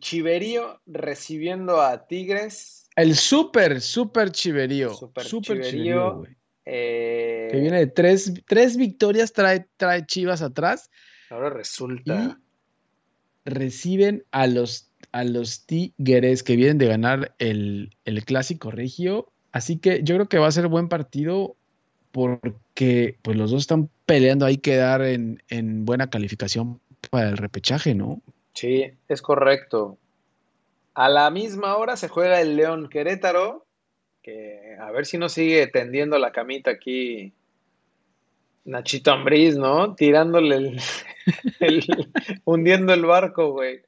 Chiverío 0.00 0.80
recibiendo 0.86 1.80
a 1.80 2.06
Tigres. 2.06 2.88
El 2.96 3.14
súper, 3.14 3.80
súper 3.80 4.30
chiverío. 4.32 4.94
Súper 4.94 5.24
Súper 5.24 5.60
chiverío. 5.60 5.70
chiverío, 5.70 6.16
güey. 6.16 6.36
eh, 6.64 7.48
Que 7.52 7.60
viene 7.60 7.78
de 7.78 7.86
tres, 7.86 8.32
tres 8.46 8.76
victorias, 8.76 9.32
trae, 9.32 9.66
trae 9.76 10.04
Chivas 10.06 10.42
atrás 10.42 10.90
ahora 11.30 11.48
y 11.48 11.52
resulta. 11.52 12.38
reciben 13.44 14.24
a 14.30 14.46
los, 14.46 14.90
a 15.12 15.24
los 15.24 15.66
Tigres 15.66 16.42
que 16.42 16.56
vienen 16.56 16.78
de 16.78 16.86
ganar 16.86 17.34
el, 17.38 17.96
el 18.04 18.24
clásico 18.24 18.70
regio. 18.70 19.32
Así 19.52 19.78
que 19.78 20.02
yo 20.02 20.14
creo 20.16 20.28
que 20.28 20.38
va 20.38 20.46
a 20.46 20.52
ser 20.52 20.68
buen 20.68 20.88
partido 20.88 21.56
porque 22.12 23.16
pues 23.22 23.36
los 23.36 23.50
dos 23.50 23.62
están 23.62 23.88
peleando 24.06 24.46
ahí 24.46 24.58
quedar 24.58 25.02
en, 25.02 25.42
en 25.48 25.84
buena 25.84 26.10
calificación 26.10 26.80
para 27.10 27.28
el 27.28 27.36
repechaje, 27.36 27.94
¿no? 27.94 28.20
Sí, 28.54 28.92
es 29.08 29.22
correcto. 29.22 29.98
A 30.94 31.08
la 31.08 31.30
misma 31.30 31.76
hora 31.76 31.96
se 31.96 32.08
juega 32.08 32.40
el 32.40 32.56
León 32.56 32.88
Querétaro, 32.88 33.64
que 34.22 34.76
a 34.80 34.90
ver 34.90 35.06
si 35.06 35.18
no 35.18 35.28
sigue 35.28 35.66
tendiendo 35.68 36.18
la 36.18 36.32
camita 36.32 36.72
aquí 36.72 37.32
Nachito 38.64 39.12
Ambriz, 39.12 39.56
¿no? 39.56 39.94
Tirándole 39.94 40.56
el, 40.56 40.80
el- 41.60 41.84
hundiendo 42.44 42.92
el 42.94 43.04
barco, 43.04 43.52
güey. 43.52 43.80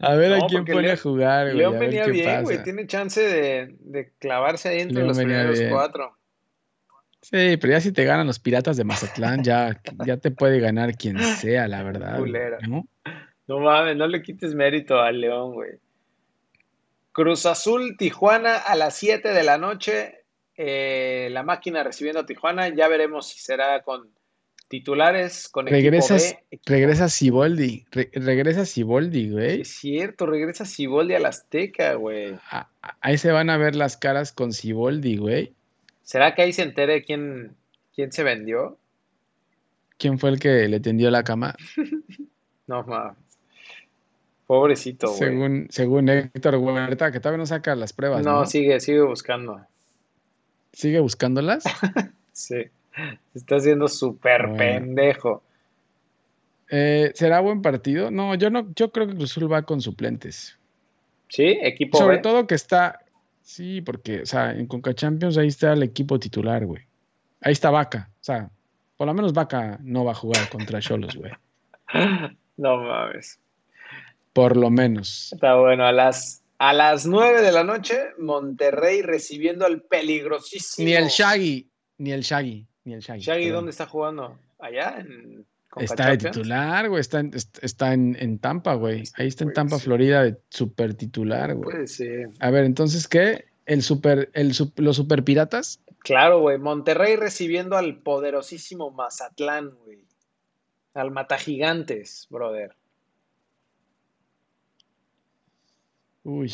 A 0.00 0.14
ver 0.14 0.36
No, 0.38 0.44
a 0.44 0.48
quién 0.48 0.64
pone 0.64 0.90
a 0.90 0.96
jugar, 0.96 1.46
güey. 1.46 1.56
León 1.58 1.78
venía 1.78 2.06
bien, 2.06 2.42
güey. 2.42 2.62
Tiene 2.62 2.86
chance 2.86 3.20
de, 3.20 3.74
de 3.80 4.12
clavarse 4.18 4.68
ahí 4.68 4.80
entre 4.80 4.96
León 4.96 5.08
los 5.08 5.16
primeros 5.18 5.58
bien. 5.58 5.70
cuatro. 5.70 6.16
Sí, 7.22 7.56
pero 7.56 7.72
ya 7.72 7.80
si 7.80 7.92
te 7.92 8.04
ganan 8.04 8.26
los 8.26 8.38
piratas 8.38 8.76
de 8.76 8.84
Mazatlán, 8.84 9.42
ya, 9.42 9.80
ya 10.04 10.16
te 10.18 10.30
puede 10.30 10.60
ganar 10.60 10.94
quien 10.96 11.18
sea, 11.18 11.66
la 11.66 11.82
verdad. 11.82 12.18
¿no? 12.68 12.86
No 13.48 13.58
mames, 13.60 13.96
no 13.96 14.06
le 14.06 14.22
quites 14.22 14.54
mérito 14.54 15.00
al 15.00 15.20
León, 15.20 15.54
güey. 15.54 15.72
Cruz 17.12 17.46
Azul, 17.46 17.96
Tijuana 17.96 18.56
a 18.58 18.76
las 18.76 18.94
7 18.96 19.30
de 19.32 19.42
la 19.42 19.56
noche. 19.58 20.24
eh, 20.58 21.28
la 21.32 21.42
máquina 21.42 21.82
recibiendo 21.82 22.20
a 22.20 22.26
Tijuana. 22.26 22.68
Ya 22.68 22.86
veremos 22.88 23.28
si 23.28 23.40
será 23.40 23.82
con 23.82 24.10
Titulares 24.68 25.48
con 25.48 25.66
Regresas, 25.66 26.22
equipo 26.24 26.40
B. 26.40 26.46
equipo- 26.56 26.72
regresa 26.72 27.08
Siboldi, 27.08 27.84
re- 27.92 28.10
regresa 28.14 28.64
Siboldi, 28.66 29.30
güey. 29.30 29.60
Es 29.60 29.68
cierto, 29.68 30.26
regresa 30.26 30.64
Siboldi 30.64 31.14
al 31.14 31.26
Azteca, 31.26 31.94
güey. 31.94 32.34
A- 32.50 32.68
a- 32.82 32.96
Ahí 33.00 33.16
se 33.18 33.30
van 33.30 33.48
a 33.50 33.56
ver 33.56 33.76
las 33.76 33.96
caras 33.96 34.32
con 34.32 34.52
Siboldi, 34.52 35.16
güey. 35.18 35.52
¿Será 36.02 36.34
que 36.34 36.42
ahí 36.42 36.52
se 36.52 36.62
entere 36.62 37.04
quién, 37.04 37.54
quién 37.94 38.10
se 38.10 38.24
vendió? 38.24 38.76
¿Quién 39.98 40.18
fue 40.18 40.30
el 40.30 40.40
que 40.40 40.68
le 40.68 40.80
tendió 40.80 41.10
la 41.10 41.22
cama? 41.24 41.54
No 42.68 42.82
mames. 42.82 43.16
Pobrecito, 44.48 45.06
güey. 45.08 45.18
Según, 45.18 45.66
según 45.70 46.08
Héctor 46.08 46.56
Huerta, 46.56 47.12
que 47.12 47.20
todavía 47.20 47.38
no 47.38 47.46
saca 47.46 47.76
las 47.76 47.92
pruebas, 47.92 48.24
No, 48.24 48.40
¿no? 48.40 48.46
sigue, 48.46 48.80
sigue 48.80 49.02
buscando. 49.02 49.64
Sigue 50.72 50.98
buscándolas. 51.00 51.62
Sí. 52.32 52.56
Se 53.32 53.38
está 53.38 53.56
haciendo 53.56 53.88
súper 53.88 54.46
Bueno. 54.46 54.56
pendejo. 54.58 55.42
Eh, 56.70 57.12
¿será 57.14 57.40
buen 57.40 57.62
partido? 57.62 58.10
No, 58.10 58.34
yo 58.34 58.50
no, 58.50 58.72
yo 58.74 58.90
creo 58.90 59.06
que 59.06 59.14
Cruz 59.14 59.30
Azul 59.30 59.52
va 59.52 59.62
con 59.62 59.80
suplentes. 59.80 60.58
¿Sí? 61.28 61.58
Equipo 61.62 61.98
Sobre 61.98 62.16
B. 62.16 62.22
todo 62.22 62.46
que 62.46 62.54
está, 62.56 63.00
sí, 63.42 63.80
porque, 63.82 64.22
o 64.22 64.26
sea, 64.26 64.52
en 64.52 64.66
Conca 64.66 64.94
Champions 64.94 65.36
ahí 65.38 65.48
está 65.48 65.72
el 65.72 65.82
equipo 65.82 66.18
titular, 66.18 66.64
güey. 66.66 66.82
Ahí 67.40 67.52
está 67.52 67.70
Vaca. 67.70 68.10
O 68.20 68.24
sea, 68.24 68.50
por 68.96 69.06
lo 69.06 69.14
menos 69.14 69.32
Vaca 69.32 69.78
no 69.82 70.04
va 70.04 70.12
a 70.12 70.16
jugar 70.16 70.48
contra 70.48 70.80
Cholos, 70.80 71.16
güey. 71.16 71.32
No 72.58 72.78
mames. 72.78 73.38
Por 74.32 74.56
lo 74.56 74.70
menos. 74.70 75.30
Está 75.30 75.56
bueno. 75.56 75.84
A 75.84 75.92
las, 75.92 76.42
a 76.56 76.72
las 76.72 77.04
9 77.06 77.42
de 77.42 77.52
la 77.52 77.64
noche, 77.64 77.98
Monterrey 78.18 79.02
recibiendo 79.02 79.66
al 79.66 79.82
peligrosísimo. 79.82 80.86
Ni 80.86 80.94
el 80.94 81.08
Shaggy, 81.08 81.68
ni 81.98 82.12
el 82.12 82.22
Shaggy, 82.22 82.64
ni 82.86 82.94
el 82.94 83.00
Shaggy. 83.00 83.20
Shaggy, 83.20 83.42
perdón. 83.44 83.56
¿dónde 83.56 83.70
está 83.70 83.86
jugando? 83.86 84.38
¿Allá? 84.58 84.98
En 85.00 85.46
Está 85.76 86.08
de 86.10 86.16
titular, 86.16 86.88
güey. 86.88 87.00
Está 87.02 87.20
en, 87.20 87.34
est- 87.34 87.58
está 87.62 87.92
en, 87.92 88.16
en 88.18 88.38
Tampa, 88.38 88.74
güey. 88.74 89.02
Ahí 89.16 89.26
está 89.26 89.44
en 89.44 89.48
Puede 89.48 89.54
Tampa. 89.56 89.78
Florida, 89.78 90.22
de 90.22 90.38
super 90.48 90.94
titular, 90.94 91.54
güey. 91.54 91.64
Puede 91.70 91.86
ser. 91.86 92.30
A 92.40 92.50
ver, 92.50 92.64
entonces, 92.64 93.06
¿qué? 93.06 93.44
El 93.66 93.82
super, 93.82 94.30
el, 94.32 94.52
los 94.76 94.96
super 94.96 95.22
piratas. 95.22 95.80
Claro, 95.98 96.40
güey. 96.40 96.56
Monterrey 96.56 97.16
recibiendo 97.16 97.76
al 97.76 97.98
poderosísimo 97.98 98.90
Mazatlán, 98.90 99.72
güey. 99.84 100.06
Al 100.94 101.10
Matagigantes, 101.10 102.26
brother. 102.30 102.74
Uy, 106.24 106.52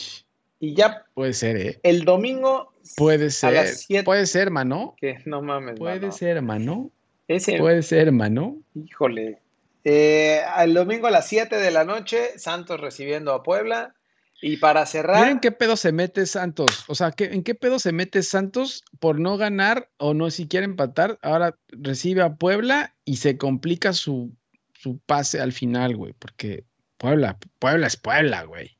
Y 0.64 0.74
ya 0.76 1.04
puede 1.14 1.32
ser, 1.32 1.56
¿eh? 1.56 1.80
el 1.82 2.04
domingo. 2.04 2.72
Puede 2.96 3.30
ser. 3.30 3.66
Puede 4.04 4.26
ser, 4.26 4.52
mano. 4.52 4.94
Que 4.96 5.18
no 5.24 5.42
mames, 5.42 5.76
Puede 5.76 5.98
mano. 5.98 6.12
ser, 6.12 6.40
mano. 6.40 6.90
Ese, 7.26 7.58
Puede 7.58 7.82
ser, 7.82 8.12
mano. 8.12 8.58
híjole. 8.76 9.40
Eh, 9.82 10.40
el 10.60 10.72
domingo 10.74 11.08
a 11.08 11.10
las 11.10 11.26
7 11.26 11.56
de 11.56 11.72
la 11.72 11.84
noche, 11.84 12.38
Santos 12.38 12.80
recibiendo 12.80 13.32
a 13.32 13.42
Puebla. 13.42 13.96
Y 14.40 14.58
para 14.58 14.86
cerrar, 14.86 15.20
Miren 15.24 15.40
qué 15.40 15.50
pedo 15.50 15.76
se 15.76 15.90
mete 15.90 16.26
Santos. 16.26 16.84
O 16.86 16.94
sea, 16.94 17.10
¿qué- 17.10 17.32
¿en 17.32 17.42
qué 17.42 17.56
pedo 17.56 17.80
se 17.80 17.90
mete 17.90 18.22
Santos 18.22 18.84
por 19.00 19.18
no 19.18 19.36
ganar 19.36 19.88
o 19.98 20.14
no 20.14 20.30
siquiera 20.30 20.64
empatar? 20.64 21.18
Ahora 21.22 21.56
recibe 21.70 22.22
a 22.22 22.34
Puebla 22.36 22.94
y 23.04 23.16
se 23.16 23.36
complica 23.36 23.92
su, 23.92 24.30
su 24.74 24.98
pase 25.06 25.40
al 25.40 25.50
final, 25.52 25.96
güey. 25.96 26.12
Porque 26.16 26.62
Puebla, 26.98 27.36
Puebla 27.58 27.88
es 27.88 27.96
Puebla, 27.96 28.44
güey. 28.44 28.76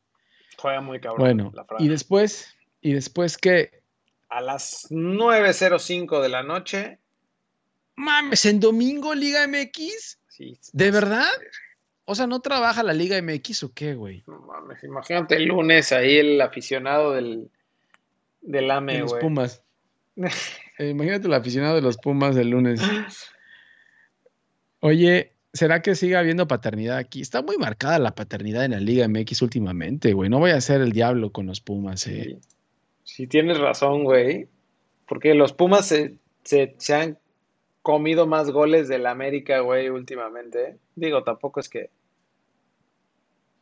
Juega 0.63 0.81
muy 0.81 1.01
cabrón. 1.01 1.19
Bueno, 1.19 1.53
la 1.55 1.67
y 1.79 1.89
después, 1.89 2.55
y 2.81 2.93
después 2.93 3.37
que, 3.37 3.83
A 4.29 4.41
las 4.41 4.87
9.05 4.91 6.23
de 6.23 6.29
la 6.29 6.43
noche. 6.43 6.99
mames, 7.97 8.45
en 8.47 8.61
domingo 8.61 9.15
Liga 9.15 9.47
MX, 9.47 10.19
Sí, 10.29 10.59
¿de 10.73 10.91
verdad? 10.91 11.29
O 12.07 12.15
sea, 12.15 12.27
¿no 12.27 12.41
trabaja 12.41 12.83
la 12.83 12.95
Liga 12.95 13.21
MX 13.21 13.65
o 13.65 13.75
qué, 13.75 13.95
güey? 13.95 14.23
No 14.27 14.39
mames, 14.41 14.83
imagínate 14.85 15.37
el 15.37 15.45
lunes 15.47 15.93
ahí 15.93 16.17
el 16.17 16.41
aficionado 16.41 17.13
del, 17.13 17.51
del 18.41 18.69
De 18.69 18.73
AME, 18.73 18.99
los 19.01 19.11
güey. 19.11 19.23
Pumas. 19.23 19.63
Eh, 20.79 20.89
imagínate 20.89 21.27
el 21.27 21.35
aficionado 21.35 21.75
de 21.75 21.83
los 21.83 21.99
Pumas 21.99 22.35
el 22.37 22.49
lunes. 22.49 22.81
Oye, 24.81 25.32
¿será 25.53 25.83
que 25.83 25.95
siga 25.95 26.21
habiendo 26.21 26.49
paternidad 26.49 26.97
aquí? 26.97 27.21
Está 27.21 27.43
muy 27.43 27.57
marcada 27.59 27.99
la 27.99 28.15
paternidad 28.15 28.65
en 28.65 28.73
la 28.73 28.81
Liga 28.81 29.07
MX 29.09 29.43
últimamente, 29.43 30.13
güey. 30.13 30.31
No 30.31 30.39
voy 30.39 30.51
a 30.53 30.61
ser 30.61 30.81
el 30.81 30.93
diablo 30.93 31.31
con 31.31 31.47
los 31.47 31.61
Pumas, 31.61 32.07
eh. 32.07 32.39
Sí, 33.05 33.27
tienes 33.27 33.59
razón, 33.59 34.05
güey. 34.05 34.49
Porque 35.07 35.35
los 35.35 35.53
Pumas 35.53 35.87
se, 35.87 36.17
se, 36.45 36.95
han 36.95 37.19
comido 37.83 38.27
más 38.27 38.51
goles 38.51 38.89
del 38.89 39.07
América, 39.07 39.61
güey, 39.61 39.91
últimamente. 39.91 40.79
Digo, 40.95 41.23
tampoco 41.23 41.61
es 41.61 41.69
que, 41.69 41.91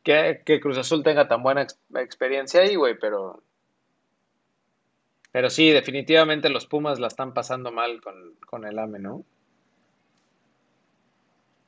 que, 0.04 0.60
Cruz 0.60 0.78
Azul 0.78 1.02
tenga 1.02 1.26
tan 1.26 1.42
buena 1.42 1.62
ex- 1.62 1.80
experiencia 1.96 2.60
ahí, 2.62 2.76
güey, 2.76 2.96
pero... 2.98 3.42
Pero 5.32 5.48
sí, 5.48 5.70
definitivamente 5.70 6.48
los 6.48 6.66
Pumas 6.66 6.98
la 6.98 7.06
están 7.06 7.34
pasando 7.34 7.70
mal 7.70 8.00
con, 8.00 8.34
con 8.46 8.64
el 8.64 8.78
AME, 8.78 8.98
¿no? 8.98 9.24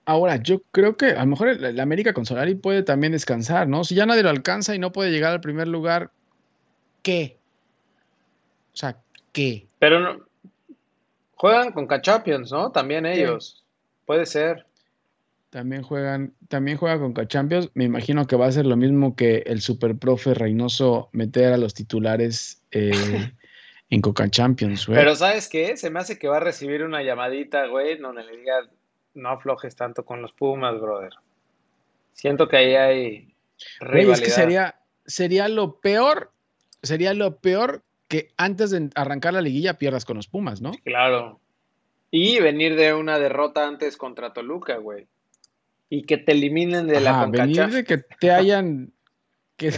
Ahora, 0.04 0.36
yo 0.36 0.62
creo 0.72 0.96
que 0.96 1.10
a 1.10 1.20
lo 1.20 1.26
mejor 1.26 1.48
el, 1.48 1.64
el 1.64 1.80
América 1.80 2.12
con 2.12 2.26
Solari 2.26 2.54
puede 2.54 2.82
también 2.82 3.12
descansar, 3.12 3.68
¿no? 3.68 3.84
Si 3.84 3.94
ya 3.94 4.06
nadie 4.06 4.22
lo 4.22 4.30
alcanza 4.30 4.74
y 4.74 4.78
no 4.78 4.92
puede 4.92 5.10
llegar 5.10 5.32
al 5.32 5.40
primer 5.40 5.68
lugar, 5.68 6.10
¿qué? 7.02 7.38
O 8.72 8.76
sea, 8.76 8.96
¿qué? 9.32 9.66
Pero 9.78 10.00
no, 10.00 10.26
juegan 11.42 11.72
con 11.72 11.88
Champions, 12.00 12.52
¿no? 12.52 12.70
También 12.70 13.04
ellos. 13.04 13.64
Puede 14.06 14.26
ser. 14.26 14.64
También 15.50 15.82
juegan, 15.82 16.32
también 16.48 16.78
juega 16.78 16.98
con 16.98 17.14
Champions. 17.26 17.68
Me 17.74 17.84
imagino 17.84 18.26
que 18.26 18.36
va 18.36 18.46
a 18.46 18.52
ser 18.52 18.64
lo 18.64 18.76
mismo 18.76 19.16
que 19.16 19.42
el 19.46 19.60
super 19.60 19.96
profe 19.96 20.34
Reynoso 20.34 21.10
meter 21.12 21.52
a 21.52 21.56
los 21.56 21.74
titulares 21.74 22.62
eh, 22.70 22.92
en 23.90 24.00
Coca 24.00 24.28
Champions, 24.30 24.86
güey. 24.86 24.98
Pero 24.98 25.14
¿sabes 25.16 25.48
qué? 25.48 25.76
Se 25.76 25.90
me 25.90 25.98
hace 25.98 26.18
que 26.18 26.28
va 26.28 26.38
a 26.38 26.40
recibir 26.40 26.84
una 26.84 27.02
llamadita, 27.02 27.66
güey, 27.66 27.98
donde 27.98 28.24
le 28.24 28.36
diga, 28.36 28.70
no 29.14 29.30
aflojes 29.30 29.76
tanto 29.76 30.04
con 30.04 30.22
los 30.22 30.32
Pumas, 30.32 30.80
brother. 30.80 31.12
Siento 32.12 32.48
que 32.48 32.56
ahí 32.56 32.74
hay 32.74 33.34
rivalidad. 33.80 34.14
es 34.14 34.20
que 34.20 34.30
sería, 34.30 34.80
sería 35.06 35.48
lo 35.48 35.80
peor, 35.80 36.32
sería 36.82 37.14
lo 37.14 37.36
peor 37.36 37.82
que 38.08 38.30
antes 38.36 38.70
de 38.70 38.90
arrancar 38.94 39.32
la 39.34 39.40
liguilla 39.40 39.78
pierdas 39.78 40.04
con 40.04 40.16
los 40.16 40.28
Pumas, 40.28 40.60
¿no? 40.60 40.72
Claro. 40.84 41.40
Y 42.10 42.40
venir 42.40 42.76
de 42.76 42.92
una 42.92 43.18
derrota 43.18 43.66
antes 43.66 43.96
contra 43.96 44.34
Toluca, 44.34 44.76
güey. 44.76 45.06
Y 45.88 46.02
que 46.02 46.18
te 46.18 46.32
eliminen 46.32 46.86
de 46.86 47.00
la 47.00 47.10
Ajá, 47.10 47.24
Conca 47.24 47.42
venir 47.42 47.56
Champions. 47.56 47.74
de 47.74 47.84
que 47.84 48.04
te 48.20 48.30
hayan 48.30 48.92
que, 49.56 49.72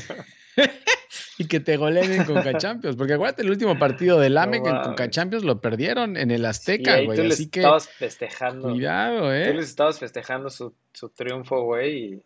y 1.38 1.46
que 1.48 1.60
te 1.60 1.76
goleen 1.76 2.12
en 2.12 2.24
Conca 2.24 2.54
Champions, 2.58 2.96
porque 2.96 3.14
acuérdate 3.14 3.42
el 3.42 3.50
último 3.50 3.78
partido 3.78 4.20
del 4.20 4.36
AME 4.38 4.62
que 4.62 4.68
en 4.70 4.80
Conca. 4.80 5.10
Champions 5.10 5.44
lo 5.44 5.60
perdieron 5.60 6.16
en 6.16 6.30
el 6.30 6.44
Azteca, 6.44 7.00
güey, 7.00 7.18
tú 7.18 7.24
les 7.24 7.34
así 7.34 7.48
que 7.48 7.60
estabas 7.60 7.88
festejando. 7.88 8.70
cuidado, 8.70 9.32
Tú 9.44 9.50
¿eh? 9.50 9.54
les 9.54 9.68
estabas 9.68 9.98
festejando 9.98 10.50
su, 10.50 10.74
su 10.92 11.08
triunfo, 11.10 11.62
güey. 11.62 11.98
Y 12.14 12.22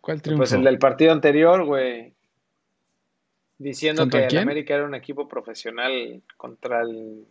¿Cuál 0.00 0.20
triunfo? 0.22 0.38
pues 0.40 0.52
el 0.52 0.64
del 0.64 0.78
partido 0.78 1.12
anterior, 1.12 1.64
güey. 1.64 2.14
Diciendo 3.58 4.02
¿Contra 4.02 4.26
que 4.26 4.26
el? 4.26 4.38
América 4.38 4.74
era 4.74 4.84
un 4.84 4.94
equipo 4.94 5.28
profesional 5.28 6.22
contra 6.36 6.82
el, 6.82 7.26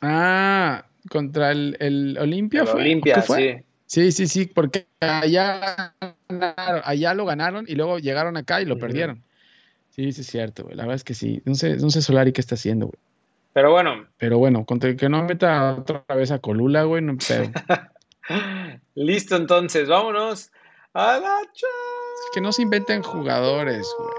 Ah, 0.00 0.86
contra 1.10 1.50
el, 1.52 1.76
el 1.80 2.16
Olimpia 2.18 2.60
el 2.62 2.66
fue, 2.66 2.80
¿o 2.82 2.82
Olimpia, 2.82 3.14
qué 3.14 3.22
fue? 3.22 3.38
sí. 3.38 3.64
Sí, 3.86 4.12
sí, 4.12 4.28
sí, 4.28 4.46
porque 4.46 4.86
allá, 5.00 5.96
ganaron- 6.38 6.82
allá 6.84 7.14
lo 7.14 7.24
ganaron 7.24 7.64
y 7.68 7.74
luego 7.74 7.98
llegaron 7.98 8.36
acá 8.36 8.60
y 8.60 8.64
lo 8.66 8.78
perdieron. 8.78 9.22
Sí, 9.90 10.12
sí 10.12 10.20
es 10.20 10.26
cierto, 10.28 10.64
güey. 10.64 10.76
La 10.76 10.84
verdad 10.84 10.96
es 10.96 11.04
que 11.04 11.14
sí. 11.14 11.42
No 11.44 11.54
sé, 11.54 11.76
no 11.76 11.90
sé 11.90 12.00
Solari 12.02 12.32
qué 12.32 12.40
está 12.40 12.54
haciendo, 12.54 12.86
güey. 12.86 12.98
Pero 13.52 13.72
bueno, 13.72 14.06
Pero 14.16 14.38
bueno, 14.38 14.64
contra 14.64 14.94
que 14.94 15.08
no 15.08 15.24
meta 15.24 15.74
otra 15.74 16.04
vez 16.14 16.30
a 16.30 16.38
Colula, 16.38 16.84
güey, 16.84 17.02
no 17.02 17.16
pedo. 17.16 17.50
listo 18.94 19.36
entonces, 19.36 19.88
vámonos 19.88 20.52
a 20.94 21.18
la 21.18 21.36
Champions. 21.52 22.30
que 22.32 22.40
no 22.40 22.52
se 22.52 22.62
inventen 22.62 23.02
jugadores, 23.02 23.88
güey. 23.98 24.10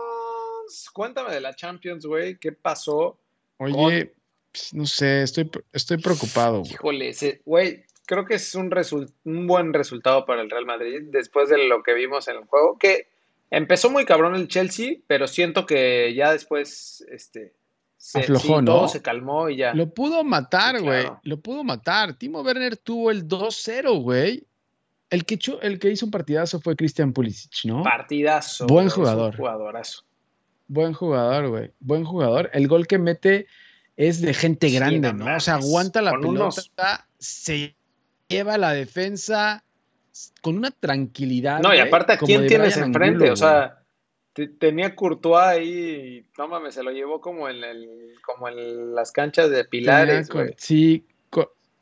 Cuéntame 0.93 1.33
de 1.33 1.41
la 1.41 1.53
Champions, 1.55 2.05
güey, 2.05 2.37
¿qué 2.37 2.51
pasó? 2.51 3.17
Oye, 3.57 4.13
pues, 4.51 4.73
no 4.73 4.85
sé, 4.85 5.23
estoy, 5.23 5.49
estoy 5.71 5.97
preocupado. 5.97 6.63
Híjole, 6.65 7.13
güey, 7.45 7.85
creo 8.05 8.25
que 8.25 8.35
es 8.35 8.55
un, 8.55 8.69
un 9.25 9.47
buen 9.47 9.73
resultado 9.73 10.25
para 10.25 10.41
el 10.41 10.49
Real 10.49 10.65
Madrid 10.65 11.01
después 11.11 11.49
de 11.49 11.67
lo 11.67 11.83
que 11.83 11.93
vimos 11.93 12.27
en 12.27 12.37
el 12.37 12.45
juego, 12.45 12.77
que 12.77 13.07
empezó 13.49 13.89
muy 13.89 14.05
cabrón 14.05 14.35
el 14.35 14.47
Chelsea, 14.47 14.95
pero 15.07 15.27
siento 15.27 15.65
que 15.65 16.13
ya 16.15 16.31
después, 16.31 17.05
este, 17.11 17.53
se, 17.97 18.19
Aflojó, 18.19 18.43
sí, 18.43 18.51
¿no? 18.53 18.65
todo 18.65 18.87
se 18.87 19.01
calmó 19.01 19.49
y 19.49 19.57
ya. 19.57 19.73
Lo 19.73 19.93
pudo 19.93 20.23
matar, 20.23 20.77
Sí, 20.77 20.83
güey. 20.83 21.01
claro. 21.01 21.19
Lo 21.23 21.39
pudo 21.39 21.63
matar. 21.63 22.13
Timo 22.17 22.41
Werner 22.41 22.75
tuvo 22.77 23.11
el 23.11 23.27
2-0, 23.27 24.01
güey. 24.01 24.45
El 25.09 25.25
que, 25.25 25.37
el 25.61 25.77
que 25.77 25.89
hizo 25.91 26.05
un 26.05 26.11
partidazo 26.11 26.59
fue 26.61 26.75
Christian 26.75 27.11
Pulisic, 27.13 27.51
¿no? 27.65 27.83
Partidazo. 27.83 28.65
Buen 28.67 28.85
güey, 28.85 28.95
jugador. 28.95 29.35
jugadorazo. 29.35 30.03
Buen 30.67 30.93
jugador, 30.93 31.49
güey. 31.49 31.71
Buen 31.81 32.05
jugador. 32.05 32.49
El 32.53 32.67
gol 32.69 32.87
que 32.87 32.97
mete 32.97 33.45
es 33.97 34.21
de 34.21 34.33
gente 34.33 34.69
Sí, 34.69 34.75
grande, 34.77 35.11
no 35.13 35.25
¿no? 35.25 35.35
O 35.35 35.39
sea, 35.41 35.55
aguanta 35.55 36.01
la 36.01 36.11
Con 36.11 36.21
pelota, 36.21 36.39
unos- 36.45 36.71
se 37.19 37.75
lleva 38.31 38.57
la 38.57 38.71
defensa 38.73 39.63
con 40.41 40.57
una 40.57 40.71
tranquilidad. 40.71 41.59
No, 41.61 41.73
y 41.73 41.79
aparte, 41.79 42.13
¿a 42.13 42.17
como 42.17 42.27
quién 42.27 42.47
tienes 42.47 42.73
Brian 42.75 42.87
enfrente? 42.89 43.15
Angulo, 43.15 43.33
o 43.33 43.35
sea, 43.35 43.77
te- 44.33 44.47
tenía 44.47 44.95
Courtois 44.95 45.41
ahí, 45.43 45.69
y, 46.25 46.25
no 46.37 46.47
mames, 46.47 46.75
se 46.75 46.83
lo 46.83 46.91
llevó 46.91 47.19
como 47.21 47.47
en 47.49 47.63
el, 47.63 48.13
como 48.25 48.47
en 48.49 48.93
las 48.95 49.11
canchas 49.11 49.49
de. 49.49 49.65
Pilares, 49.65 50.27
Tenía 50.27 50.43
güey. 50.43 50.47
cor- 50.53 50.55
Sí, 50.57 51.05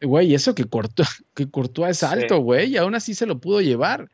güey, 0.01 0.33
eso 0.33 0.53
que 0.55 0.65
Courtois, 0.65 1.23
que 1.35 1.49
Courtois 1.49 1.91
es 1.91 1.97
Sí. 1.99 2.05
alto, 2.05 2.39
güey, 2.39 2.69
y 2.71 2.77
aún 2.77 2.95
así 2.95 3.13
se 3.15 3.25
lo 3.25 3.39
pudo 3.39 3.61
llevar. 3.61 4.09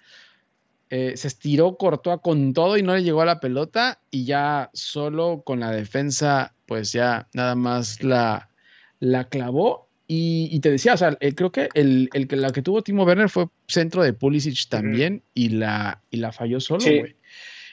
Eh, 0.91 1.17
se 1.17 1.27
estiró 1.27 1.75
Courtois 1.77 2.19
con 2.21 2.53
todo 2.53 2.77
y 2.77 2.83
no 2.83 2.95
le 2.95 3.03
llegó 3.03 3.21
a 3.21 3.25
la 3.25 3.39
pelota 3.39 3.99
y 4.11 4.25
ya 4.25 4.69
solo 4.73 5.41
con 5.43 5.59
la 5.59 5.71
defensa, 5.71 6.53
pues 6.67 6.91
ya 6.91 7.27
nada 7.33 7.55
más 7.55 8.03
la, 8.03 8.49
la 8.99 9.27
clavó. 9.27 9.84
Y, 10.08 10.49
y 10.51 10.60
te 10.60 10.70
decía, 10.72 10.93
o 10.93 10.97
sea, 10.97 11.18
eh, 11.20 11.34
creo 11.34 11.51
que 11.51 11.70
el, 11.74 12.10
el 12.14 12.28
que 12.28 12.36
la 12.36 12.51
que 12.51 12.62
tuvo 12.62 12.84
Timo 12.84 13.03
Werner 13.06 13.30
fue 13.30 13.47
centro 13.68 14.03
de 14.03 14.14
Pulisic 14.14 14.70
también 14.70 15.24
y, 15.34 15.49
la, 15.49 16.01
y 16.12 16.18
la 16.18 16.32
falló 16.32 16.60
solo, 16.60 16.82
Sí. 16.82 16.99
güey. 16.99 17.16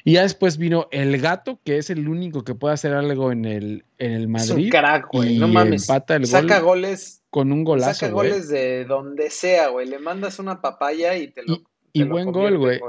Y 0.04 0.14
ya 0.14 0.22
después 0.22 0.58
vino 0.58 0.88
el 0.90 1.16
gato, 1.20 1.60
que 1.62 1.76
es 1.78 1.88
el 1.90 2.08
único 2.08 2.42
que 2.42 2.56
puede 2.56 2.74
hacer 2.74 2.92
algo 2.92 3.30
en 3.30 3.44
el, 3.44 3.84
en 3.98 4.12
el 4.12 4.22
Es 4.34 4.50
un 4.50 4.56
Madrid, 4.56 4.70
crack, 4.70 5.08
güey, 5.12 5.38
no 5.38 5.46
mames. 5.46 5.88
empata 5.88 6.16
el 6.16 6.26
Saca 6.26 6.58
gol 6.58 6.80
goles, 6.80 7.22
con 7.30 7.52
un 7.52 7.62
golazo, 7.62 7.94
saca 8.00 8.12
goles 8.12 8.48
de 8.48 8.84
donde 8.84 9.30
sea, 9.30 9.68
güey. 9.68 9.86
Le 9.88 10.00
mandas 10.00 10.40
una 10.40 10.60
papaya 10.60 11.16
y 11.16 11.28
te 11.28 11.42
lo, 11.44 11.54
Y, 11.54 11.64
y 11.92 11.98
te 12.00 12.04
lo 12.06 12.14
buen 12.14 12.32
gol, 12.32 12.58
güey. 12.58 12.80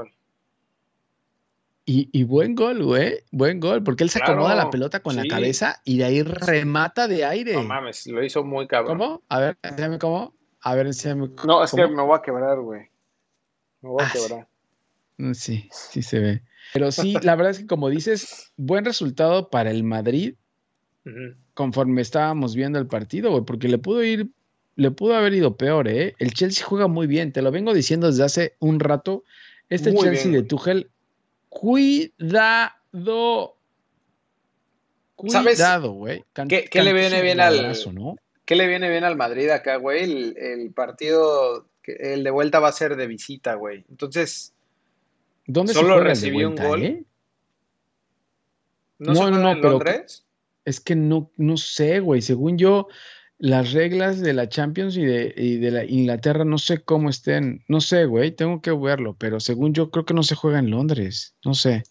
Y, 1.86 2.08
y 2.12 2.24
buen 2.24 2.54
gol, 2.54 2.82
güey. 2.82 3.18
Buen 3.30 3.60
gol, 3.60 3.82
porque 3.82 4.04
él 4.04 4.10
se 4.10 4.18
acomoda 4.22 4.54
la 4.54 4.70
pelota 4.70 5.00
con 5.00 5.16
la 5.16 5.24
cabeza 5.26 5.80
y 5.84 5.98
de 5.98 6.04
ahí 6.04 6.22
remata 6.22 7.06
de 7.08 7.24
aire. 7.26 7.52
No 7.54 7.62
mames, 7.64 8.06
lo 8.06 8.24
hizo 8.24 8.42
muy 8.42 8.66
cabrón. 8.66 8.96
¿Cómo? 8.98 9.22
A 9.28 9.38
ver, 9.40 9.58
enséñame 9.62 9.98
cómo. 9.98 10.34
A 10.62 10.74
ver, 10.74 10.86
enséñame. 10.86 11.28
No, 11.46 11.62
es 11.62 11.70
que 11.72 11.82
¿Cómo? 11.82 11.96
me 11.96 12.02
voy 12.02 12.16
a 12.18 12.22
quebrar, 12.22 12.58
güey. 12.60 12.82
Me 13.82 13.90
voy 13.90 14.02
a 14.02 14.06
Ah, 14.06 14.10
quebrar. 14.12 14.48
Mm, 15.18 15.32
Sí, 15.34 15.68
sí 15.70 16.00
se 16.02 16.18
ve. 16.20 16.42
Pero 16.72 16.90
sí, 16.90 17.16
la 17.22 17.36
verdad 17.36 17.50
es 17.50 17.58
que 17.58 17.66
como 17.66 17.90
dices, 17.90 18.52
buen 18.56 18.86
resultado 18.86 19.50
para 19.50 19.70
el 19.70 19.84
Madrid 19.84 20.34
conforme 21.54 22.00
estábamos 22.00 22.54
viendo 22.54 22.78
el 22.78 22.86
partido, 22.86 23.30
güey, 23.30 23.44
porque 23.44 23.68
le 23.68 23.76
pudo 23.78 24.02
ir, 24.02 24.30
le 24.76 24.90
pudo 24.90 25.14
haber 25.16 25.34
ido 25.34 25.56
peor, 25.58 25.86
¿eh? 25.88 26.14
El 26.18 26.32
Chelsea 26.32 26.64
juega 26.66 26.88
muy 26.88 27.06
bien, 27.06 27.30
te 27.32 27.42
lo 27.42 27.50
vengo 27.50 27.74
diciendo 27.74 28.06
desde 28.06 28.24
hace 28.24 28.56
un 28.58 28.80
rato. 28.80 29.22
Este 29.68 29.92
Muy 29.92 30.02
Chelsea 30.02 30.30
bien, 30.30 30.42
de. 30.42 30.48
Tuchel, 30.48 30.90
cuidado. 31.60 33.56
¿Sabes 35.28 35.56
Cuidado, 35.56 35.92
güey. 35.92 36.24
Qué- 36.48 36.64
qué 36.70 36.82
le 36.82 36.92
viene 36.92 37.22
bien 37.22 37.40
al-. 37.40 37.74
¿Qué 38.44 38.56
le 38.56 38.66
viene 38.66 38.90
bien 38.90 39.04
al 39.04 39.16
Madrid 39.16 39.48
acá, 39.48 39.76
güey? 39.76 40.02
El, 40.04 40.36
el 40.36 40.70
partido, 40.72 41.66
el 41.84 42.24
de 42.24 42.30
vuelta 42.30 42.58
va 42.60 42.68
a 42.68 42.72
ser 42.72 42.96
de 42.96 43.06
visita, 43.06 43.54
güey. 43.54 43.84
Entonces, 43.88 44.52
¿Dónde 45.46 45.72
se 45.72 45.78
Solo 45.80 45.96
de 45.98 46.04
recibió 46.04 46.48
un 46.48 46.56
gol. 46.56 46.82
eh? 46.82 47.04
¿no, 48.98 49.12
No, 49.12 49.24
se 49.24 49.30
no, 49.30 49.38
no, 49.38 49.50
en 49.52 49.60
pero- 49.60 49.70
Londres? 49.72 50.24
Es 50.64 50.80
que 50.80 50.96
no, 50.96 51.30
no 51.36 51.56
sé, 51.58 52.00
güey. 52.00 52.22
Según 52.22 52.56
yo, 52.58 52.88
las 53.44 53.72
reglas 53.72 54.22
de 54.22 54.32
la 54.32 54.48
Champions 54.48 54.96
y 54.96 55.04
de, 55.04 55.34
y 55.36 55.58
de 55.58 55.70
la 55.70 55.84
Inglaterra 55.84 56.46
no 56.46 56.56
sé 56.56 56.82
cómo 56.82 57.10
estén. 57.10 57.62
No 57.68 57.82
sé, 57.82 58.06
güey. 58.06 58.30
Tengo 58.30 58.62
que 58.62 58.72
verlo. 58.72 59.16
Pero 59.18 59.38
según 59.38 59.74
yo, 59.74 59.90
creo 59.90 60.06
que 60.06 60.14
no 60.14 60.22
se 60.22 60.34
juega 60.34 60.60
en 60.60 60.70
Londres. 60.70 61.36
No 61.44 61.52
sé. 61.52 61.82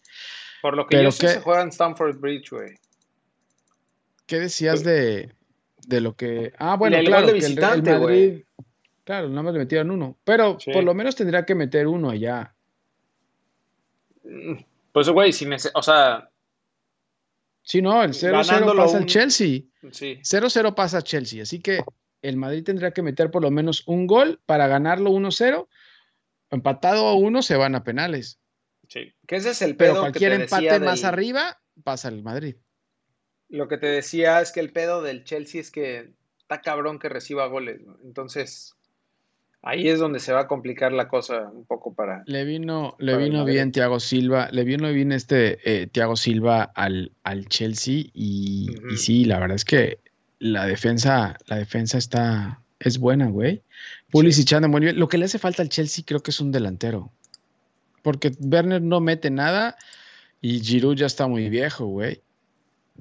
Por 0.64 0.76
lo 0.76 0.88
que 0.88 0.98
pero 0.98 1.10
yo 1.10 1.12
sé, 1.12 1.28
se 1.28 1.42
juega 1.42 1.62
en 1.62 1.68
Stamford 1.70 2.18
Bridge, 2.20 2.50
güey. 2.50 2.74
¿Qué 4.26 4.40
decías 4.40 4.84
de, 4.84 5.32
de 5.86 6.02
lo 6.02 6.16
que. 6.16 6.54
Ah, 6.58 6.76
bueno, 6.76 6.98
Del 6.98 7.06
claro, 7.06 7.28
que 7.28 7.38
el, 7.38 7.46
el. 7.46 8.00
Madrid. 8.00 8.44
Claro, 9.04 9.30
nada 9.30 9.44
más 9.44 9.54
le 9.54 9.60
metieron 9.60 9.92
uno. 9.92 10.18
Pero 10.24 10.58
Sí. 10.60 10.72
por 10.72 10.84
lo 10.84 10.96
menos 10.96 11.16
tendría 11.16 11.46
que 11.46 11.54
meter 11.54 11.86
uno 11.86 12.10
allá. 12.10 12.56
Mm, 14.24 14.56
Pues, 14.92 15.08
güey, 15.08 15.32
si 15.32 15.48
o 15.76 15.84
sea, 15.84 16.32
Sí, 17.66 17.82
no, 17.82 18.04
el 18.04 18.12
0-0 18.14 18.32
Ganándolo 18.48 18.84
pasa 18.84 18.98
al 18.98 19.04
un- 19.04 19.08
Chelsea. 19.10 19.62
sí. 19.92 20.20
0-0 20.22 20.76
pasa 20.76 21.02
Chelsea. 21.02 21.42
Así 21.44 21.60
que 21.62 21.80
el 22.22 22.38
Madrid 22.38 22.64
tendría 22.64 22.92
que 22.92 23.02
meter 23.02 23.32
por 23.32 23.42
lo 23.42 23.52
menos 23.52 23.88
un 23.88 24.06
gol 24.06 24.42
para 24.46 24.68
ganarlo 24.68 25.10
1-0. 25.12 25.68
Empatado 26.52 27.08
a 27.08 27.16
uno 27.16 27.42
se 27.42 27.56
van 27.56 27.76
a 27.76 27.84
penales. 27.84 28.40
Sí. 28.88 29.14
Que 29.28 29.38
ese 29.38 29.52
es 29.52 29.62
el 29.62 29.76
Pero 29.76 29.94
pedo 29.94 30.02
cualquier 30.02 30.32
que 30.32 30.38
te 30.40 30.44
empate 30.44 30.64
decía 30.66 30.80
más 30.80 31.00
del- 31.02 31.08
arriba 31.10 31.62
pasa 31.84 32.10
al 32.10 32.22
Madrid. 32.22 32.58
Lo 33.50 33.68
que 33.68 33.78
te 33.78 33.88
decía 33.88 34.42
es 34.42 34.52
que 34.52 34.60
el 34.60 34.72
pedo 34.72 35.02
del 35.02 35.24
Chelsea 35.24 35.62
es 35.62 35.72
que 35.72 36.14
está 36.40 36.62
cabrón 36.62 37.00
que 37.00 37.10
reciba 37.10 37.48
goles, 37.48 37.82
¿no? 37.82 37.98
Entonces, 38.04 38.76
ahí 39.64 39.88
es 39.88 40.00
donde 40.00 40.20
se 40.20 40.34
va 40.34 40.42
a 40.42 40.48
complicar 40.48 40.92
la 40.92 41.08
cosa 41.08 41.50
un 41.52 41.66
poco 41.66 41.94
para... 41.94 42.22
Le 42.26 42.44
vino, 42.44 42.96
le 43.00 43.14
Para 43.14 43.24
vino 43.24 43.46
bien 43.46 43.72
Thiago 43.72 44.00
Silva, 44.00 44.50
le 44.52 44.64
vino 44.66 44.92
bien 44.92 45.12
este 45.12 45.58
eh, 45.64 45.88
Thiago 45.88 46.16
Silva 46.16 46.64
al, 46.76 47.12
al 47.24 47.48
Chelsea 47.48 48.06
y, 48.14 48.68
sí, 48.98 49.26
la 49.26 49.40
verdad 49.40 49.56
es 49.56 49.66
que 49.66 50.00
la 50.40 50.66
defensa, 50.66 51.38
la 51.48 51.56
defensa 51.56 51.98
está, 51.98 52.62
es 52.80 53.00
buena, 53.00 53.28
güey. 53.28 53.62
Pulisic 54.12 54.52
anda 54.52 54.68
muy 54.68 54.82
bien. 54.82 55.00
Lo 55.00 55.08
que 55.08 55.18
le 55.18 55.26
hace 55.26 55.40
falta 55.40 55.64
al 55.64 55.70
Chelsea 55.70 56.04
creo 56.06 56.22
que 56.22 56.32
es 56.32 56.42
un 56.42 56.52
delantero. 56.52 57.10
Porque 58.02 58.34
Werner 58.42 58.82
no 58.82 59.00
mete 59.00 59.32
nada 59.32 59.78
y 60.42 60.60
Giroud 60.60 60.98
ya 60.98 61.06
está 61.06 61.26
muy 61.28 61.50
viejo, 61.50 61.86
güey. 61.86 62.22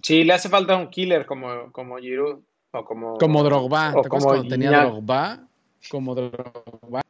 Sí, 0.00 0.22
le 0.22 0.32
hace 0.32 0.48
falta 0.48 0.76
un 0.76 0.88
killer 0.90 1.26
como, 1.26 1.72
como 1.72 1.96
Giroud 1.98 2.38
o 2.70 2.84
como... 2.84 3.18
Como 3.18 3.42
Drogba. 3.42 3.90
o 3.96 4.02
¿Te 4.02 4.06
acuerdas 4.06 4.08
como 4.08 4.24
cuando 4.26 4.48
tenía. 4.48 4.84
Drogba? 4.84 5.48
Como 5.90 6.14
Drogba. 6.14 7.02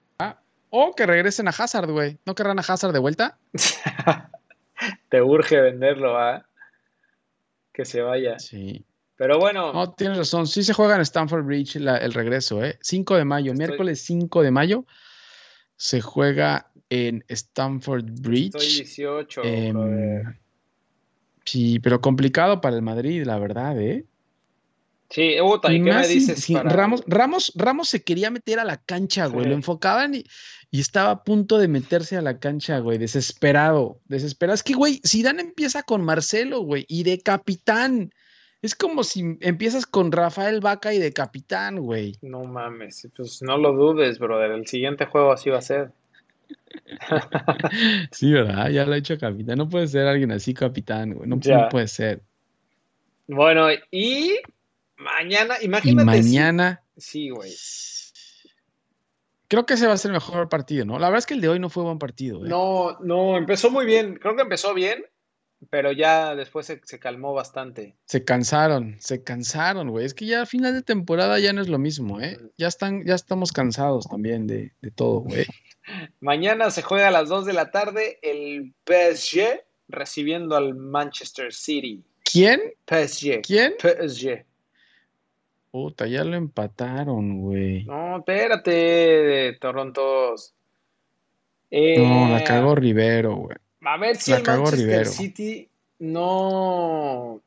O 0.75 0.95
que 0.95 1.05
regresen 1.05 1.49
a 1.49 1.51
Hazard, 1.51 1.91
güey. 1.91 2.17
¿No 2.25 2.35
querrán 2.35 2.59
a 2.59 2.63
Hazard 2.63 2.93
de 2.95 2.99
vuelta? 2.99 3.37
Te 5.11 5.21
urge 5.23 5.61
venderlo, 5.61 6.19
¿ah? 6.19 6.47
Que 7.73 7.85
se 7.85 8.01
vaya. 8.01 8.39
Sí. 8.39 8.85
Pero 9.17 9.39
bueno, 9.39 9.73
No, 9.73 9.93
tienes 9.93 10.17
razón. 10.19 10.47
Sí 10.47 10.63
se 10.63 10.73
juega 10.73 10.95
en 10.97 11.03
Stamford 11.03 11.45
Bridge 11.45 11.77
la- 11.77 11.99
el 11.99 12.13
regreso, 12.15 12.65
¿eh? 12.65 12.79
5 12.81 13.17
de 13.17 13.25
mayo, 13.25 13.53
Estoy- 13.53 13.67
miércoles 13.67 14.03
5 14.03 14.43
de 14.43 14.51
mayo 14.51 14.85
se 15.77 16.01
juega 16.01 16.71
en 16.89 17.25
Stamford 17.29 18.05
Bridge. 18.21 18.55
estoy 18.57 18.67
18, 18.67 19.43
Em, 19.45 20.35
sí, 21.45 21.79
pero 21.81 22.01
complicado 22.01 22.61
para 22.61 22.77
el 22.77 22.83
Madrid, 22.83 23.25
la 23.25 23.39
verdad, 23.39 23.79
¿eh? 23.81 24.07
Sí, 25.13 25.37
Uta, 25.43 25.71
¿y, 25.71 25.77
Y 25.77 25.85
qué 25.85 25.93
me 25.93 26.09
dices 26.09 26.47
para- 26.51 26.71
Ramos, 26.71 27.05
Ramos, 27.07 27.53
Ramos 27.55 27.89
se 27.91 28.03
quería 28.03 28.31
meter 28.31 28.59
a 28.59 28.65
la 28.65 28.79
cancha, 28.79 29.27
güey. 29.27 29.45
Sí. 29.45 29.51
Lo 29.51 29.55
enfocaban 29.57 30.15
y, 30.15 30.25
y 30.71 30.81
estaba 30.81 31.11
a 31.11 31.23
punto 31.23 31.59
de 31.59 31.69
meterse 31.69 32.17
a 32.17 32.23
la 32.23 32.39
cancha, 32.39 32.79
güey. 32.79 32.97
Desesperado, 32.97 34.01
desesperado. 34.07 34.55
Es 34.55 34.63
que, 34.63 34.73
güey, 34.73 35.01
Zidane 35.07 35.43
empieza 35.43 35.83
con 35.83 36.03
Marcelo, 36.03 36.61
güey, 36.63 36.87
y 36.89 37.03
de 37.03 37.21
capitán. 37.21 38.11
Es 38.63 38.75
como 38.75 39.05
si 39.05 39.37
empiezas 39.41 39.85
con 39.87 40.13
Rafael 40.13 40.61
Vaca 40.61 40.95
y 40.95 40.99
de 40.99 41.13
capitán, 41.13 41.81
güey. 41.81 42.17
No 42.23 42.45
mames, 42.45 43.07
pues 43.15 43.43
no 43.43 43.59
lo 43.59 43.73
dudes, 43.73 44.19
brother. 44.19 44.53
El 44.53 44.67
siguiente 44.67 45.05
juego 45.05 45.33
así 45.33 45.51
va 45.51 45.59
a 45.59 45.63
ser. 45.63 45.91
Sí, 48.13 48.33
¿verdad? 48.33 48.71
Ya 48.71 48.85
lo 48.87 48.93
ha 48.93 48.97
hecho 48.97 49.19
capitán. 49.19 49.59
No 49.59 49.69
puede 49.69 49.87
ser 49.89 50.07
alguien 50.07 50.33
así 50.33 50.55
capitán, 50.55 51.15
güey. 51.15 51.29
No, 51.29 51.37
no 51.37 51.69
puede 51.71 51.89
ser. 51.89 52.23
Bueno, 53.27 53.67
y 53.91 54.37
mañana, 55.03 55.57
imagínate. 55.63 56.05
mañana, 56.07 56.83
Sí, 56.97 57.31
güey. 57.31 57.53
creo 59.49 59.67
que 59.67 59.75
ese 59.75 59.87
va 59.87 59.95
a 59.95 59.99
ser 59.99 60.11
el 60.11 60.15
mejor 60.15 60.49
partido, 60.49 60.85
¿no? 60.85 60.99
La 60.99 61.09
verdad 61.09 61.19
es 61.19 61.27
que 61.27 61.35
el 61.35 61.41
de 61.41 61.49
hoy 61.49 61.59
no 61.59 61.69
fue 61.71 61.83
buen 61.83 61.99
partido, 61.99 62.45
¿eh? 62.45 62.49
No, 62.49 62.99
no, 63.01 63.37
empezó 63.37 63.71
muy 63.71 63.85
bien. 63.85 64.17
Creo 64.17 64.35
que 64.37 64.43
empezó 64.43 64.73
bien, 64.75 65.05
pero 65.71 65.93
ya 65.93 66.35
después 66.35 66.67
se, 66.67 66.81
se 66.85 66.99
calmó 66.99 67.35
bastante. 67.35 67.97
Se 68.07 68.25
cansaron, 68.25 68.97
se 69.01 69.23
cansaron, 69.23 69.91
güey. 69.91 70.07
Es 70.07 70.15
que 70.15 70.27
ya 70.27 70.43
a 70.43 70.47
final 70.47 70.73
de 70.75 70.83
temporada 70.83 71.39
ya 71.39 71.53
no 71.53 71.61
es 71.61 71.69
lo 71.69 71.79
mismo, 71.79 72.21
¿eh? 72.21 72.39
Ya 72.57 72.69
están, 72.69 73.05
ya 73.05 73.15
estamos 73.15 73.53
cansados 73.53 74.07
también 74.09 74.47
de, 74.47 74.73
de 74.81 74.91
todo, 74.91 75.21
güey. 75.21 75.45
Mañana 76.21 76.71
se 76.71 76.83
juega 76.83 77.09
a 77.09 77.11
las 77.11 77.29
2 77.29 77.45
de 77.45 77.53
la 77.53 77.71
tarde 77.71 78.19
el 78.23 78.73
PSG 78.87 79.61
recibiendo 79.89 80.57
al 80.57 80.75
Manchester 80.75 81.53
City. 81.53 82.05
¿Quién? 82.25 82.61
PSG. 82.87 83.43
¿Quién? 83.43 83.75
PSG. 83.79 84.45
Puta, 85.73 86.07
ya 86.07 86.23
lo 86.23 86.37
empataron, 86.37 87.41
güey. 87.41 87.85
No, 87.87 88.19
espérate, 88.19 89.55
Torontos. 89.59 90.55
Eh, 91.71 91.99
No, 91.99 92.29
la 92.29 92.45
cagó 92.45 92.75
Rivero, 92.75 93.35
güey. 93.37 93.57
A 93.81 93.97
ver 93.97 94.17
si 94.17 94.31
la 94.33 94.37
el 94.37 94.43
cagó 94.43 94.65
Manchester 94.65 94.87
Rivero. 94.87 95.11
City 95.11 95.69
no, 95.99 97.41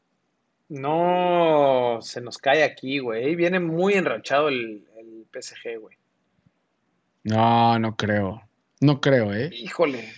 no 0.70 2.00
se 2.02 2.20
nos 2.22 2.38
cae 2.40 2.64
aquí, 2.64 2.98
güey. 2.98 3.36
Viene 3.36 3.60
muy 3.60 3.94
enrachado 3.94 4.48
el, 4.50 4.88
el 4.98 5.28
PSG, 5.32 5.80
güey. 5.80 5.96
No, 7.24 7.78
no 7.78 7.96
creo. 7.96 8.42
No 8.82 9.00
creo, 9.02 9.34
¿eh? 9.34 9.52
Híjole. 9.54 10.12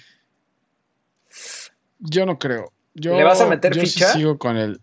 Yo 2.00 2.26
no 2.26 2.40
creo. 2.40 2.72
Yo, 2.94 3.16
¿Le 3.18 3.24
vas 3.24 3.42
a 3.42 3.48
meter 3.48 3.74
yo 3.76 3.82
sí 3.82 3.88
ficha? 3.88 4.14
sigo 4.14 4.38
con 4.38 4.56
el. 4.58 4.80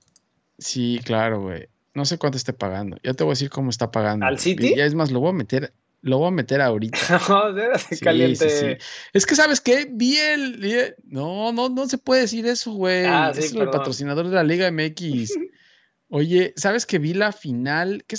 Sí, 0.59 1.01
claro, 1.05 1.41
güey. 1.41 1.69
No 1.95 2.05
sé 2.05 2.19
cuánto 2.19 2.37
esté 2.37 2.53
pagando. 2.53 2.97
Ya 3.03 3.15
te 3.15 3.25
voy 3.25 3.31
a 3.33 3.35
decir 3.35 3.51
cómo 3.51 3.71
está 3.71 3.91
pagando. 3.91 4.27
¿Al. 4.27 4.39
City? 4.39 4.75
Ya 4.77 4.85
es 4.85 4.95
más, 4.95 5.11
lo 5.11 5.21
voy 5.21 5.31
a 5.31 5.33
meter. 5.33 5.73
Lo 6.03 6.19
voy 6.19 6.29
a 6.29 6.33
meter 6.33 6.61
ahorita. 6.61 6.99
no, 7.29 7.79
Sí, 7.79 7.99
caliente. 8.01 8.51
sí, 8.51 8.67
sí. 8.67 8.77
Es 9.15 9.25
que, 9.25 9.35
¿sabes 9.37 9.61
qué? 9.61 9.89
Vi 9.91 10.17
el. 10.19 10.59
vi 10.59 10.73
el- 10.73 10.97
No, 11.05 11.53
no, 11.53 11.69
no 11.71 11.87
se 11.87 11.97
puede 11.97 12.23
decir 12.23 12.47
eso, 12.47 12.73
güey. 12.73 13.07
Ah, 13.07 13.33
es 13.35 13.53
el 13.55 13.71
patrocinador 13.71 14.29
de 14.29 14.35
la 14.35 14.43
Liga 14.45 14.71
MX. 14.71 15.33
Oye, 16.11 16.53
¿sabes 16.57 16.85
que 16.85 16.99
vi 16.99 17.15
la 17.15 17.33
final? 17.33 18.05
¿Qué 18.07 18.17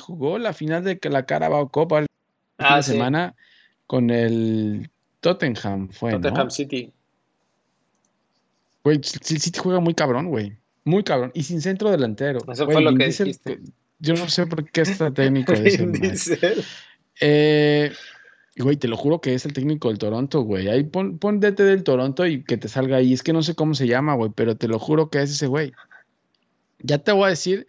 jugó? 0.00 0.38
La 0.38 0.52
final 0.52 0.82
de 0.82 0.98
que 0.98 1.08
la 1.08 1.24
Carabao 1.26 1.68
Cup 1.70 1.92
el 1.94 2.06
fin 2.06 2.06
Ah, 2.58 2.82
semana 2.82 3.34
con 3.86 4.10
el 4.10 4.90
Tottenham, 5.20 5.88
fue, 5.90 6.12
¿no? 6.12 6.20
Tottenham 6.20 6.50
City. 6.50 6.92
Güey, 8.82 9.00
sí 9.02 9.50
te 9.50 9.58
juega 9.58 9.78
muy 9.80 9.94
cabrón, 9.94 10.28
güey. 10.28 10.56
Muy 10.90 11.04
cabrón. 11.04 11.30
Y 11.34 11.44
sin 11.44 11.60
centro 11.60 11.90
delantero. 11.90 12.40
Eso 12.52 12.64
Güey, 12.64 12.74
fue 12.74 12.82
lo 12.82 12.96
que 12.96 13.04
Diesel, 13.04 13.26
dijiste. 13.28 13.60
Yo 14.00 14.14
no 14.14 14.28
sé 14.28 14.46
por 14.46 14.68
qué 14.70 14.80
está 14.80 15.12
técnico 15.12 15.52
de 15.52 15.68
ese. 15.68 16.38
Eh, 17.20 17.92
güey, 18.56 18.76
te 18.76 18.88
lo 18.88 18.96
juro 18.96 19.20
que 19.20 19.34
es 19.34 19.44
el 19.44 19.52
técnico 19.52 19.88
del 19.88 19.98
Toronto, 19.98 20.40
güey. 20.40 20.68
Ahí 20.68 20.82
pon, 20.84 21.18
pon 21.18 21.38
DT 21.38 21.62
del 21.62 21.84
Toronto 21.84 22.26
y 22.26 22.42
que 22.42 22.56
te 22.56 22.68
salga 22.68 22.96
ahí. 22.96 23.12
Es 23.12 23.22
que 23.22 23.32
no 23.32 23.42
sé 23.42 23.54
cómo 23.54 23.74
se 23.74 23.86
llama, 23.86 24.14
güey, 24.14 24.32
pero 24.34 24.56
te 24.56 24.68
lo 24.68 24.78
juro 24.78 25.10
que 25.10 25.22
es 25.22 25.30
ese 25.30 25.46
güey. 25.46 25.72
Ya 26.80 26.98
te 26.98 27.12
voy 27.12 27.26
a 27.26 27.28
decir, 27.28 27.68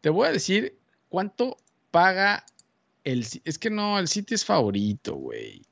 te 0.00 0.10
voy 0.10 0.26
a 0.26 0.32
decir 0.32 0.76
cuánto 1.08 1.56
paga 1.90 2.44
el 3.04 3.24
Es 3.44 3.58
que 3.58 3.70
no, 3.70 3.98
el 3.98 4.08
City 4.08 4.34
es 4.34 4.44
favorito, 4.44 5.14
güey. 5.14 5.62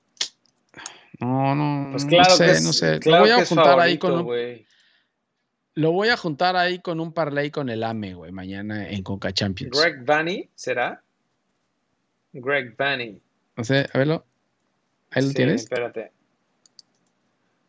No, 1.20 1.54
no, 1.54 1.88
Pues 1.92 2.04
no 2.04 2.24
sé, 2.24 2.44
que 2.44 2.50
es, 2.52 2.62
no 2.62 2.72
sé. 2.72 2.98
claro 3.00 3.26
lo 3.26 3.32
voy 3.32 3.42
a 3.42 3.46
juntar 3.46 3.80
ahí 3.80 3.98
con 3.98 4.12
un. 4.12 4.66
Lo 5.76 5.92
voy 5.92 6.08
a 6.08 6.16
juntar 6.16 6.56
ahí 6.56 6.80
con 6.80 6.98
un 7.00 7.12
parlay 7.12 7.50
con 7.50 7.68
el 7.68 7.84
AME, 7.84 8.14
güey, 8.14 8.32
mañana 8.32 8.88
en 8.88 9.02
Conca 9.02 9.32
Champions. 9.32 9.78
Greg 9.80 10.04
Vanny, 10.04 10.50
¿será? 10.54 11.02
Greg 12.32 12.74
Vanny. 12.76 13.20
No 13.56 13.62
sé, 13.64 13.86
a 13.92 13.98
verlo. 13.98 14.26
Ahí 15.10 15.22
lo 15.22 15.28
Sí, 15.28 15.34
tienes. 15.34 15.62
Espérate. 15.62 16.12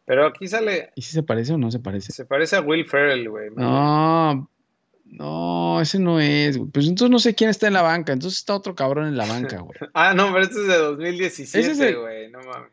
Pero 0.05 0.25
aquí 0.25 0.47
sale. 0.47 0.91
¿Y 0.95 1.01
si 1.01 1.11
se 1.11 1.21
parece 1.23 1.53
o 1.53 1.57
no 1.57 1.69
se 1.69 1.79
parece? 1.79 2.11
Se 2.13 2.25
parece 2.25 2.55
a 2.55 2.61
Will 2.61 2.85
Ferrell, 2.87 3.29
güey. 3.29 3.49
No, 3.55 4.49
no, 5.05 5.81
ese 5.81 5.99
no 5.99 6.19
es, 6.19 6.57
güey. 6.57 6.71
Pues 6.71 6.87
entonces 6.87 7.11
no 7.11 7.19
sé 7.19 7.35
quién 7.35 7.49
está 7.49 7.67
en 7.67 7.73
la 7.73 7.81
banca. 7.81 8.13
Entonces 8.13 8.39
está 8.39 8.55
otro 8.55 8.73
cabrón 8.73 9.07
en 9.07 9.17
la 9.17 9.25
banca, 9.25 9.59
güey. 9.59 9.77
Ah, 9.93 10.13
no, 10.13 10.31
pero 10.31 10.43
este 10.45 10.61
es 10.61 10.67
de 10.67 10.73
Ese 10.73 10.81
2017, 10.83 11.71
es 11.71 11.79
el- 11.79 11.97
güey. 11.99 12.31
No 12.31 12.39
mames. 12.39 12.71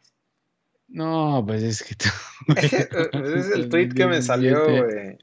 No, 0.95 1.43
pues 1.45 1.63
es 1.65 1.83
que 1.83 1.97
tú- 1.97 2.09
es 2.57 3.51
el 3.51 3.69
tweet 3.69 3.89
que 3.89 4.07
me 4.07 4.23
salió, 4.23 4.61
2017. 4.61 4.95
güey. 4.95 5.19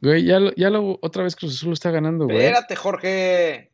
Güey, 0.00 0.24
ya 0.24 0.40
lo, 0.40 0.52
ya 0.56 0.70
lo, 0.70 0.98
otra 1.02 1.22
vez 1.22 1.36
Cruz 1.36 1.54
Azul 1.54 1.72
está 1.72 1.92
ganando, 1.92 2.24
güey. 2.24 2.36
Espérate, 2.38 2.74
Jorge. 2.74 3.70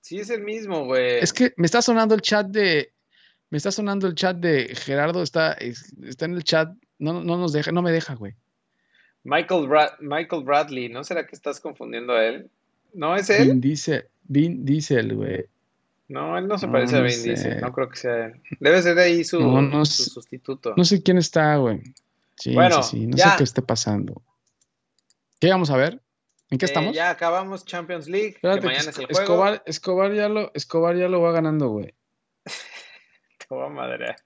Sí, 0.00 0.20
es 0.20 0.30
el 0.30 0.42
mismo, 0.42 0.84
güey. 0.84 1.18
Es 1.18 1.32
que 1.32 1.52
me 1.56 1.66
está 1.66 1.82
sonando 1.82 2.14
el 2.14 2.20
chat 2.20 2.46
de, 2.46 2.92
me 3.50 3.58
está 3.58 3.72
sonando 3.72 4.06
el 4.06 4.14
chat 4.14 4.36
de 4.36 4.72
Gerardo, 4.76 5.22
está, 5.22 5.54
es- 5.54 5.92
está 6.04 6.26
en 6.26 6.34
el 6.34 6.44
chat, 6.44 6.72
no, 7.00 7.24
no 7.24 7.36
nos 7.36 7.52
deja, 7.52 7.72
no 7.72 7.82
me 7.82 7.90
deja, 7.90 8.14
güey. 8.14 8.34
Michael, 9.24 9.68
Michael 10.00 10.44
Bradley, 10.44 10.88
¿no 10.90 11.02
será 11.02 11.26
que 11.26 11.34
estás 11.34 11.58
confundiendo 11.58 12.12
a 12.12 12.24
él? 12.24 12.48
¿No 12.92 13.16
es 13.16 13.28
él? 13.30 13.48
Vin 13.48 13.60
Diesel, 13.60 14.06
Vin 14.24 14.64
Diesel, 14.64 15.14
güey. 15.16 15.44
No, 16.08 16.36
él 16.36 16.46
no 16.46 16.58
se 16.58 16.66
No, 16.66 16.72
parece 16.72 16.96
a 16.96 17.00
Vin 17.00 17.10
sé. 17.12 17.22
Diesel, 17.30 17.60
no 17.60 17.72
creo 17.72 17.88
que 17.88 17.96
sea 17.96 18.26
él. 18.26 18.42
Debe 18.60 18.82
ser 18.82 18.94
de 18.94 19.02
ahí 19.04 19.24
su, 19.24 19.40
No, 19.40 19.84
sustituto. 19.86 20.74
No 20.76 20.84
sé 20.84 21.02
quién 21.02 21.16
está, 21.18 21.56
güey. 21.56 21.80
Sí, 22.36 22.52
Bueno, 22.54 22.82
sí, 22.82 22.98
sí, 22.98 23.06
no 23.06 23.16
ya. 23.16 23.30
sé 23.32 23.36
qué 23.38 23.44
esté 23.44 23.62
pasando. 23.62 24.22
¿Qué 25.40 25.48
vamos 25.50 25.70
a 25.70 25.76
ver? 25.76 26.00
¿En 26.50 26.58
qué 26.58 26.66
Eh, 26.66 26.68
estamos? 26.68 26.94
ya 26.94 27.10
acabamos 27.10 27.64
Champions 27.64 28.06
League, 28.08 28.32
que 28.32 28.36
Espérate, 28.36 28.60
que 28.60 28.66
mañana 28.66 28.90
es 28.90 28.98
el 28.98 29.04
Esco- 29.08 29.14
juego. 29.14 29.22
Escobar, 29.22 29.62
Escobar 29.66 30.12
ya 30.14 30.28
lo, 30.28 30.50
Escobar 30.54 30.96
ya 30.96 31.08
lo 31.08 31.20
va 31.22 31.32
ganando, 31.32 31.68
güey. 31.70 31.94
Te 33.38 33.46
voy 33.48 33.64
a 33.66 33.68
madrear. 33.70 34.16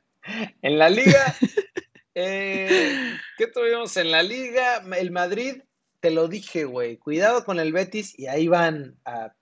En 0.62 0.78
la 0.78 0.90
liga, 0.90 1.34
eh, 2.14 3.16
¿qué 3.36 3.46
tuvimos 3.46 3.96
en 3.96 4.10
la 4.10 4.22
liga? 4.22 4.82
El 4.98 5.10
Madrid, 5.10 5.62
te 6.00 6.10
lo 6.10 6.28
dije, 6.28 6.64
güey. 6.64 6.96
Cuidado 6.98 7.44
con 7.44 7.58
el 7.60 7.72
Betis 7.72 8.18
y 8.18 8.26
ahí 8.26 8.48
van 8.48 8.98
a, 9.04 9.32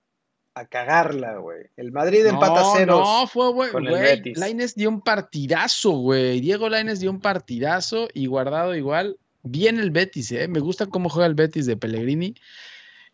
a 0.56 0.64
cagarla, 0.64 1.36
güey. 1.36 1.66
El 1.76 1.92
Madrid 1.92 2.24
empata 2.24 2.62
no, 2.62 2.74
ceros. 2.74 2.98
No, 2.98 3.26
fue 3.26 3.52
güey. 3.52 3.70
con 3.70 3.84
el 3.84 3.90
güey, 3.90 4.02
Betis. 4.02 4.38
Lainez 4.38 4.74
dio 4.74 4.88
un 4.88 5.02
partidazo, 5.02 5.90
güey. 5.90 6.40
Diego 6.40 6.70
Lainez 6.70 6.98
dio 6.98 7.10
un 7.10 7.20
partidazo 7.20 8.08
y 8.14 8.24
guardado 8.26 8.74
igual. 8.74 9.18
Bien 9.42 9.78
el 9.78 9.90
Betis, 9.90 10.32
eh. 10.32 10.48
Me 10.48 10.60
gusta 10.60 10.86
cómo 10.86 11.10
juega 11.10 11.26
el 11.26 11.34
Betis 11.34 11.66
de 11.66 11.76
Pellegrini. 11.76 12.34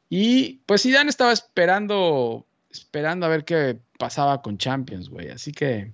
Y 0.09 0.61
pues 0.67 0.83
Zidane 0.83 1.11
estaba 1.11 1.33
esperando, 1.33 2.47
esperando 2.71 3.27
a 3.27 3.31
ver 3.31 3.45
qué 3.45 3.77
pasaba 3.99 4.41
con 4.41 4.57
Champions, 4.57 5.09
güey. 5.09 5.31
Así 5.31 5.51
que. 5.51 5.91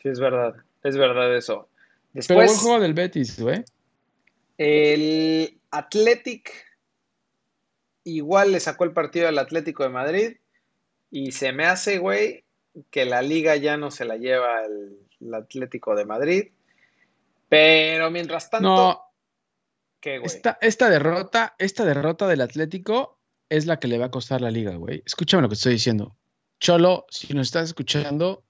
Sí, 0.00 0.10
es 0.10 0.20
verdad. 0.20 0.54
Es 0.84 0.96
verdad 0.96 1.36
eso. 1.36 1.68
Pero 2.14 2.36
buen 2.36 2.56
juego 2.56 2.78
del 2.78 2.94
Betis, 2.94 3.40
güey. 3.40 3.64
el 4.58 5.58
Athletic 5.72 6.52
igual 8.06 8.52
le 8.52 8.60
sacó 8.60 8.84
el 8.84 8.92
partido 8.92 9.28
al 9.28 9.38
Atlético 9.38 9.82
de 9.82 9.88
Madrid. 9.90 10.36
Y 11.10 11.32
se 11.32 11.52
me 11.52 11.66
hace, 11.66 11.98
güey, 11.98 12.44
que 12.90 13.04
la 13.04 13.22
liga 13.22 13.56
ya 13.56 13.76
no 13.76 13.90
se 13.90 14.04
la 14.04 14.16
lleva 14.16 14.64
el, 14.64 14.96
el 15.20 15.34
Atlético 15.34 15.94
de 15.94 16.04
Madrid. 16.04 16.48
Pero 17.48 18.10
mientras 18.10 18.50
tanto, 18.50 18.68
No, 18.68 19.02
¿qué, 20.00 20.18
güey? 20.18 20.26
esta, 20.26 20.58
esta 20.60 20.88
derrota, 20.90 21.54
esta 21.58 21.84
derrota 21.84 22.26
del 22.26 22.40
Atlético 22.40 23.18
es 23.48 23.66
la 23.66 23.78
que 23.78 23.88
le 23.88 23.98
va 23.98 24.06
a 24.06 24.10
costar 24.10 24.40
la 24.40 24.50
liga, 24.50 24.76
güey. 24.76 25.02
Escúchame 25.06 25.42
lo 25.42 25.48
que 25.48 25.54
estoy 25.54 25.72
diciendo. 25.72 26.16
Cholo, 26.60 27.06
si 27.10 27.34
nos 27.34 27.48
estás 27.48 27.66
escuchando, 27.66 28.44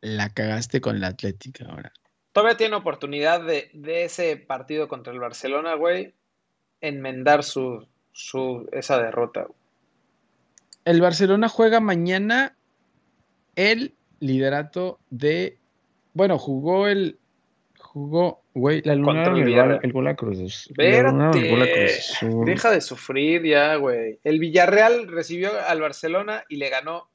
la 0.00 0.30
cagaste 0.30 0.80
con 0.80 0.96
el 0.96 1.04
Atlético 1.04 1.64
ahora. 1.68 1.92
Todavía 2.32 2.56
tiene 2.56 2.76
oportunidad 2.76 3.44
de, 3.44 3.70
de 3.74 4.04
ese 4.04 4.36
partido 4.36 4.88
contra 4.88 5.12
el 5.12 5.20
Barcelona, 5.20 5.74
güey, 5.74 6.14
enmendar 6.80 7.44
su, 7.44 7.86
su, 8.12 8.68
esa 8.72 9.02
derrota. 9.02 9.46
El 10.84 11.00
Barcelona 11.00 11.48
juega 11.48 11.80
mañana 11.80 12.56
el 13.56 13.94
liderato 14.20 14.98
de. 15.10 15.58
Bueno, 16.14 16.38
jugó 16.38 16.88
el. 16.88 17.18
Jugó, 17.78 18.42
güey, 18.54 18.80
la 18.84 18.94
lunaron 18.94 19.34
el 19.36 19.40
el, 19.42 19.46
Villarreal. 19.48 19.76
gol- 19.76 19.80
el 19.84 19.92
gol 19.92 20.06
a 20.08 20.16
Cruz. 20.16 20.70
Le 20.78 21.02
deja 22.46 22.70
de 22.70 22.80
sufrir 22.80 23.42
ya, 23.44 23.76
güey. 23.76 24.18
El 24.24 24.38
Villarreal 24.38 25.08
recibió 25.08 25.50
al 25.66 25.80
Barcelona 25.80 26.44
y 26.48 26.56
le 26.56 26.70
ganó 26.70 27.10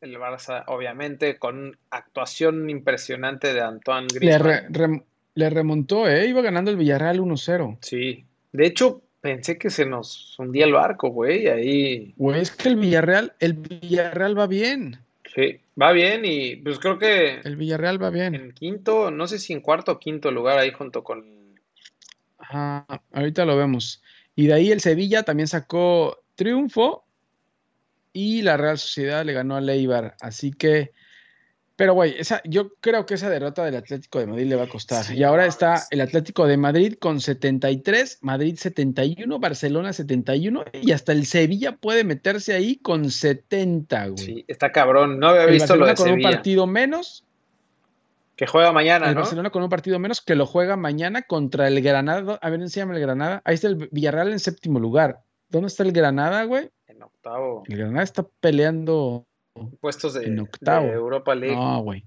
el 0.00 0.16
Barça, 0.18 0.64
obviamente, 0.68 1.38
con 1.38 1.76
actuación 1.90 2.70
impresionante 2.70 3.52
de 3.52 3.60
Antoine 3.60 4.06
Le, 4.12 4.18
Griezmann. 4.18 4.42
re- 4.44 4.68
rem- 4.70 5.04
le 5.34 5.50
remontó, 5.50 6.08
¿eh? 6.08 6.26
Iba 6.26 6.40
ganando 6.40 6.70
el 6.70 6.76
Villarreal 6.78 7.20
1-0. 7.20 7.78
Sí, 7.82 8.24
de 8.52 8.66
hecho, 8.66 9.02
pensé 9.22 9.56
que 9.56 9.70
se 9.70 9.86
nos 9.86 10.38
hundía 10.38 10.66
el 10.66 10.74
barco, 10.74 11.08
güey, 11.08 11.46
ahí. 11.48 12.12
Güey, 12.16 12.42
es 12.42 12.50
que 12.50 12.68
el 12.68 12.76
Villarreal, 12.76 13.32
el 13.38 13.54
Villarreal 13.54 14.38
va 14.38 14.46
bien. 14.46 14.98
Sí, 15.34 15.60
va 15.80 15.92
bien 15.92 16.26
y 16.26 16.56
pues 16.56 16.78
creo 16.78 16.98
que 16.98 17.40
El 17.42 17.56
Villarreal 17.56 18.02
va 18.02 18.10
bien. 18.10 18.34
en 18.34 18.52
quinto, 18.52 19.10
no 19.10 19.26
sé 19.26 19.38
si 19.38 19.54
en 19.54 19.62
cuarto 19.62 19.92
o 19.92 19.98
quinto 19.98 20.30
lugar 20.30 20.58
ahí 20.58 20.72
junto 20.72 21.02
con 21.02 21.24
Ajá, 22.36 22.84
ahorita 23.12 23.46
lo 23.46 23.56
vemos. 23.56 24.02
Y 24.34 24.48
de 24.48 24.54
ahí 24.54 24.72
el 24.72 24.80
Sevilla 24.80 25.22
también 25.22 25.46
sacó 25.46 26.22
triunfo 26.34 27.04
y 28.12 28.42
la 28.42 28.56
Real 28.56 28.78
Sociedad 28.78 29.24
le 29.24 29.32
ganó 29.32 29.56
al 29.56 29.68
Eibar. 29.70 30.16
Así 30.20 30.52
que, 30.52 30.92
pero 31.82 31.94
güey, 31.94 32.14
yo 32.44 32.74
creo 32.76 33.06
que 33.06 33.14
esa 33.14 33.28
derrota 33.28 33.64
del 33.64 33.74
Atlético 33.74 34.20
de 34.20 34.28
Madrid 34.28 34.46
le 34.46 34.54
va 34.54 34.62
a 34.62 34.68
costar. 34.68 35.02
Sí, 35.02 35.16
y 35.16 35.24
ahora 35.24 35.46
está 35.46 35.82
el 35.90 36.00
Atlético 36.00 36.46
de 36.46 36.56
Madrid 36.56 36.94
con 36.94 37.20
73, 37.20 38.20
Madrid 38.20 38.54
71, 38.56 39.40
Barcelona 39.40 39.92
71 39.92 40.62
y 40.74 40.92
hasta 40.92 41.10
el 41.10 41.26
Sevilla 41.26 41.74
puede 41.74 42.04
meterse 42.04 42.54
ahí 42.54 42.76
con 42.76 43.10
70, 43.10 44.06
güey. 44.06 44.16
Sí, 44.16 44.44
está 44.46 44.70
cabrón. 44.70 45.18
No 45.18 45.30
había 45.30 45.42
el 45.42 45.50
visto 45.50 45.74
lo 45.74 45.84
Barcelona 45.86 46.14
de 46.14 46.20
con 46.20 46.28
un 46.28 46.32
partido 46.32 46.68
menos, 46.68 47.24
Que 48.36 48.46
juega 48.46 48.70
mañana, 48.70 49.08
el 49.08 49.16
¿no? 49.16 49.22
Barcelona 49.22 49.50
con 49.50 49.64
un 49.64 49.68
partido 49.68 49.98
menos 49.98 50.20
que 50.20 50.36
lo 50.36 50.46
juega 50.46 50.76
mañana 50.76 51.22
contra 51.22 51.66
el 51.66 51.82
Granada. 51.82 52.38
A 52.40 52.48
ver, 52.48 52.60
se 52.68 52.78
llama 52.78 52.94
el 52.94 53.00
Granada. 53.00 53.42
Ahí 53.44 53.56
está 53.56 53.66
el 53.66 53.88
Villarreal 53.90 54.30
en 54.30 54.38
séptimo 54.38 54.78
lugar. 54.78 55.24
¿Dónde 55.48 55.66
está 55.66 55.82
el 55.82 55.90
Granada, 55.90 56.44
güey? 56.44 56.70
En 56.86 57.02
octavo. 57.02 57.64
El 57.66 57.76
Granada 57.76 58.04
está 58.04 58.24
peleando. 58.38 59.26
Puestos 59.80 60.14
de, 60.14 60.26
En 60.26 60.40
octavo. 60.40 60.86
de 60.86 60.92
Europa 60.92 61.34
League. 61.34 61.56
No. 61.56 61.72
No, 61.76 61.82
güey. 61.82 62.04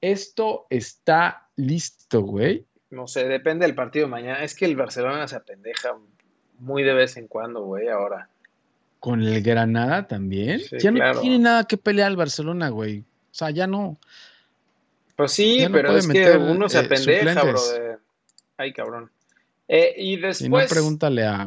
Esto 0.00 0.66
está 0.70 1.48
listo, 1.56 2.22
güey. 2.22 2.64
sé, 3.06 3.26
depende 3.26 3.66
del 3.66 3.74
partido 3.74 4.06
de 4.06 4.10
mañana. 4.10 4.42
Es 4.42 4.54
que 4.54 4.64
el 4.64 4.76
Barcelona 4.76 5.26
se 5.28 5.36
apendeja 5.36 5.96
muy 6.58 6.82
de 6.82 6.94
vez 6.94 7.16
en 7.16 7.26
cuando, 7.26 7.62
güey, 7.64 7.88
ahora. 7.88 8.28
Con 9.00 9.22
el 9.22 9.42
Granada 9.42 10.06
también. 10.06 10.60
Sí, 10.60 10.78
ya 10.78 10.90
no 10.90 11.20
tiene 11.20 11.38
nada 11.38 11.64
que 11.64 11.76
pelear 11.76 12.10
el 12.10 12.16
Barcelona, 12.16 12.70
güey. 12.70 13.00
O 13.00 13.04
sea, 13.34 13.50
ya 13.50 13.66
no. 13.66 13.98
Pues 15.16 15.32
sí, 15.32 15.64
no 15.64 15.72
pero 15.72 15.96
es 15.96 16.06
que 16.08 16.36
uno 16.36 16.68
se 16.68 16.78
eh, 16.78 16.84
apendeja, 16.84 17.34
suplentes. 17.34 17.44
brother. 17.44 17.98
Ay, 18.56 18.72
cabrón. 18.72 19.10
Eh, 19.68 19.94
y 19.96 20.16
Si 20.16 20.48
no, 20.48 20.56
después, 20.58 20.72
pregúntale 20.72 21.24
a. 21.24 21.46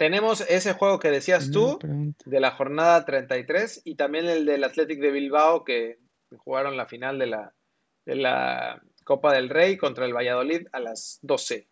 tenemos 0.00 0.40
ese 0.48 0.72
juego 0.72 0.98
que 0.98 1.10
decías 1.10 1.50
tú 1.50 1.78
de 2.24 2.40
la 2.40 2.52
jornada 2.52 3.04
33 3.04 3.82
y 3.84 3.96
también 3.96 4.24
el 4.30 4.46
del 4.46 4.64
Athletic 4.64 4.98
de 4.98 5.10
Bilbao 5.10 5.62
que 5.62 5.98
jugaron 6.38 6.78
la 6.78 6.86
final 6.86 7.18
de 7.18 7.26
la, 7.26 7.52
de 8.06 8.14
la 8.14 8.82
Copa 9.04 9.34
del 9.34 9.50
Rey 9.50 9.76
contra 9.76 10.06
el 10.06 10.14
Valladolid 10.14 10.68
a 10.72 10.80
las 10.80 11.18
12. 11.20 11.68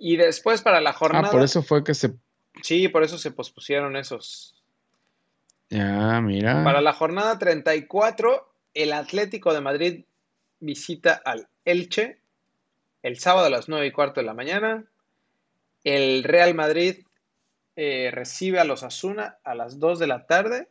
Y 0.00 0.16
después 0.16 0.62
para 0.62 0.80
la 0.80 0.92
jornada... 0.92 1.28
Ah, 1.28 1.30
por 1.30 1.44
eso 1.44 1.62
fue 1.62 1.84
que 1.84 1.94
se... 1.94 2.14
Sí, 2.64 2.88
por 2.88 3.04
eso 3.04 3.16
se 3.16 3.30
pospusieron 3.30 3.96
esos. 3.96 4.60
Ya, 5.70 6.20
mira. 6.20 6.64
Para 6.64 6.80
la 6.80 6.94
jornada 6.94 7.38
34, 7.38 8.52
el 8.74 8.92
Atlético 8.92 9.54
de 9.54 9.60
Madrid 9.60 10.04
visita 10.58 11.22
al 11.24 11.46
Elche 11.64 12.18
el 13.04 13.20
sábado 13.20 13.46
a 13.46 13.50
las 13.50 13.68
9 13.68 13.86
y 13.86 13.92
cuarto 13.92 14.18
de 14.18 14.26
la 14.26 14.34
mañana. 14.34 14.84
El 15.84 16.24
Real 16.24 16.54
Madrid 16.54 17.04
eh, 17.76 18.10
recibe 18.12 18.58
a 18.58 18.64
los 18.64 18.82
Asuna 18.82 19.38
a 19.44 19.54
las 19.54 19.78
2 19.78 19.98
de 19.98 20.06
la 20.06 20.26
tarde. 20.26 20.68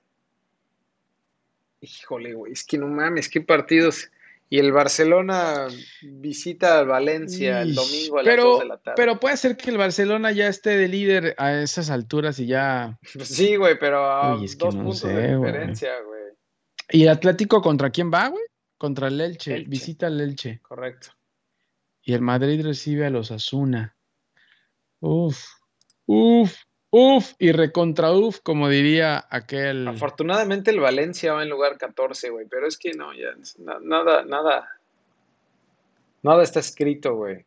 Híjole, 1.82 2.34
güey, 2.34 2.54
es 2.54 2.64
que 2.64 2.78
no 2.78 2.88
mames, 2.88 3.30
qué 3.30 3.42
partidos. 3.42 4.10
Y 4.50 4.60
el 4.60 4.72
Barcelona 4.72 5.68
visita 6.02 6.80
al 6.80 6.88
Valencia 6.88 7.62
el 7.62 7.74
domingo 7.74 8.20
a 8.20 8.24
las 8.24 8.38
2 8.38 8.60
de 8.60 8.66
la 8.66 8.78
tarde. 8.78 8.96
Pero 8.96 9.20
puede 9.20 9.38
ser 9.38 9.58
que 9.58 9.70
el 9.70 9.78
Barcelona 9.78 10.32
ya 10.32 10.48
esté 10.48 10.78
de 10.78 10.88
líder 10.88 11.36
a 11.38 11.62
esas 11.62 11.90
alturas 11.90 12.40
y 12.40 12.48
ya. 12.48 13.00
Pues 13.14 13.28
sí, 13.30 13.56
güey, 13.56 13.78
pero 13.80 14.06
a 14.06 14.36
dos 14.38 14.56
puntos 14.56 15.02
de 15.04 15.36
diferencia, 15.36 15.92
güey. 16.02 16.24
¿Y 16.90 17.04
el 17.04 17.10
Atlético 17.10 17.62
contra 17.62 17.90
quién 17.90 18.12
va, 18.12 18.30
güey? 18.30 18.44
Contra 18.78 19.08
el 19.08 19.20
Elche. 19.20 19.62
Visita 19.62 20.08
al 20.08 20.20
Elche. 20.22 20.60
Correcto. 20.62 21.10
Y 22.04 22.14
el 22.14 22.22
Madrid 22.22 22.64
recibe 22.64 23.06
a 23.06 23.10
los 23.10 23.32
Asuna. 23.32 23.96
Uf, 25.06 25.38
uf, 26.06 26.56
uf 26.90 27.34
y 27.38 27.52
recontra 27.52 28.14
uf, 28.14 28.40
como 28.40 28.70
diría 28.70 29.26
aquel. 29.30 29.86
Afortunadamente 29.86 30.72
el 30.72 30.80
Valencia 30.80 31.34
va 31.34 31.44
en 31.44 31.50
lugar 31.50 31.78
14, 31.78 32.30
güey, 32.30 32.46
pero 32.50 32.68
es 32.68 32.78
que 32.78 32.94
no, 32.94 33.14
ya 33.14 33.36
nada, 33.82 34.24
nada, 34.24 34.70
nada 36.22 36.42
está 36.42 36.62
escrito, 36.62 37.16
güey. 37.18 37.44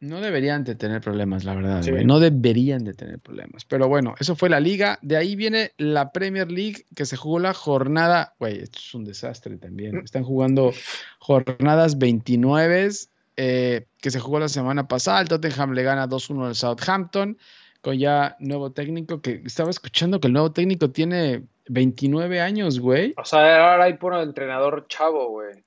No 0.00 0.20
deberían 0.20 0.62
de 0.62 0.74
tener 0.74 1.00
problemas, 1.00 1.44
la 1.44 1.54
verdad, 1.54 1.82
güey. 1.88 2.04
No 2.04 2.20
deberían 2.20 2.84
de 2.84 2.92
tener 2.92 3.18
problemas. 3.18 3.64
Pero 3.64 3.88
bueno, 3.88 4.14
eso 4.20 4.36
fue 4.36 4.50
la 4.50 4.60
liga. 4.60 4.98
De 5.00 5.16
ahí 5.16 5.36
viene 5.36 5.72
la 5.78 6.12
Premier 6.12 6.50
League 6.50 6.84
que 6.94 7.06
se 7.06 7.16
jugó 7.16 7.38
la 7.38 7.54
jornada. 7.54 8.34
Güey, 8.38 8.60
esto 8.60 8.78
es 8.78 8.94
un 8.94 9.04
desastre 9.04 9.56
también. 9.56 9.96
Mm. 9.96 10.04
Están 10.04 10.24
jugando 10.24 10.72
jornadas 11.18 11.98
29 11.98 12.90
eh, 13.36 13.86
que 14.00 14.10
se 14.10 14.20
jugó 14.20 14.38
la 14.38 14.48
semana 14.48 14.88
pasada. 14.88 15.20
El 15.20 15.28
Tottenham 15.28 15.72
le 15.72 15.82
gana 15.82 16.08
2-1 16.08 16.46
al 16.46 16.54
Southampton 16.54 17.38
con 17.80 17.98
ya 17.98 18.36
nuevo 18.40 18.72
técnico 18.72 19.22
que 19.22 19.42
estaba 19.44 19.70
escuchando 19.70 20.20
que 20.20 20.26
el 20.26 20.34
nuevo 20.34 20.52
técnico 20.52 20.90
tiene 20.90 21.44
29 21.68 22.40
años, 22.40 22.78
güey. 22.78 23.14
O 23.16 23.24
sea, 23.24 23.70
ahora 23.70 23.84
hay 23.84 23.94
puro 23.94 24.20
entrenador 24.22 24.86
chavo, 24.88 25.28
güey. 25.30 25.64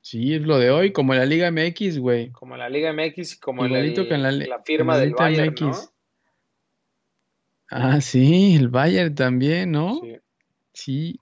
Sí, 0.00 0.34
es 0.34 0.42
lo 0.42 0.58
de 0.58 0.70
hoy, 0.70 0.92
como 0.92 1.14
en 1.14 1.20
la 1.20 1.26
Liga 1.26 1.50
MX, 1.50 1.98
güey. 1.98 2.30
Como 2.30 2.54
en 2.54 2.60
la 2.60 2.68
Liga 2.68 2.92
MX, 2.92 3.40
como 3.40 3.64
en, 3.64 3.72
la, 3.72 4.62
firma 4.64 4.98
del 4.98 5.14
Bayern, 5.14 5.52
MX. 5.52 5.92
Ah, 7.70 8.00
sí, 8.00 8.54
el 8.54 8.68
Bayern 8.68 9.14
también, 9.16 9.72
¿no? 9.72 10.00
Sí. 10.00 10.16
Sí, 10.72 11.20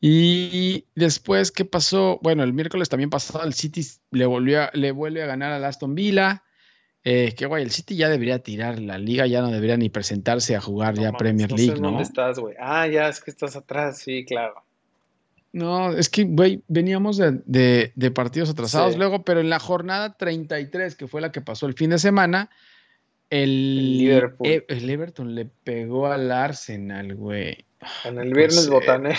y 0.00 0.86
después, 0.94 1.52
¿qué 1.52 1.66
pasó? 1.66 2.18
Bueno, 2.22 2.42
el 2.42 2.54
miércoles 2.54 2.88
también 2.88 3.10
pasado 3.10 3.44
el 3.44 3.52
City 3.52 3.86
le, 4.10 4.24
volvió 4.24 4.70
le 4.72 4.92
vuelve 4.92 5.22
a 5.22 5.26
ganar 5.26 5.52
al 5.52 5.64
Aston 5.64 5.94
Villa. 5.94 6.42
Eh, 7.02 7.34
que 7.34 7.46
guay, 7.46 7.62
el 7.62 7.70
City 7.70 7.96
ya 7.96 8.08
debería 8.08 8.40
tirar 8.40 8.78
la 8.78 8.98
liga, 8.98 9.26
ya 9.26 9.40
no 9.40 9.50
debería 9.50 9.76
ni 9.76 9.88
presentarse 9.88 10.54
a 10.54 10.60
jugar 10.60 10.94
ya 10.98 11.12
Premier 11.12 11.50
League, 11.50 11.80
¿no? 11.80 11.88
¿Dónde 11.88 12.02
estás, 12.02 12.38
güey? 12.38 12.54
Ah, 12.58 12.86
ya 12.86 13.08
es 13.08 13.20
que 13.20 13.30
estás 13.30 13.56
atrás, 13.56 13.98
sí, 13.98 14.24
claro. 14.26 14.62
No, 15.52 15.92
es 15.92 16.08
que, 16.08 16.24
güey, 16.24 16.62
veníamos 16.68 17.16
de, 17.18 18.12
partidos 18.14 18.50
atrasados 18.50 18.96
luego, 18.96 19.24
pero 19.24 19.40
en 19.40 19.50
la 19.50 19.58
jornada 19.58 20.16
33, 20.16 20.94
que 20.94 21.08
fue 21.08 21.20
la 21.20 21.32
que 21.32 21.40
pasó 21.40 21.66
el 21.66 21.74
fin 21.74 21.90
de 21.90 21.98
semana, 21.98 22.50
el, 23.30 23.98
Liverpool. 23.98 24.46
E, 24.46 24.64
el 24.68 24.88
Everton 24.88 25.34
le 25.34 25.46
pegó 25.46 26.06
al 26.06 26.30
Arsenal, 26.30 27.14
güey. 27.14 27.64
En 28.04 28.18
el 28.18 28.32
viernes 28.34 28.68
botané. 28.68 29.14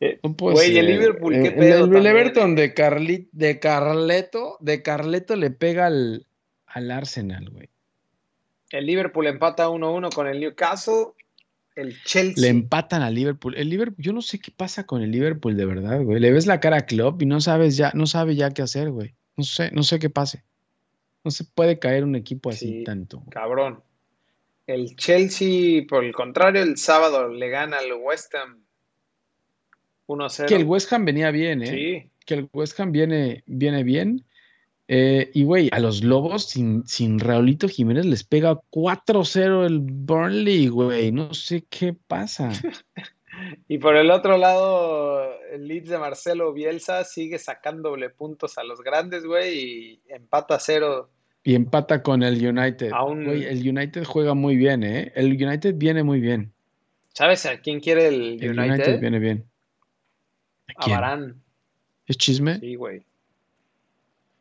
Eh, 0.00 0.18
güey, 0.22 0.76
el 0.76 0.86
Liverpool, 0.86 1.34
qué 1.42 1.52
pedo. 1.52 1.84
El, 1.84 2.06
Everton 2.06 2.54
de 2.54 2.74
Carleto, 2.74 4.58
de 4.60 4.82
Carleto 4.82 5.36
le 5.36 5.50
pega 5.50 5.86
al, 5.86 6.26
al 6.66 6.90
Arsenal, 6.90 7.48
güey. 7.50 7.68
El 8.70 8.86
Liverpool 8.86 9.26
empata 9.28 9.68
1-1 9.68 10.12
con 10.12 10.26
el 10.26 10.40
Newcastle. 10.40 11.12
El 11.76 12.00
Chelsea. 12.02 12.42
Le 12.42 12.48
empatan 12.48 13.02
al 13.02 13.14
Liverpool. 13.14 13.56
El 13.56 13.68
Liverpool, 13.70 14.02
yo 14.02 14.12
no 14.12 14.20
sé 14.20 14.40
qué 14.40 14.50
pasa 14.50 14.84
con 14.84 15.00
el 15.00 15.10
Liverpool 15.10 15.56
de 15.56 15.64
verdad, 15.64 16.02
güey. 16.02 16.20
Le 16.20 16.32
ves 16.32 16.46
la 16.46 16.60
cara 16.60 16.78
a 16.78 16.86
Klopp 16.86 17.22
y 17.22 17.26
no 17.26 17.40
sabes 17.40 17.76
ya, 17.76 17.92
no 17.94 18.06
sabe 18.06 18.34
ya 18.34 18.50
qué 18.50 18.62
hacer, 18.62 18.90
güey. 18.90 19.14
No 19.36 19.44
sé, 19.44 19.70
no 19.72 19.82
sé 19.82 19.98
qué 19.98 20.10
pase. 20.10 20.44
No 21.22 21.30
se 21.30 21.44
puede 21.44 21.78
caer 21.78 22.04
un 22.04 22.16
equipo 22.16 22.50
así 22.50 22.84
tanto. 22.84 23.22
Cabrón. 23.30 23.82
El 24.66 24.96
Chelsea, 24.96 25.84
por 25.88 26.04
el 26.04 26.14
contrario, 26.14 26.62
el 26.62 26.76
sábado 26.76 27.28
le 27.28 27.48
gana 27.50 27.78
al 27.78 27.92
West 27.92 28.34
Ham 28.34 28.63
1-0. 30.06 30.46
Que 30.46 30.56
el 30.56 30.64
West 30.64 30.92
Ham 30.92 31.04
venía 31.04 31.30
bien, 31.30 31.62
¿eh? 31.62 31.66
Sí. 31.66 32.10
Que 32.26 32.34
el 32.34 32.48
West 32.52 32.78
Ham 32.80 32.92
viene, 32.92 33.42
viene 33.46 33.82
bien. 33.82 34.24
Eh, 34.86 35.30
y, 35.32 35.44
güey, 35.44 35.70
a 35.72 35.80
los 35.80 36.04
Lobos 36.04 36.50
sin, 36.50 36.86
sin 36.86 37.18
Raulito 37.18 37.68
Jiménez 37.68 38.04
les 38.04 38.22
pega 38.22 38.60
4-0 38.70 39.66
el 39.66 39.80
Burnley, 39.80 40.68
güey. 40.68 41.10
No 41.10 41.32
sé 41.32 41.64
qué 41.70 41.94
pasa. 41.94 42.50
y 43.68 43.78
por 43.78 43.96
el 43.96 44.10
otro 44.10 44.36
lado, 44.36 45.24
el 45.50 45.66
Leeds 45.66 45.88
de 45.88 45.98
Marcelo 45.98 46.52
Bielsa 46.52 47.04
sigue 47.04 47.38
sacándole 47.38 48.10
puntos 48.10 48.58
a 48.58 48.64
los 48.64 48.82
grandes, 48.82 49.24
güey, 49.24 49.58
y 49.58 50.00
empata 50.08 50.58
0. 50.58 51.10
Y 51.44 51.54
empata 51.54 52.02
con 52.02 52.22
el 52.22 52.34
United. 52.34 52.90
Güey, 52.90 53.44
el 53.44 53.66
United 53.66 54.04
juega 54.04 54.34
muy 54.34 54.56
bien, 54.56 54.82
¿eh? 54.82 55.12
El 55.14 55.32
United 55.32 55.74
viene 55.76 56.02
muy 56.02 56.20
bien. 56.20 56.52
¿Sabes 57.14 57.46
a 57.46 57.60
quién 57.60 57.80
quiere 57.80 58.08
el 58.08 58.22
United? 58.32 58.50
El 58.50 58.58
United 58.58 59.00
viene 59.00 59.18
bien. 59.18 59.44
¿A, 60.76 60.88
Barán. 60.88 61.42
¿Es 62.06 62.16
chisme? 62.16 62.58
Sí, 62.58 62.74
güey. 62.74 63.04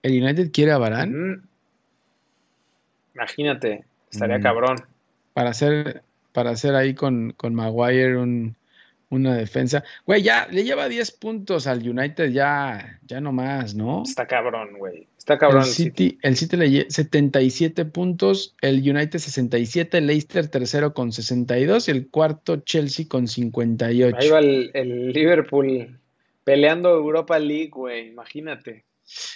¿El 0.02 0.22
United 0.22 0.52
quiere 0.52 0.72
a 0.72 0.78
Barán? 0.78 1.48
Imagínate, 3.16 3.86
estaría 4.12 4.40
mm. 4.40 4.42
cabrón. 4.42 4.78
Para 5.34 5.52
hacer, 5.52 6.04
para 6.34 6.52
hacer 6.52 6.76
ahí 6.76 6.94
con, 6.94 7.34
con 7.38 7.56
Maguire 7.56 8.18
una 9.10 9.36
defensa. 9.36 9.84
Güey, 10.06 10.24
ya 10.24 10.48
le 10.52 10.64
lleva 10.64 10.90
10 10.90 11.12
puntos 11.12 11.68
al 11.68 11.88
United, 11.88 12.32
ya, 12.32 13.00
ya 13.06 13.22
no 13.22 13.32
más, 13.32 13.76
¿no? 13.76 14.04
Está 14.04 14.28
cabrón, 14.28 14.78
güey. 14.78 15.08
Está 15.18 15.38
cabrón. 15.38 15.62
El 15.62 15.70
City, 15.70 16.18
el 16.22 16.36
City 16.36 16.58
le 16.58 16.70
lleva 16.70 16.90
77 16.90 17.86
puntos, 17.86 18.56
el 18.62 18.78
United 18.78 19.20
67, 19.20 20.00
el 20.00 20.08
Leicester 20.08 20.48
tercero 20.48 20.94
con 20.94 21.12
62 21.12 21.88
y 21.88 21.92
el 21.92 22.10
cuarto 22.10 22.58
Chelsea 22.58 23.06
con 23.08 23.28
58. 23.28 24.18
Ahí 24.20 24.30
va 24.30 24.40
el 24.40 25.14
Liverpool 25.14 26.00
Peleando 26.44 26.90
Europa 26.90 27.40
League, 27.40 27.70
güey, 27.70 28.08
imagínate. 28.08 28.86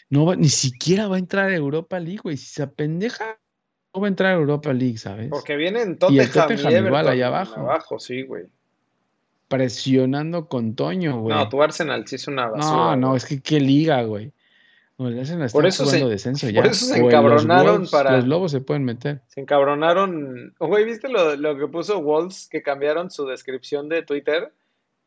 No, 0.10 0.34
ni 0.36 0.50
siquiera 0.50 1.08
va 1.08 1.18
a 1.18 1.20
entrar 1.20 1.50
a 1.50 1.56
Europa 1.56 2.00
League, 2.00 2.20
güey. 2.24 2.38
Si 2.38 2.48
se 2.48 2.64
apendeja, 2.64 3.40
no 3.94 4.02
va 4.02 4.08
a 4.08 4.10
entrar 4.10 4.34
a 4.34 4.36
Europa 4.36 4.74
League, 4.74 4.98
¿sabes? 4.98 5.30
Porque 5.30 5.56
vienen 5.56 5.98
Tottenham 5.98 6.16
y, 6.16 6.26
el 6.26 6.32
Tottenham 6.32 6.86
y 6.86 6.88
igual 6.88 7.08
allá 7.08 7.28
abajo. 7.28 7.60
Abajo, 7.60 8.00
sí, 8.00 8.24
güey. 8.24 8.46
Presionando 9.48 10.48
con 10.48 10.76
Toño, 10.76 11.22
güey. 11.22 11.36
No, 11.36 11.48
tu 11.48 11.62
Arsenal 11.62 12.06
sí 12.08 12.16
es 12.16 12.28
una 12.28 12.48
basura. 12.48 12.76
No, 12.76 12.96
no, 12.96 13.16
es 13.16 13.26
que 13.26 13.42
qué 13.42 13.60
liga, 13.60 14.04
güey. 14.04 14.34
No, 14.98 15.08
el 15.08 15.20
Arsenal 15.20 15.46
está 15.46 15.58
por 15.58 15.66
eso 15.66 15.86
jugando 15.86 16.10
descenso 16.10 16.50
ya. 16.50 16.62
Por 16.62 16.72
eso 16.72 16.86
se 16.86 17.00
encabronaron 17.00 17.82
los 17.82 17.92
para... 17.92 18.18
Los 18.18 18.28
lobos 18.28 18.52
se 18.52 18.62
pueden 18.62 18.84
meter. 18.84 19.22
Se 19.28 19.40
encabronaron. 19.40 20.54
Güey, 20.60 20.86
¿viste 20.86 21.08
lo, 21.08 21.36
lo 21.36 21.58
que 21.58 21.68
puso 21.68 22.02
Wolves? 22.02 22.50
Que 22.50 22.62
cambiaron 22.62 23.12
su 23.12 23.26
descripción 23.26 23.90
de 23.90 24.02
Twitter 24.02 24.52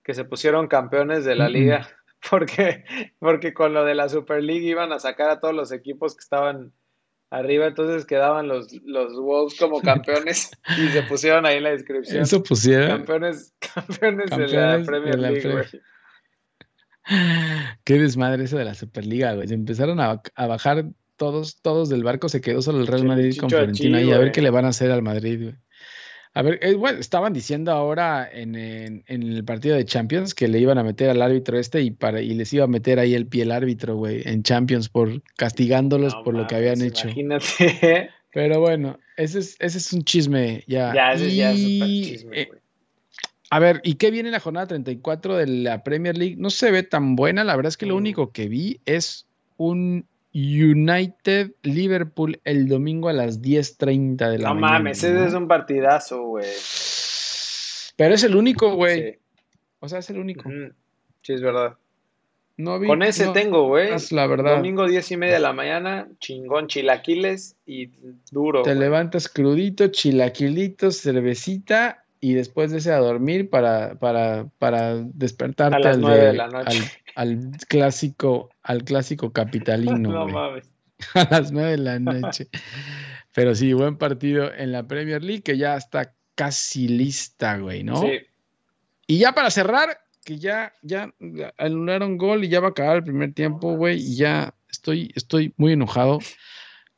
que 0.02 0.14
se 0.14 0.24
pusieron 0.24 0.68
campeones 0.68 1.24
de 1.24 1.36
la 1.36 1.48
liga, 1.48 1.88
porque, 2.30 2.84
porque 3.18 3.54
con 3.54 3.74
lo 3.74 3.84
de 3.84 3.94
la 3.94 4.08
Super 4.08 4.42
League 4.42 4.66
iban 4.66 4.92
a 4.92 4.98
sacar 4.98 5.30
a 5.30 5.40
todos 5.40 5.54
los 5.54 5.72
equipos 5.72 6.14
que 6.14 6.20
estaban 6.20 6.72
arriba, 7.30 7.66
entonces 7.66 8.04
quedaban 8.04 8.48
los, 8.48 8.72
los 8.84 9.14
Wolves 9.14 9.58
como 9.58 9.80
campeones 9.82 10.50
y 10.76 10.88
se 10.88 11.02
pusieron 11.04 11.46
ahí 11.46 11.56
en 11.56 11.64
la 11.64 11.70
descripción. 11.70 12.22
Eso 12.22 12.42
pusieron. 12.42 12.88
Campeones, 12.88 13.54
campeones, 13.74 14.30
de 14.30 14.48
la 14.48 14.82
Premier 14.84 15.18
League, 15.18 15.66
Qué 17.84 17.94
desmadre 17.94 18.44
eso 18.44 18.56
de 18.56 18.64
la 18.64 18.74
Superliga, 18.74 19.34
güey. 19.34 19.48
Se 19.48 19.54
empezaron 19.54 20.00
a, 20.00 20.20
a, 20.34 20.46
bajar 20.46 20.84
todos, 21.16 21.60
todos 21.60 21.88
del 21.88 22.04
barco, 22.04 22.28
se 22.28 22.40
quedó 22.40 22.62
solo 22.62 22.80
el 22.80 22.86
Real 22.86 23.04
Madrid 23.04 23.36
con 23.38 23.50
Florentina 23.50 24.00
y 24.00 24.12
a 24.12 24.18
ver 24.18 24.32
qué 24.32 24.42
le 24.42 24.50
van 24.50 24.64
a 24.64 24.68
hacer 24.68 24.90
al 24.90 25.02
Madrid, 25.02 25.42
güey. 25.42 25.56
A 26.32 26.42
ver, 26.42 26.60
eh, 26.62 26.74
bueno, 26.74 26.98
estaban 27.00 27.32
diciendo 27.32 27.72
ahora 27.72 28.28
en, 28.30 28.54
el 28.54 29.44
partido 29.44 29.74
de 29.74 29.84
Champions 29.84 30.34
que 30.34 30.46
le 30.46 30.60
iban 30.60 30.78
a 30.78 30.84
meter 30.84 31.10
al 31.10 31.22
árbitro 31.22 31.58
este 31.58 31.82
y, 31.82 31.90
para, 31.90 32.20
y 32.20 32.34
les 32.34 32.52
iba 32.52 32.64
a 32.64 32.68
meter 32.68 33.00
ahí 33.00 33.14
el 33.14 33.26
pie 33.26 33.42
el 33.42 33.50
árbitro, 33.50 33.96
güey, 33.96 34.22
en 34.24 34.44
Champions 34.44 34.88
por 34.88 35.22
castigándolos 35.36 36.14
por 36.16 36.34
lo 36.34 36.46
que 36.46 36.54
habían 36.54 36.82
hecho. 36.82 37.08
Imagínate. 37.08 38.10
Pero 38.32 38.60
bueno, 38.60 38.98
ese 39.16 39.40
es, 39.40 39.56
ese 39.58 39.78
es 39.78 39.92
un 39.92 40.04
chisme 40.04 40.62
ya. 40.68 40.94
Ya, 40.94 41.12
ese 41.12 41.34
ya 41.34 41.50
es 41.50 41.62
súper 41.62 41.88
chisme, 41.88 42.40
eh, 42.40 42.46
güey. 42.46 42.60
A 43.52 43.58
ver, 43.58 43.80
¿y 43.82 43.94
qué 43.94 44.12
viene 44.12 44.28
en 44.28 44.32
la 44.32 44.38
jornada 44.40 44.68
34 44.68 45.36
de 45.36 45.48
la 45.48 45.82
Premier 45.82 46.16
League? 46.16 46.36
No 46.38 46.50
se 46.50 46.70
ve 46.70 46.84
tan 46.84 47.16
buena, 47.16 47.42
la 47.42 47.56
verdad 47.56 47.70
es 47.70 47.76
que 47.76 47.86
lo 47.86 47.94
Mm. 47.94 47.98
único 47.98 48.30
que 48.30 48.48
vi 48.48 48.80
es 48.86 49.26
un 49.56 50.06
United 50.32 51.52
Liverpool 51.62 52.40
el 52.44 52.68
domingo 52.68 53.08
a 53.08 53.12
las 53.12 53.40
10:30 53.42 54.28
de 54.30 54.38
la 54.38 54.48
No 54.48 54.54
mañana. 54.54 54.78
mames, 54.78 54.98
ese 55.02 55.12
¿no? 55.14 55.24
es 55.26 55.34
un 55.34 55.48
partidazo, 55.48 56.22
güey. 56.22 56.46
Pero 57.96 58.14
es 58.14 58.22
el 58.24 58.36
único, 58.36 58.74
güey. 58.74 59.12
Sí. 59.12 59.18
O 59.80 59.88
sea, 59.88 59.98
es 59.98 60.10
el 60.10 60.18
único. 60.18 60.48
Sí, 61.22 61.32
es 61.32 61.42
verdad. 61.42 61.76
No 62.56 62.78
vi- 62.78 62.86
Con 62.88 63.02
ese 63.02 63.26
no- 63.26 63.32
tengo, 63.32 63.66
güey. 63.68 63.92
es 63.92 64.12
la 64.12 64.26
verdad. 64.26 64.56
Domingo 64.56 64.86
10 64.86 65.10
y 65.12 65.16
media 65.16 65.34
de 65.34 65.40
la 65.40 65.52
mañana, 65.54 66.08
chingón, 66.18 66.66
chilaquiles 66.66 67.56
y 67.66 67.90
duro. 68.30 68.62
Te 68.62 68.74
levantas 68.74 69.28
crudito, 69.28 69.88
chilaquilitos, 69.88 70.98
cervecita 71.00 72.04
y 72.20 72.34
después 72.34 72.70
de 72.70 72.78
ese 72.78 72.92
a 72.92 72.98
dormir 72.98 73.48
para, 73.48 73.94
para, 73.98 74.46
para 74.58 74.96
despertarte 74.96 75.76
A 75.76 75.78
las 75.78 75.96
al, 75.96 76.02
nueve 76.02 76.18
de 76.20 76.26
de- 76.26 76.32
la 76.34 76.48
noche. 76.48 76.82
Al, 77.14 77.50
clásico, 77.68 78.50
al 78.62 78.84
clásico 78.84 79.32
capitalino, 79.32 79.96
No 80.10 80.22
güey. 80.22 80.34
mames. 80.34 80.70
a 81.14 81.28
las 81.30 81.52
nueve 81.52 81.70
de 81.72 81.78
la 81.78 81.98
noche. 81.98 82.48
Pero 83.34 83.54
sí, 83.54 83.72
buen 83.72 83.96
partido 83.96 84.52
en 84.52 84.72
la 84.72 84.86
Premier 84.86 85.22
League 85.22 85.42
que 85.42 85.56
ya 85.56 85.76
está 85.76 86.14
casi 86.34 86.88
lista, 86.88 87.58
güey, 87.58 87.84
¿no? 87.84 88.00
Sí. 88.02 88.20
Y 89.06 89.18
ya 89.18 89.32
para 89.32 89.50
cerrar, 89.50 90.00
que 90.24 90.38
ya, 90.38 90.72
ya 90.82 91.12
anularon 91.58 92.18
gol 92.18 92.44
y 92.44 92.48
ya 92.48 92.60
va 92.60 92.68
a 92.68 92.70
acabar 92.70 92.96
el 92.98 93.04
primer 93.04 93.32
tiempo, 93.32 93.74
güey, 93.76 93.98
y 93.98 94.16
ya 94.16 94.54
estoy, 94.70 95.10
estoy 95.14 95.54
muy 95.56 95.72
enojado 95.72 96.18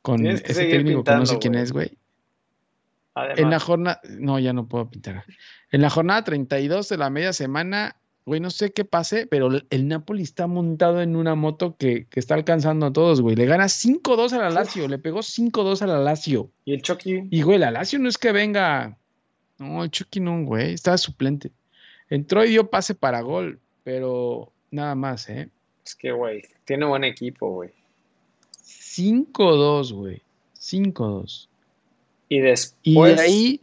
con 0.01 0.25
ese 0.27 0.65
técnico 0.65 1.03
que 1.03 1.11
no 1.15 1.25
sé 1.25 1.39
quién 1.39 1.53
güey. 1.53 1.63
es, 1.63 1.71
güey. 1.71 1.97
Además, 3.15 3.39
En 3.39 3.49
la 3.49 3.59
jornada, 3.59 4.01
no, 4.09 4.39
ya 4.39 4.53
no 4.53 4.67
puedo 4.67 4.89
pintar. 4.89 5.23
En 5.71 5.81
la 5.81 5.89
jornada 5.89 6.23
32 6.23 6.89
de 6.89 6.97
la 6.97 7.09
media 7.09 7.31
semana, 7.31 7.95
güey, 8.25 8.39
no 8.39 8.49
sé 8.49 8.71
qué 8.71 8.85
pase, 8.85 9.27
pero 9.27 9.49
el- 9.69 9.87
Napoli 9.87 10.23
está 10.23 10.47
montado 10.47 11.01
en 11.01 11.15
una 11.15 11.35
moto 11.35 11.75
que, 11.77 12.05
que 12.07 12.19
está 12.19 12.35
alcanzando 12.35 12.85
a 12.85 12.93
todos, 12.93 13.21
güey. 13.21 13.35
Le 13.35 13.45
gana 13.45 13.65
5-2 13.67 14.33
a 14.33 14.37
la 14.37 14.49
Lazio, 14.49 14.87
le 14.87 14.97
pegó 14.97 15.19
5-2 15.21 15.81
a 15.81 15.87
la 15.87 15.99
Lazio. 15.99 16.49
y 16.65 16.73
el 16.73 16.81
Chucky. 16.81 17.27
Y, 17.29 17.41
güey, 17.41 17.59
la 17.59 17.71
Lazio 17.71 17.99
no 17.99 18.07
es 18.09 18.17
que 18.17 18.31
venga. 18.31 18.97
No, 19.59 19.83
el 19.83 19.91
Chucky 19.91 20.19
no, 20.19 20.43
güey, 20.45 20.73
estaba 20.73 20.97
suplente. 20.97 21.51
Entró 22.09 22.43
y 22.45 22.49
dio 22.49 22.69
pase 22.69 22.95
para 22.95 23.21
gol, 23.21 23.59
pero 23.83 24.51
nada 24.71 24.95
más, 24.95 25.29
¿eh? 25.29 25.49
Es 25.85 25.95
que, 25.95 26.11
güey, 26.11 26.43
tiene 26.65 26.85
buen 26.85 27.03
equipo, 27.03 27.49
güey. 27.51 27.71
5-2, 28.61 29.93
güey. 29.93 30.21
5-2. 30.59 31.49
Y 32.29 32.37
Y 32.37 32.39
después. 32.41 33.15
de 33.17 33.21
ahí, 33.21 33.61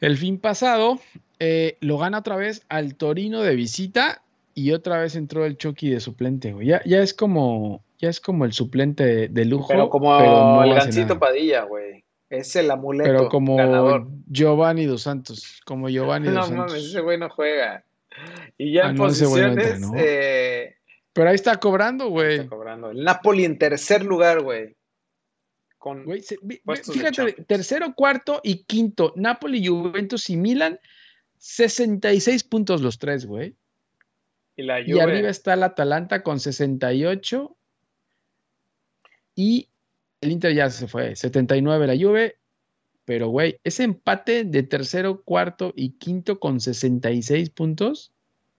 el 0.00 0.16
fin 0.18 0.38
pasado, 0.38 1.00
eh, 1.44 1.76
lo 1.80 1.98
gana 1.98 2.18
otra 2.18 2.36
vez 2.36 2.62
al 2.68 2.94
Torino 2.94 3.42
de 3.42 3.56
visita 3.56 4.22
y 4.54 4.70
otra 4.70 4.98
vez 5.00 5.16
entró 5.16 5.44
el 5.44 5.56
Chucky 5.56 5.90
de 5.90 5.98
suplente, 5.98 6.52
güey. 6.52 6.68
Ya, 6.68 6.80
ya 6.84 7.02
es 7.02 7.12
como, 7.12 7.82
ya 7.98 8.08
es 8.10 8.20
como 8.20 8.44
el 8.44 8.52
suplente 8.52 9.04
de, 9.04 9.28
de 9.28 9.44
lujo, 9.44 9.66
Pero 9.68 9.88
como 9.90 10.16
no 10.20 10.62
el 10.64 10.74
Gancito. 10.74 11.18
Padilla, 11.18 11.62
güey. 11.64 12.04
Es 12.30 12.54
el 12.56 12.70
amuleto 12.70 13.10
Pero 13.10 13.28
como 13.28 13.56
ganador. 13.56 14.06
Giovanni 14.26 14.86
dos 14.86 15.02
Santos, 15.02 15.60
como 15.66 15.88
Giovanni 15.88 16.28
No 16.28 16.34
dos 16.34 16.46
Santos. 16.48 16.66
mames, 16.72 16.84
ese 16.86 17.00
güey 17.00 17.18
no 17.18 17.28
juega. 17.28 17.84
Y 18.56 18.72
ya 18.72 18.86
Ah, 18.86 18.90
en 18.90 18.96
no, 18.96 19.02
no 19.02 19.08
posiciones, 19.08 19.66
entra, 19.66 19.78
¿no? 19.80 19.92
eh, 19.98 20.76
Pero 21.12 21.28
ahí 21.28 21.34
está 21.34 21.56
cobrando, 21.56 22.08
güey. 22.08 22.36
está 22.36 22.48
cobrando. 22.48 22.90
El 22.90 23.02
Napoli 23.04 23.44
en 23.44 23.58
tercer 23.58 24.04
lugar, 24.04 24.42
güey. 24.42 24.76
Con 25.78 26.04
Güey, 26.04 26.22
se- 26.22 26.38
fíjate, 26.92 27.32
tercero, 27.46 27.92
cuarto 27.94 28.40
y 28.44 28.62
quinto, 28.64 29.12
Napoli, 29.16 29.66
Juventus 29.66 30.30
y 30.30 30.36
Milan, 30.36 30.78
66 31.42 32.44
puntos 32.44 32.82
los 32.82 33.00
tres, 33.00 33.26
güey. 33.26 33.56
y 34.56 34.62
la 34.62 34.80
Y 34.80 35.00
arriba 35.00 35.28
está 35.28 35.54
el 35.54 35.64
Atalanta 35.64 36.22
con 36.22 36.38
68 36.38 37.56
y 39.34 39.68
el 40.20 40.30
Inter 40.30 40.54
ya 40.54 40.70
se 40.70 40.86
fue, 40.86 41.16
79 41.16 41.88
la 41.88 41.96
Juve, 41.96 42.36
pero 43.04 43.26
güey, 43.28 43.58
ese 43.64 43.82
empate 43.82 44.44
de 44.44 44.62
tercero, 44.62 45.22
cuarto 45.22 45.72
y 45.74 45.98
quinto 45.98 46.38
con 46.38 46.60
66 46.60 47.50
puntos, 47.50 48.12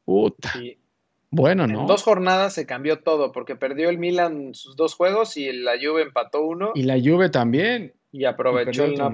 puta, 0.03 0.51
bueno, 1.29 1.63
en 1.63 1.71
¿no? 1.71 1.85
dos 1.85 2.03
jornadas 2.03 2.53
se 2.53 2.65
cambió 2.65 2.99
todo, 2.99 3.31
porque 3.31 3.55
perdió 3.55 3.87
el 3.89 3.97
Milan 3.97 4.53
sus 4.53 4.75
dos 4.75 4.93
juegos 4.95 5.37
y 5.37 5.53
la 5.53 5.75
Juve 5.81 6.01
empató 6.01 6.43
uno. 6.43 6.73
Y 6.75 6.83
la 6.83 6.99
Juve 6.99 7.29
también, 7.29 7.93
y 8.11 8.25
aprovechó 8.25 8.83
el 8.83 8.95
¿no? 8.95 9.09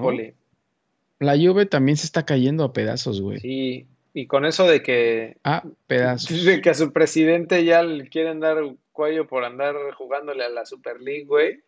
La 1.20 1.36
Juve 1.36 1.66
también 1.66 1.96
se 1.96 2.06
está 2.06 2.24
cayendo 2.26 2.64
a 2.64 2.72
pedazos, 2.72 3.20
güey. 3.20 3.38
Sí, 3.40 3.86
y 4.14 4.26
con 4.26 4.44
eso 4.44 4.66
de 4.66 4.82
que, 4.82 5.36
A 5.44 5.62
pedazos. 5.86 6.44
de 6.44 6.60
que 6.60 6.70
a 6.70 6.74
su 6.74 6.92
presidente 6.92 7.64
ya 7.64 7.82
le 7.84 8.08
quieren 8.08 8.40
dar 8.40 8.58
cuello 8.92 9.26
por 9.28 9.44
andar 9.44 9.76
jugándole 9.96 10.44
a 10.44 10.48
la 10.48 10.66
Super 10.66 11.00
League, 11.00 11.24
güey, 11.26 11.60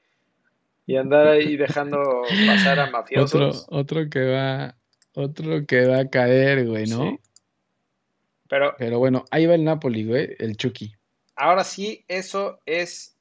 y 0.86 0.96
andar 0.96 1.28
ahí 1.28 1.57
dejando 1.59 2.22
pasar 2.46 2.80
a 2.80 2.84
Otro, 2.84 2.92
mafiosos. 2.92 3.66
otro 3.70 4.09
que 4.11 4.24
va, 4.24 4.74
otro 5.14 5.64
que 5.66 5.86
va 5.86 6.00
a 6.00 6.11
caer, 6.11 6.66
güey, 6.66 6.86
¿no? 6.86 7.11
Sí. 7.11 7.18
Pero 8.48 8.74
Pero 8.78 8.98
bueno, 8.98 9.24
ahí 9.30 9.46
va 9.46 9.55
el 9.55 9.64
Napoli, 9.64 10.05
güey, 10.05 10.34
el 10.38 10.57
Chucky. 10.57 10.92
ahora 11.36 11.64
sí, 11.64 12.05
eso 12.09 12.61
es 12.66 13.16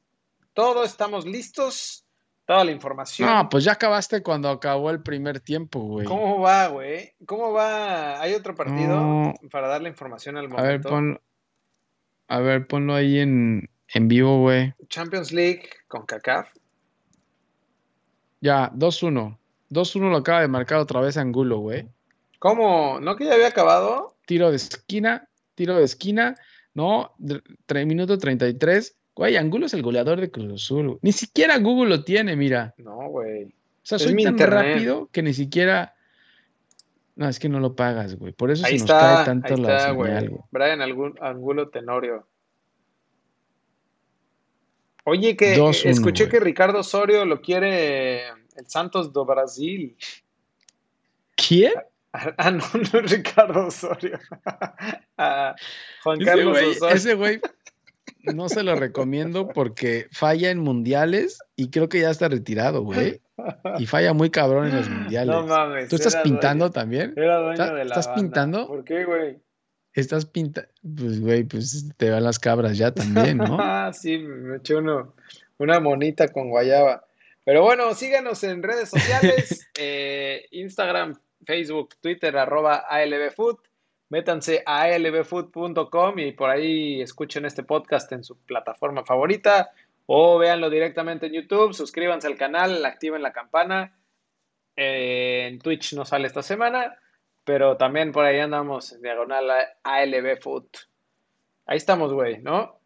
todo. 0.54 0.84
Estamos 0.84 1.26
listos. 1.26 2.04
Toda 2.52 2.66
la 2.66 2.72
información. 2.72 3.30
No, 3.30 3.48
pues 3.48 3.64
ya 3.64 3.72
acabaste 3.72 4.22
cuando 4.22 4.50
acabó 4.50 4.90
el 4.92 5.02
primer 5.02 5.40
tiempo, 5.40 5.80
güey. 5.80 6.06
¿Cómo 6.06 6.42
va, 6.42 6.68
güey? 6.68 7.14
¿Cómo 7.26 7.54
va? 7.54 8.20
¿Hay 8.22 8.34
otro 8.34 8.54
partido 8.56 9.00
No. 9.00 9.34
para 9.50 9.70
dar 9.70 9.82
la 9.82 9.88
información 9.88 10.36
al 10.36 10.48
A 10.48 10.62
ver, 10.62 10.80
momento? 10.84 10.90
pon, 10.90 11.22
a 12.28 12.40
ver, 12.42 12.68
ponlo 12.68 12.94
ahí 12.94 13.20
en, 13.20 13.70
en 13.94 14.08
vivo, 14.10 14.42
güey. 14.42 14.74
Champions 14.90 15.32
League 15.32 15.70
con 15.88 16.06
CACAF. 16.06 16.50
Ya, 18.42 18.70
2-1. 18.74 19.38
2-1 19.70 20.10
lo 20.12 20.18
acaba 20.18 20.42
de 20.42 20.50
marcar 20.50 20.80
otra 20.80 21.00
vez 21.00 21.16
Angulo, 21.16 21.60
güey. 21.60 21.88
¿Cómo? 22.40 23.00
¿No 23.00 23.16
que 23.16 23.26
ya 23.28 23.34
había 23.36 23.48
acabado? 23.48 24.18
Tiro 24.26 24.50
de 24.50 24.58
esquina, 24.58 25.30
tiro 25.56 25.78
de 25.78 25.86
esquina, 25.86 26.36
no, 26.74 27.14
tre- 27.66 27.86
minuto 27.86 28.18
33. 28.18 28.98
Güey, 29.16 29.36
Angulo 29.38 29.66
es 29.66 29.74
el 29.74 29.82
goleador 29.82 30.20
de 30.22 30.32
Cruz 30.32 30.54
Azul. 30.54 30.88
güey. 30.88 31.00
Ni 31.02 31.12
siquiera 31.12 31.58
Google 31.60 31.90
lo 31.90 32.04
tiene, 32.04 32.36
mira. 32.36 32.74
No, 32.78 32.96
güey. 33.10 33.46
O 33.46 33.50
sea, 33.84 33.98
Es 33.98 34.04
soy 34.04 34.14
mi 34.16 34.24
tan 34.24 34.34
internet. 34.34 34.60
rápido 34.74 35.10
que 35.12 35.22
ni 35.24 35.34
siquiera. 35.34 35.96
No, 37.16 37.28
es 37.28 37.40
que 37.40 37.50
no 37.50 37.60
lo 37.60 37.76
pagas, 37.76 38.16
güey. 38.16 38.32
Por 38.32 38.52
eso 38.52 38.66
Ahí 38.66 38.80
se 38.80 38.86
nos 38.86 38.92
cae 39.00 39.26
tanto 39.26 39.54
ahí 39.56 39.62
la 39.62 39.78
está, 39.78 39.90
señal, 39.92 40.30
güey. 40.30 40.42
Brian 40.52 40.82
Angulo 40.82 41.70
Tenorio. 41.70 42.26
Oye, 45.04 45.36
que 45.36 45.58
2-1, 45.58 45.90
escuché 45.90 46.26
güey. 46.26 46.32
que 46.32 46.40
Ricardo 46.40 46.80
Osorio 46.80 47.26
lo 47.26 47.42
quiere 47.42 48.28
el 48.30 48.68
Santos 48.68 49.12
do 49.12 49.26
Brasil. 49.26 49.96
¿Quién? 51.36 51.74
Ah, 52.14 52.52
no, 52.52 52.64
no 52.74 53.00
es 53.00 53.12
Ricardo 53.12 53.68
Osorio. 53.68 54.20
Ah, 55.24 55.56
Juan 56.04 56.20
Ese 56.20 56.26
Carlos 56.32 56.54
güey, 56.60 56.72
Osorio. 56.72 56.96
ese 56.96 57.14
güey 57.14 57.42
no 58.24 58.50
se 58.50 58.64
lo 58.64 58.76
recomiendo 58.76 59.48
porque 59.48 60.08
falla 60.12 60.50
en 60.52 60.60
mundiales 60.60 61.40
y 61.56 61.70
creo 61.70 61.90
que 61.90 62.00
ya 62.02 62.10
está 62.10 62.28
retirado, 62.30 62.82
güey. 62.84 63.22
Y 63.80 63.86
falla 63.88 64.14
muy 64.14 64.30
cabrón 64.30 64.68
en 64.68 64.76
los 64.76 64.90
mundiales. 64.90 65.36
No 65.36 65.46
mames. 65.48 65.90
¿Tú 65.90 65.96
estás 65.96 66.16
pintando 66.18 66.66
dueño- 66.66 66.74
también? 66.74 67.14
Era 67.18 67.38
dueño 67.38 67.54
¿Estás- 67.54 67.70
de 67.70 67.76
la 67.76 67.82
estás 67.84 68.08
banda. 68.08 68.22
pintando? 68.22 68.68
¿Por 68.68 68.84
qué, 68.84 69.06
güey? 69.06 69.38
Estás 69.94 70.26
pinta. 70.26 70.68
Pues, 70.82 71.20
güey, 71.20 71.44
pues 71.44 71.90
te 71.98 72.10
van 72.12 72.24
las 72.24 72.40
cabras 72.40 72.78
ya 72.78 72.94
también, 72.94 73.38
¿no? 73.38 73.58
Ah, 73.60 73.92
sí, 73.94 74.18
me 74.20 74.58
eché 74.58 74.76
uno, 74.76 75.16
una 75.58 75.80
monita 75.80 76.28
con 76.30 76.50
guayaba. 76.50 77.06
Pero 77.44 77.64
bueno, 77.64 77.94
síganos 77.96 78.44
en 78.44 78.62
redes 78.64 78.90
sociales, 78.90 79.68
eh, 79.80 80.46
Instagram, 80.52 81.16
Facebook, 81.46 81.96
Twitter, 82.00 82.38
arroba 82.38 82.76
ALBFood. 82.88 83.58
Métanse 84.12 84.62
a 84.66 84.82
albfood.com 84.82 86.20
y 86.20 86.34
por 86.34 86.50
ahí 86.50 87.02
escuchen 87.02 87.46
este 87.46 87.64
podcast 87.64 88.12
en 88.12 88.26
su 88.26 88.38
plataforma 88.38 89.06
favorita 89.06 89.72
o 90.06 90.38
véanlo 90.38 90.70
directamente 90.70 91.28
en 91.28 91.34
YouTube, 91.34 91.74
suscríbanse 91.74 92.28
al 92.28 92.36
canal, 92.36 92.84
activen 92.84 93.22
la 93.22 93.32
campana. 93.32 93.98
Eh, 94.76 95.48
en 95.48 95.60
Twitch 95.60 95.94
no 95.94 96.04
sale 96.04 96.28
esta 96.28 96.44
semana, 96.44 96.98
pero 97.46 97.78
también 97.78 98.12
por 98.12 98.26
ahí 98.26 98.38
andamos 98.40 98.92
en 98.92 99.02
diagonal 99.02 99.50
a 99.50 99.66
ALBFood. 99.84 100.66
Ahí 101.66 101.78
estamos, 101.78 102.12
güey, 102.12 102.42
¿no? 102.42 102.82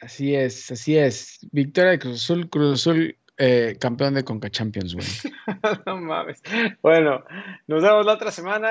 Así 0.00 0.34
es, 0.34 0.72
así 0.72 0.96
es. 0.96 1.46
Victoria 1.52 1.90
de 1.90 1.98
Cruz 1.98 2.24
Azul, 2.24 2.48
Cruz 2.48 2.80
Azul, 2.80 3.18
eh, 3.36 3.76
campeón 3.78 4.14
de 4.14 4.24
Conca 4.24 4.48
Champions, 4.48 4.94
güey. 4.94 5.06
No 5.84 5.98
mames. 5.98 6.42
Bueno, 6.80 7.22
nos 7.66 7.82
vemos 7.82 8.06
la 8.06 8.14
otra 8.14 8.30
semana. 8.30 8.70